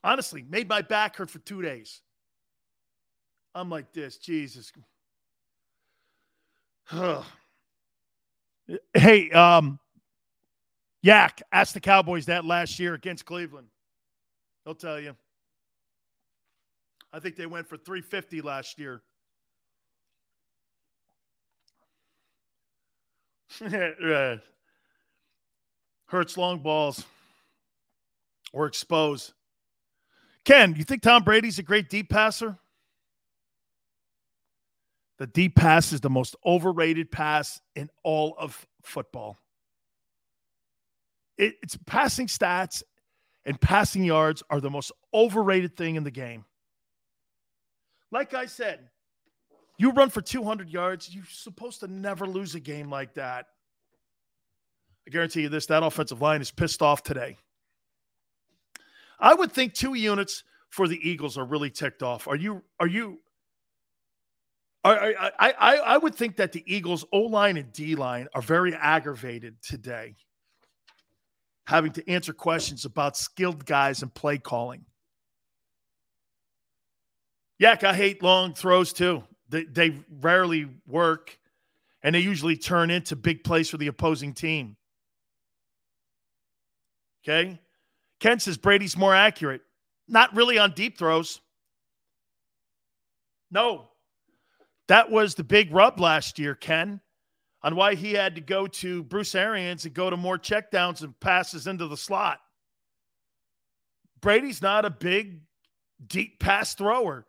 [0.05, 2.03] Honestly, made my back hurt for two days.
[3.55, 4.71] I'm like this, Jesus.
[8.95, 9.79] hey, um,
[11.03, 13.69] Yak asked the Cowboys that last year against Cleveland.
[14.65, 15.17] They'll tell you.
[17.11, 19.01] I think they went for 350 last year.
[26.07, 27.07] Hurts long balls
[28.53, 29.33] or expose.
[30.45, 32.59] Ken, you think Tom Brady's a great deep passer?
[35.19, 39.39] The deep pass is the most overrated pass in all of football.
[41.39, 42.83] It, it's passing stats
[43.47, 46.45] and passing yards are the most overrated thing in the game.
[48.11, 48.91] Like I said,
[49.79, 53.47] you run for 200 yards, you're supposed to never lose a game like that.
[55.07, 57.37] I guarantee you this that offensive line is pissed off today.
[59.19, 62.27] I would think two units for the Eagles are really ticked off.
[62.28, 63.20] Are you are you
[64.82, 68.43] I, I, I, I would think that the Eagles O line and D line are
[68.43, 70.15] very aggravated today
[71.66, 74.85] having to answer questions about skilled guys and play calling.
[77.59, 79.23] Yak, I hate long throws too.
[79.49, 81.39] They, they rarely work,
[82.03, 84.77] and they usually turn into big plays for the opposing team.
[87.23, 87.59] Okay.
[88.25, 89.61] Ken says Brady's more accurate.
[90.09, 91.43] Not really on deep throws.
[93.51, 93.91] No.
[94.89, 97.03] That was the big rub last year, Ken
[97.63, 101.19] on why he had to go to Bruce Arians and go to more checkdowns and
[101.21, 102.41] passes into the slot.
[104.23, 105.41] Brady's not a big,
[106.07, 107.27] deep pass thrower.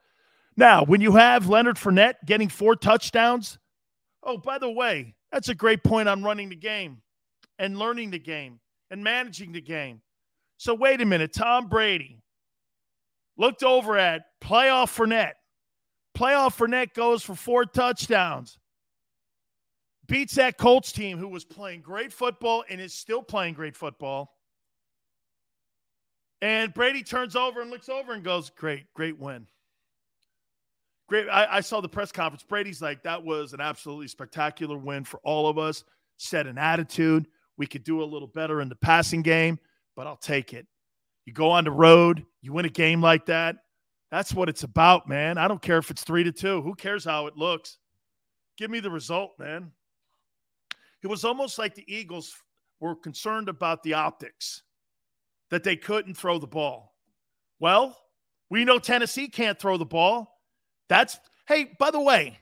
[0.56, 3.58] Now, when you have Leonard Fournette getting four touchdowns,
[4.24, 7.02] oh, by the way, that's a great point on running the game
[7.60, 8.62] and learning the game
[8.92, 10.02] and managing the game.
[10.58, 11.34] So, wait a minute.
[11.34, 12.22] Tom Brady
[13.38, 15.34] looked over at playoff Fournette.
[16.18, 18.58] Playoff Fournette goes for four touchdowns
[20.08, 24.32] beats that Colts team who was playing great football and is still playing great football.
[26.42, 29.48] And Brady turns over and looks over and goes, Great, great win.
[31.08, 31.28] Great.
[31.30, 32.44] I, I, saw the press conference.
[32.44, 35.84] Brady's like, That was an absolutely spectacular win for all of us.
[36.18, 37.28] Set an attitude.
[37.58, 39.58] We could do a little better in the passing game,
[39.96, 40.68] but I'll take it.
[41.26, 43.58] You go on the road, you win a game like that.
[44.12, 45.38] That's what it's about, man.
[45.38, 46.62] I don't care if it's three to two.
[46.62, 47.78] Who cares how it looks?
[48.58, 49.72] Give me the result, man.
[51.04, 52.36] It was almost like the Eagles
[52.80, 54.64] were concerned about the optics,
[55.50, 56.96] that they couldn't throw the ball.
[57.60, 57.98] Well,
[58.50, 60.40] we know Tennessee can't throw the ball.
[60.88, 61.18] That's,
[61.48, 62.40] hey, by the way,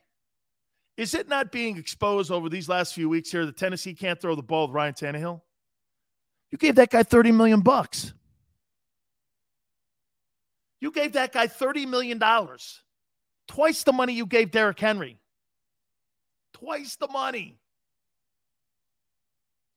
[0.98, 4.36] is it not being exposed over these last few weeks here that Tennessee can't throw
[4.36, 5.42] the ball with Ryan Tannehill?
[6.54, 8.14] You gave that guy 30 million bucks.
[10.80, 12.82] You gave that guy 30 million dollars.
[13.50, 15.20] Twice the money you gave Derrick Henry.
[16.54, 17.58] Twice the money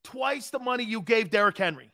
[0.07, 1.91] twice the money you gave Derrick Henry.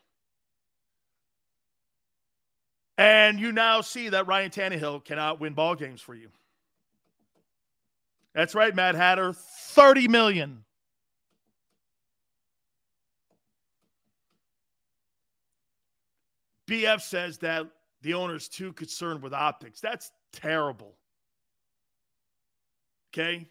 [2.98, 6.28] And you now see that Ryan Tannehill cannot win ball games for you.
[8.34, 10.64] That's right, Matt Hatter, 30 million.
[16.72, 17.66] BF says that
[18.00, 19.78] the owner's too concerned with optics.
[19.78, 20.94] That's terrible.
[23.12, 23.46] Okay?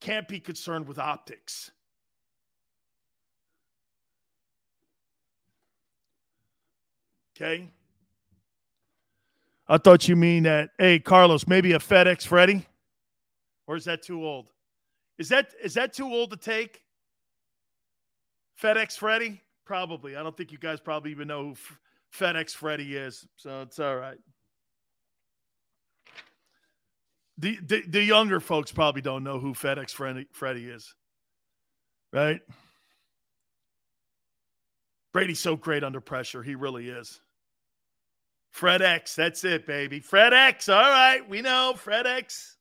[0.00, 1.72] Can't be concerned with optics.
[7.36, 7.68] Okay.
[9.66, 12.64] I thought you mean that, hey, Carlos, maybe a FedEx Freddy?
[13.66, 14.52] Or is that too old?
[15.18, 16.82] Is that is that too old to take?
[18.62, 19.40] FedEx Freddy?
[19.64, 20.14] Probably.
[20.14, 21.56] I don't think you guys probably even know who
[22.16, 23.26] FedEx Freddy is.
[23.36, 24.18] So it's all right.
[27.38, 30.94] The, the, the younger folks probably don't know who FedEx Freddy, Freddy is.
[32.12, 32.40] Right?
[35.12, 36.42] Brady's so great under pressure.
[36.42, 37.20] He really is.
[38.50, 39.98] Fred X, that's it, baby.
[40.00, 40.68] Fred X.
[40.68, 42.56] All right, we know Fred X.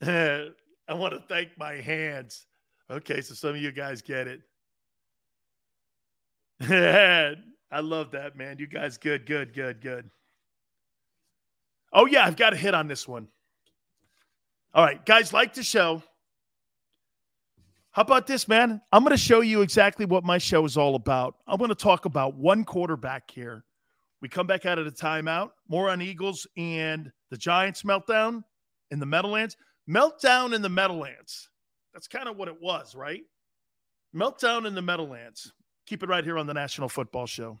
[0.02, 0.50] I
[0.90, 2.46] want to thank my hands.
[2.90, 4.40] Okay, so some of you guys get it.
[7.70, 8.58] I love that, man.
[8.58, 10.10] You guys good, good, good, good.
[11.92, 13.28] Oh, yeah, I've got a hit on this one.
[14.74, 16.02] All right, guys, like the show.
[17.92, 18.80] How about this, man?
[18.92, 21.36] I'm going to show you exactly what my show is all about.
[21.46, 23.64] I'm going to talk about one quarterback here.
[24.20, 25.50] We come back out of the timeout.
[25.68, 28.44] More on Eagles and the Giants meltdown
[28.90, 29.56] in the Meadowlands.
[29.88, 31.48] Meltdown in the Meadowlands.
[31.94, 33.22] That's kind of what it was, right?
[34.14, 35.52] Meltdown in the Meadowlands.
[35.88, 37.60] Keep it right here on the National Football Show.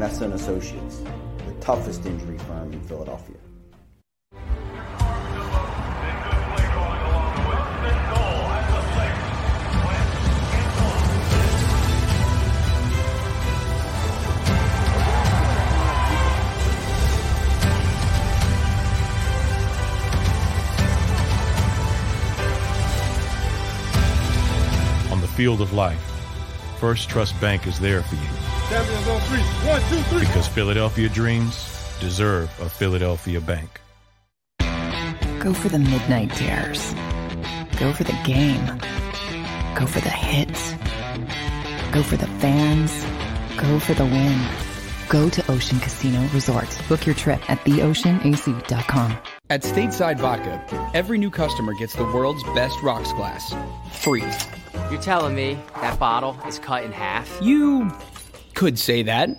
[0.00, 1.02] Messa and Associates,
[1.46, 3.36] the toughest injury firm in Philadelphia.
[25.12, 26.00] On the field of life,
[26.78, 28.59] First Trust Bank is there for you.
[28.70, 29.40] Champions on three.
[29.68, 30.20] One, two, three.
[30.20, 31.56] Because Philadelphia dreams
[31.98, 33.80] deserve a Philadelphia bank.
[35.40, 36.94] Go for the midnight dares.
[37.80, 38.64] Go for the game.
[39.74, 40.74] Go for the hits.
[41.90, 42.92] Go for the fans.
[43.60, 44.40] Go for the win.
[45.08, 46.68] Go to Ocean Casino Resort.
[46.88, 49.18] Book your trip at theoceanac.com.
[49.50, 53.52] At Stateside Vodka, every new customer gets the world's best rocks glass.
[53.94, 54.22] Free.
[54.92, 57.36] You're telling me that bottle is cut in half?
[57.42, 57.90] You
[58.60, 59.30] could say that.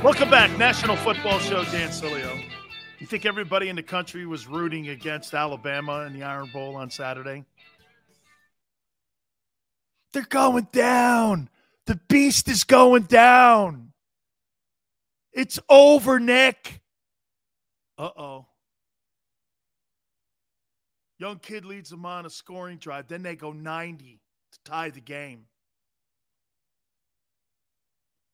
[0.00, 1.64] Welcome back, National Football Show.
[1.64, 2.40] Dan Sileo.
[3.00, 6.88] You think everybody in the country was rooting against Alabama in the Iron Bowl on
[6.88, 7.44] Saturday?
[10.12, 11.48] They're going down.
[11.86, 13.92] The beast is going down.
[15.32, 16.80] It's over, Nick.
[17.96, 18.46] Uh oh.
[21.18, 23.06] Young kid leads them on a scoring drive.
[23.06, 24.20] Then they go 90
[24.52, 25.44] to tie the game.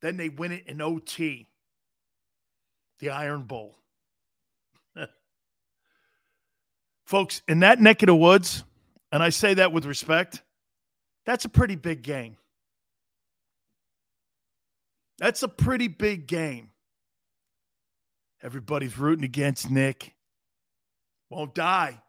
[0.01, 1.49] Then they win it in OT.
[3.01, 3.77] The Iron Bowl.
[7.07, 8.65] Folks, in that neck of the woods,
[9.11, 10.43] and I say that with respect,
[11.27, 12.37] that's a pretty big game.
[15.19, 16.71] That's a pretty big game.
[18.43, 20.15] Everybody's rooting against Nick.
[21.31, 22.01] Won't die.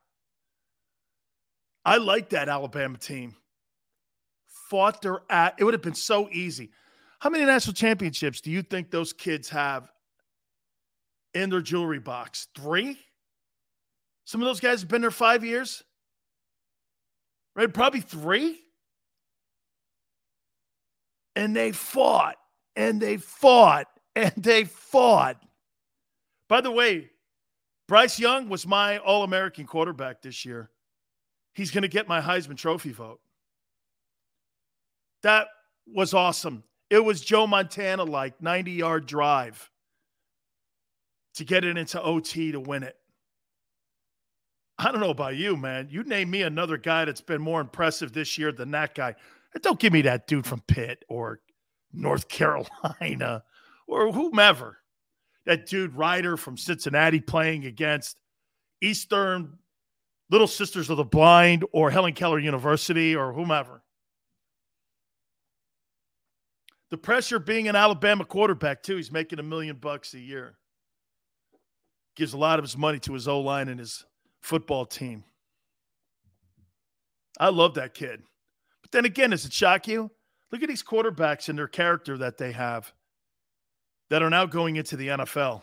[1.84, 3.35] I like that Alabama team.
[4.69, 6.69] Fought their at it would have been so easy.
[7.19, 9.89] How many national championships do you think those kids have
[11.34, 12.48] in their jewelry box?
[12.56, 12.99] Three?
[14.26, 15.81] Some of those guys have been there five years.
[17.56, 17.73] Right?
[17.73, 18.60] Probably three.
[21.38, 22.35] And they fought
[22.76, 25.41] and they fought and they fought.
[26.49, 27.11] By the way,
[27.88, 30.72] Bryce Young was my All American quarterback this year.
[31.53, 33.19] He's going to get my Heisman Trophy vote.
[35.23, 35.47] That
[35.88, 36.64] was awesome.
[36.89, 39.69] It was Joe Montana like 90 yard drive
[41.35, 42.95] to get it into OT to win it.
[44.80, 45.88] I don't know about you, man.
[45.89, 49.15] You name me another guy that's been more impressive this year than that guy.
[49.61, 51.39] Don't give me that dude from Pitt or
[51.93, 53.43] North Carolina
[53.88, 54.79] or whomever.
[55.45, 58.19] That dude Ridder from Cincinnati playing against
[58.81, 59.57] Eastern
[60.29, 63.81] Little Sisters of the Blind or Helen Keller University or whomever.
[66.89, 70.57] The pressure being an Alabama quarterback, too, he's making a million bucks a year.
[72.15, 74.05] Gives a lot of his money to his O line and his
[74.41, 75.23] football team.
[77.39, 78.21] I love that kid.
[78.88, 80.09] But then again, does it shock you?
[80.49, 82.93] Look at these quarterbacks and their character that they have
[84.09, 85.61] that are now going into the NFL.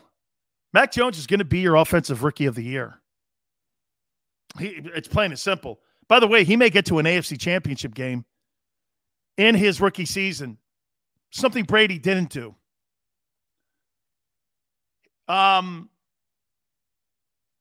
[0.73, 2.99] Mac Jones is going to be your offensive rookie of the year.
[4.59, 5.79] He, it's plain and simple.
[6.07, 8.25] By the way, he may get to an AFC championship game
[9.37, 10.59] in his rookie season,
[11.31, 12.53] something Brady didn't do.
[15.27, 15.89] Um,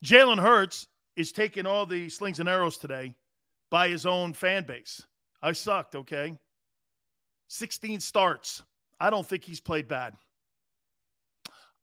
[0.04, 3.14] Jalen Hurts is taking all the slings and arrows today
[3.70, 5.00] by his own fan base.
[5.44, 6.34] I sucked, okay?
[7.48, 8.62] 16 starts.
[8.98, 10.14] I don't think he's played bad.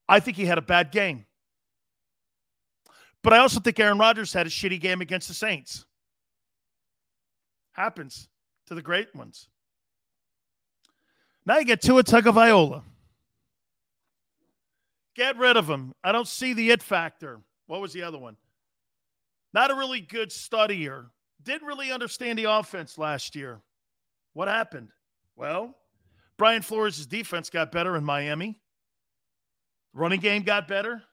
[0.09, 1.25] I think he had a bad game.
[3.21, 5.85] But I also think Aaron Rodgers had a shitty game against the Saints.
[7.73, 8.27] Happens
[8.65, 9.47] to the great ones.
[11.45, 12.81] Now you get Tua Tagovailoa.
[15.15, 15.93] Get rid of him.
[16.03, 17.41] I don't see the it factor.
[17.67, 18.37] What was the other one?
[19.53, 21.09] Not a really good studier.
[21.43, 23.61] Didn't really understand the offense last year.
[24.33, 24.89] What happened?
[25.35, 25.75] Well,
[26.37, 28.59] Brian Flores' defense got better in Miami.
[29.93, 31.03] Running game got better.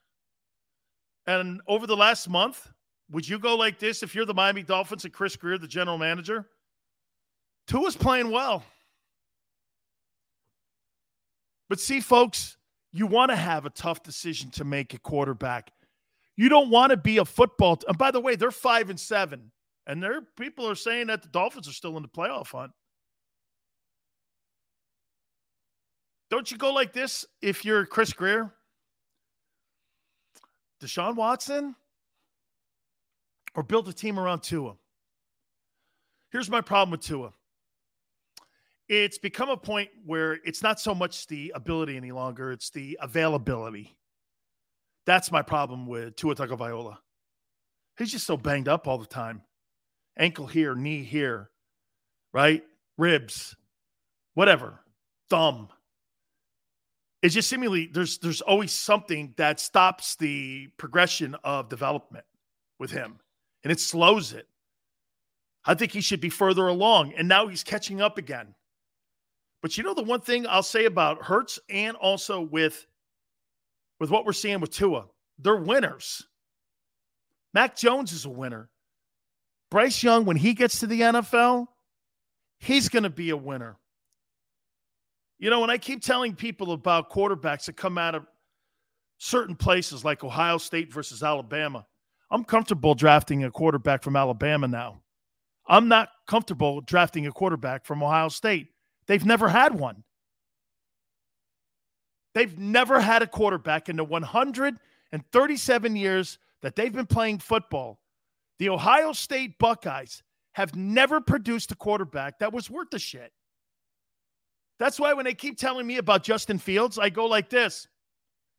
[1.27, 2.71] And over the last month,
[3.11, 5.99] would you go like this if you're the Miami Dolphins and Chris Grier, the general
[5.99, 6.47] manager?
[7.67, 8.63] Tua's playing well.
[11.69, 12.57] But see, folks,
[12.93, 15.71] you want to have a tough decision to make a quarterback.
[16.37, 17.77] You don't want to be a football.
[17.77, 19.51] T- and by the way, they're five and seven,
[19.89, 22.71] and there people are saying that the Dolphins are still in the playoff hunt.
[26.31, 28.53] Don't you go like this if you're Chris Grier?
[30.81, 31.75] Deshaun Watson
[33.55, 34.75] or build a team around Tua?
[36.31, 37.33] Here's my problem with Tua.
[38.91, 42.99] It's become a point where it's not so much the ability any longer, it's the
[43.01, 43.97] availability.
[45.07, 46.99] That's my problem with Tua Tagovailoa.
[47.97, 49.43] He's just so banged up all the time.
[50.19, 51.51] Ankle here, knee here,
[52.33, 52.65] right?
[52.97, 53.55] Ribs,
[54.35, 54.81] whatever,
[55.31, 55.69] thumb.
[57.23, 62.25] It's just seemingly there's there's always something that stops the progression of development
[62.79, 63.19] with him
[63.65, 64.49] and it slows it.
[65.65, 68.55] I think he should be further along and now he's catching up again.
[69.63, 72.87] But you know the one thing i'll say about Hurts and also with
[73.99, 75.07] with what we're seeing with tua?
[75.41, 76.25] They're winners.
[77.53, 78.71] Mac jones is a winner
[79.71, 81.67] bryce young when he gets to the nfl
[82.59, 83.77] he's going to be a winner
[85.39, 88.27] you know, when I keep telling people about quarterbacks that come out of
[89.19, 91.87] certain places like Ohio State versus Alabama,
[92.31, 95.01] I'm comfortable drafting a quarterback from Alabama now.
[95.67, 98.69] I'm not comfortable drafting a quarterback from Ohio State.
[99.07, 100.03] They've never had one.
[102.35, 108.01] They've never had a quarterback in the 137 years that they've been playing football.
[108.59, 110.23] The Ohio State Buckeyes
[110.53, 113.33] have never produced a quarterback that was worth the shit.
[114.79, 117.89] That's why when they keep telling me about Justin Fields, I go like this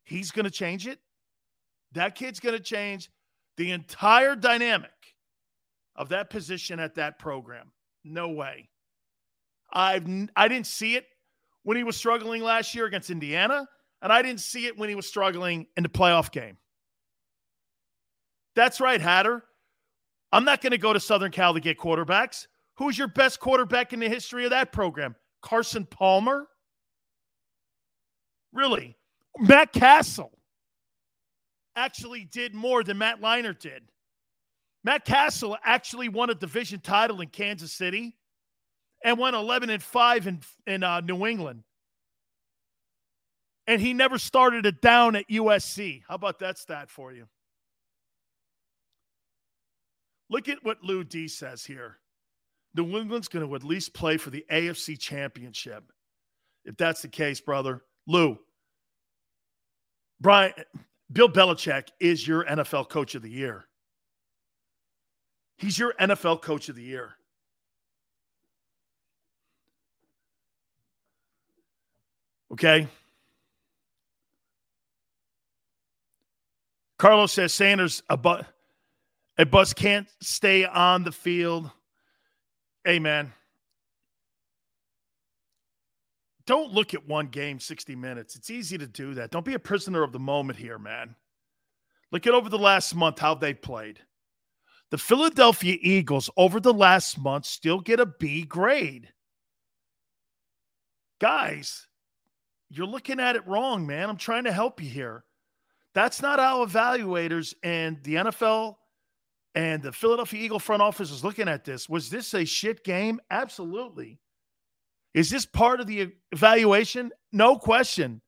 [0.03, 0.99] He's going to change it.
[1.91, 3.09] That kid's going to change
[3.57, 4.89] the entire dynamic
[5.95, 7.71] of that position at that program.
[8.03, 8.69] No way.
[9.71, 11.05] I've I didn't see it
[11.63, 13.67] when he was struggling last year against Indiana,
[14.01, 16.57] and I didn't see it when he was struggling in the playoff game.
[18.55, 19.43] That's right, Hatter.
[20.31, 22.47] I'm not going to go to Southern Cal to get quarterbacks.
[22.75, 25.15] Who's your best quarterback in the history of that program?
[25.41, 26.47] Carson Palmer?
[28.53, 28.95] Really?
[29.39, 30.31] Matt Cassel
[31.75, 33.83] actually did more than Matt Leinart did.
[34.83, 38.15] Matt Cassel actually won a division title in Kansas City
[39.03, 41.63] and won 11 and 5 in, in uh, New England.
[43.67, 46.01] And he never started it down at USC.
[46.07, 47.27] How about that stat for you?
[50.29, 51.97] Look at what Lou D says here.
[52.75, 55.91] New England's going to at least play for the AFC championship.
[56.65, 58.37] If that's the case, brother, Lou,
[60.21, 60.53] Brian,
[61.11, 63.65] Bill Belichick is your NFL coach of the year.
[65.57, 67.11] He's your NFL coach of the year.
[72.51, 72.87] Okay.
[76.97, 78.41] Carlos says Sanders a, bu-
[79.39, 81.71] a bus can't stay on the field
[82.87, 83.33] Amen.
[86.49, 88.35] don't look at one game 60 minutes.
[88.35, 89.29] It's easy to do that.
[89.29, 91.15] Don't be a prisoner of the moment here, man.
[92.11, 93.99] Look at over the last month how they played.
[94.89, 99.09] The Philadelphia Eagles over the last month still get a B grade.
[101.21, 101.85] Guys,
[102.71, 104.09] you're looking at it wrong, man.
[104.09, 105.25] I'm trying to help you here.
[105.93, 108.77] That's not how evaluators and the NFL
[109.55, 111.89] and the Philadelphia Eagle front office is looking at this.
[111.89, 113.19] Was this a shit game?
[113.31, 114.19] Absolutely.
[115.13, 117.11] Is this part of the evaluation?
[117.31, 118.21] No question.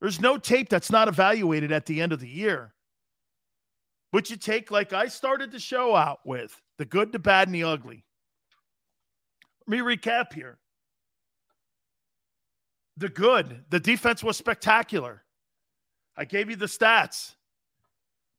[0.00, 2.74] There's no tape that's not evaluated at the end of the year.
[4.12, 7.54] But you take, like I started the show out with, the good, the bad, and
[7.54, 8.04] the ugly.
[9.66, 10.58] Let me recap here.
[12.96, 15.22] The good, the defense was spectacular.
[16.16, 17.35] I gave you the stats.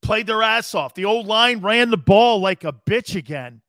[0.02, 0.94] Played their ass off.
[0.94, 3.61] The old line ran the ball like a bitch again.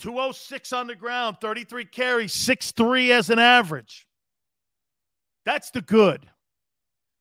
[0.00, 4.06] 206 on the ground, 33 carries, 6'3 as an average.
[5.44, 6.26] That's the good.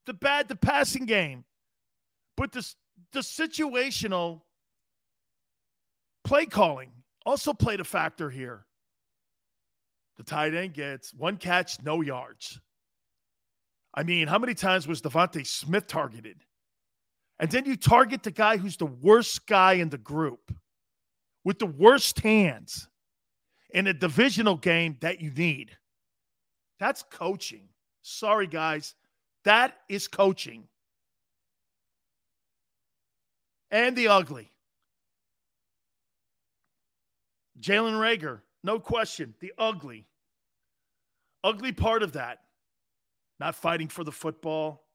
[0.05, 1.43] The bad, the passing game.
[2.37, 2.65] But the,
[3.11, 4.41] the situational
[6.23, 6.91] play calling
[7.25, 8.65] also played a factor here.
[10.17, 12.59] The tight end gets one catch, no yards.
[13.93, 16.43] I mean, how many times was DeVonta Smith targeted?
[17.39, 20.53] And then you target the guy who's the worst guy in the group
[21.45, 22.89] with the worst hands
[23.69, 25.77] in a divisional game that you need.
[26.79, 27.69] That's coaching.
[28.01, 28.95] Sorry, guys.
[29.45, 30.67] That is coaching.
[33.71, 34.51] And the ugly.
[37.59, 39.35] Jalen Reagor, no question.
[39.39, 40.07] The ugly.
[41.43, 42.39] Ugly part of that.
[43.39, 44.88] Not fighting for the football.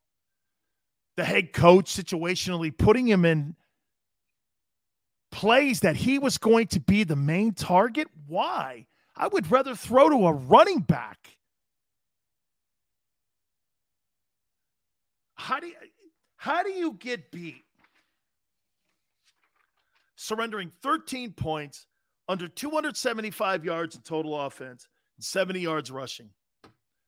[1.17, 3.55] The head coach situationally putting him in
[5.31, 8.09] plays that he was going to be the main target.
[8.27, 8.87] Why?
[9.17, 11.19] I would rather throw to a running back.
[15.35, 15.75] How do you,
[16.37, 17.65] how do you get beat?
[20.17, 21.87] Surrendering 13 points
[22.29, 26.31] under 275 yards in total offense and 70 yards rushing.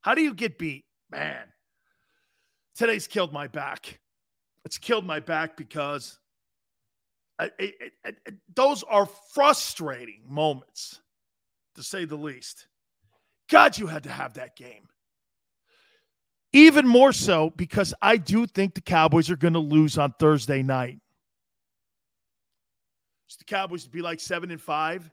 [0.02, 0.84] How do you get beat?
[1.10, 1.44] Man,
[2.76, 4.00] today's killed my back.
[4.64, 6.18] It's killed my back because
[7.38, 7.72] I, I,
[8.04, 8.12] I,
[8.54, 11.00] those are frustrating moments,
[11.74, 12.66] to say the least.
[13.48, 14.88] God, you had to have that game.
[16.52, 20.62] Even more so because I do think the Cowboys are going to lose on Thursday
[20.62, 20.98] night.
[23.26, 25.10] So the Cowboys would be like seven and five.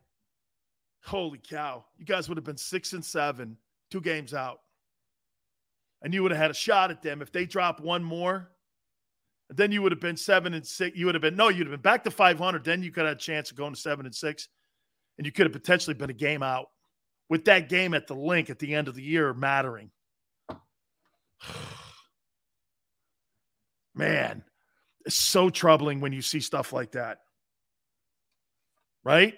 [1.04, 1.84] Holy cow.
[1.98, 3.58] You guys would have been six and seven,
[3.92, 4.62] two games out.
[6.04, 7.22] And you would have had a shot at them.
[7.22, 8.52] If they drop one more,
[9.50, 10.98] then you would have been seven and six.
[10.98, 12.64] You would have been, no, you'd have been back to 500.
[12.64, 14.50] Then you could have a chance of going to seven and six.
[15.18, 16.68] And you could have potentially been a game out
[17.30, 19.92] with that game at the link at the end of the year mattering.
[23.96, 24.44] Man,
[25.06, 27.20] it's so troubling when you see stuff like that.
[29.04, 29.36] Right?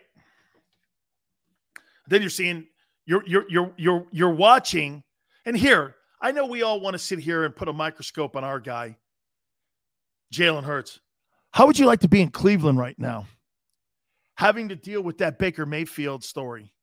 [2.07, 2.67] Then you're seeing
[3.05, 5.03] you're you're you're you're you're watching
[5.45, 8.43] and here, I know we all want to sit here and put a microscope on
[8.43, 8.97] our guy,
[10.33, 10.99] Jalen Hurts.
[11.51, 13.27] How would you like to be in Cleveland right now?
[14.37, 16.73] Having to deal with that Baker Mayfield story.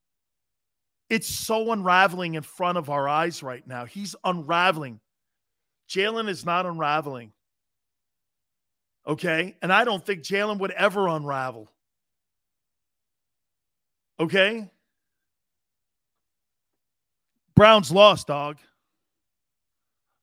[1.10, 3.84] It's so unraveling in front of our eyes right now.
[3.84, 5.00] He's unraveling.
[5.88, 7.32] Jalen is not unraveling.
[9.06, 9.56] Okay.
[9.60, 11.70] And I don't think Jalen would ever unravel.
[14.18, 14.70] Okay.
[17.54, 18.56] Browns lost, dog.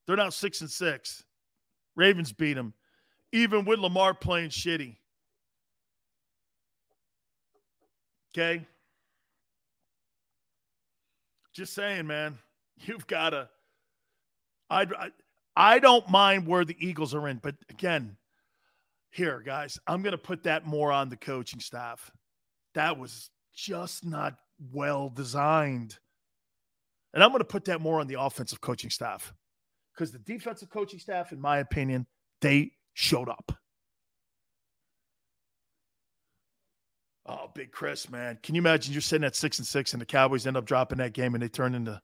[0.09, 1.23] They're now six and six.
[1.95, 2.73] Ravens beat them,
[3.31, 4.95] even with Lamar playing shitty.
[8.33, 8.65] Okay.
[11.53, 12.39] Just saying, man.
[12.79, 13.49] You've got to.
[14.71, 14.87] I,
[15.55, 18.17] I don't mind where the Eagles are in, but again,
[19.11, 22.09] here, guys, I'm going to put that more on the coaching staff.
[22.73, 24.39] That was just not
[24.73, 25.99] well designed.
[27.13, 29.35] And I'm going to put that more on the offensive coaching staff
[29.99, 32.07] because the defensive coaching staff, in my opinion,
[32.39, 33.51] they showed up.
[37.25, 38.39] Oh, Big Chris, man.
[38.41, 40.99] Can you imagine you're sitting at six and six and the Cowboys end up dropping
[40.99, 42.01] that game and they turn into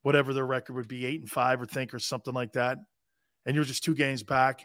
[0.00, 2.78] whatever their record would be, eight and five or think or something like that.
[3.44, 4.64] And you're just two games back.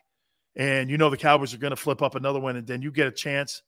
[0.55, 2.91] And you know the Cowboys are going to flip up another one, and then you
[2.91, 3.63] get a chance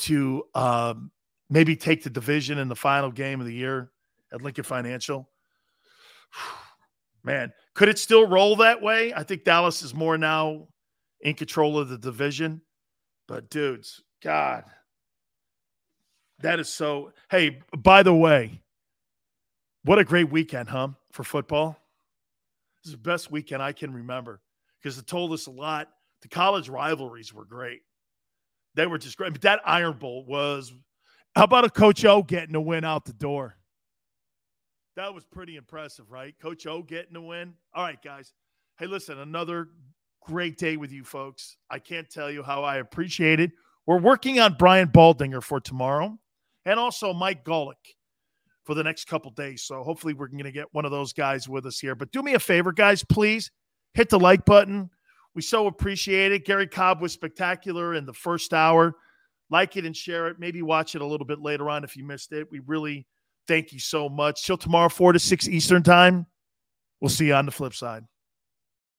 [0.00, 1.10] to um,
[1.48, 3.90] maybe take the division in the final game of the year
[4.32, 5.30] at Lincoln Financial.
[7.24, 9.12] Man, could it still roll that way?
[9.14, 10.68] I think Dallas is more now
[11.20, 12.62] in control of the division.
[13.28, 14.64] But dudes, God,
[16.40, 17.12] that is so.
[17.30, 18.60] Hey, by the way,
[19.84, 20.88] what a great weekend, huh?
[21.12, 21.78] for football.
[22.82, 24.40] This is the best weekend I can remember
[24.82, 25.88] because it told us a lot.
[26.22, 27.80] The college rivalries were great.
[28.74, 29.32] They were just great.
[29.32, 30.72] But that Iron Bowl was
[31.36, 33.56] how about a Coach O getting a win out the door?
[34.96, 36.34] That was pretty impressive, right?
[36.40, 37.54] Coach O getting a win.
[37.74, 38.32] All right, guys.
[38.78, 39.68] Hey, listen, another
[40.20, 41.56] great day with you folks.
[41.70, 43.52] I can't tell you how I appreciate it.
[43.86, 46.18] We're working on Brian Baldinger for tomorrow
[46.64, 47.74] and also Mike Golic
[48.64, 49.62] for the next couple days.
[49.64, 51.94] So hopefully we're going to get one of those guys with us here.
[51.94, 53.50] But do me a favor, guys, please
[53.94, 54.90] hit the like button.
[55.34, 56.44] We so appreciate it.
[56.44, 58.94] Garry Cobb was spectacular in the first hour.
[59.50, 60.38] Like it and share it.
[60.38, 62.50] Maybe watch it a little bit later on if you missed it.
[62.50, 63.06] We really
[63.52, 64.46] thank you so much.
[64.46, 66.26] Till tomorrow, 4 to 6 Eastern Time.
[67.00, 68.04] We'll see you on the flip side.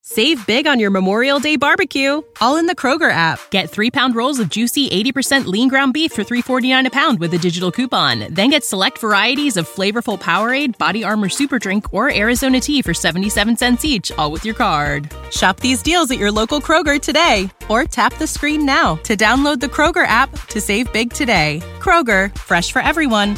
[0.05, 3.39] Save big on your Memorial Day barbecue, all in the Kroger app.
[3.51, 7.33] Get three pound rolls of juicy 80% lean ground beef for $3.49 a pound with
[7.33, 8.33] a digital coupon.
[8.33, 12.93] Then get select varieties of flavorful Powerade, Body Armor Super Drink, or Arizona tea for
[12.93, 15.09] 77 cents each, all with your card.
[15.31, 19.61] Shop these deals at your local Kroger today, or tap the screen now to download
[19.61, 21.61] the Kroger app to save big today.
[21.79, 23.37] Kroger, fresh for everyone.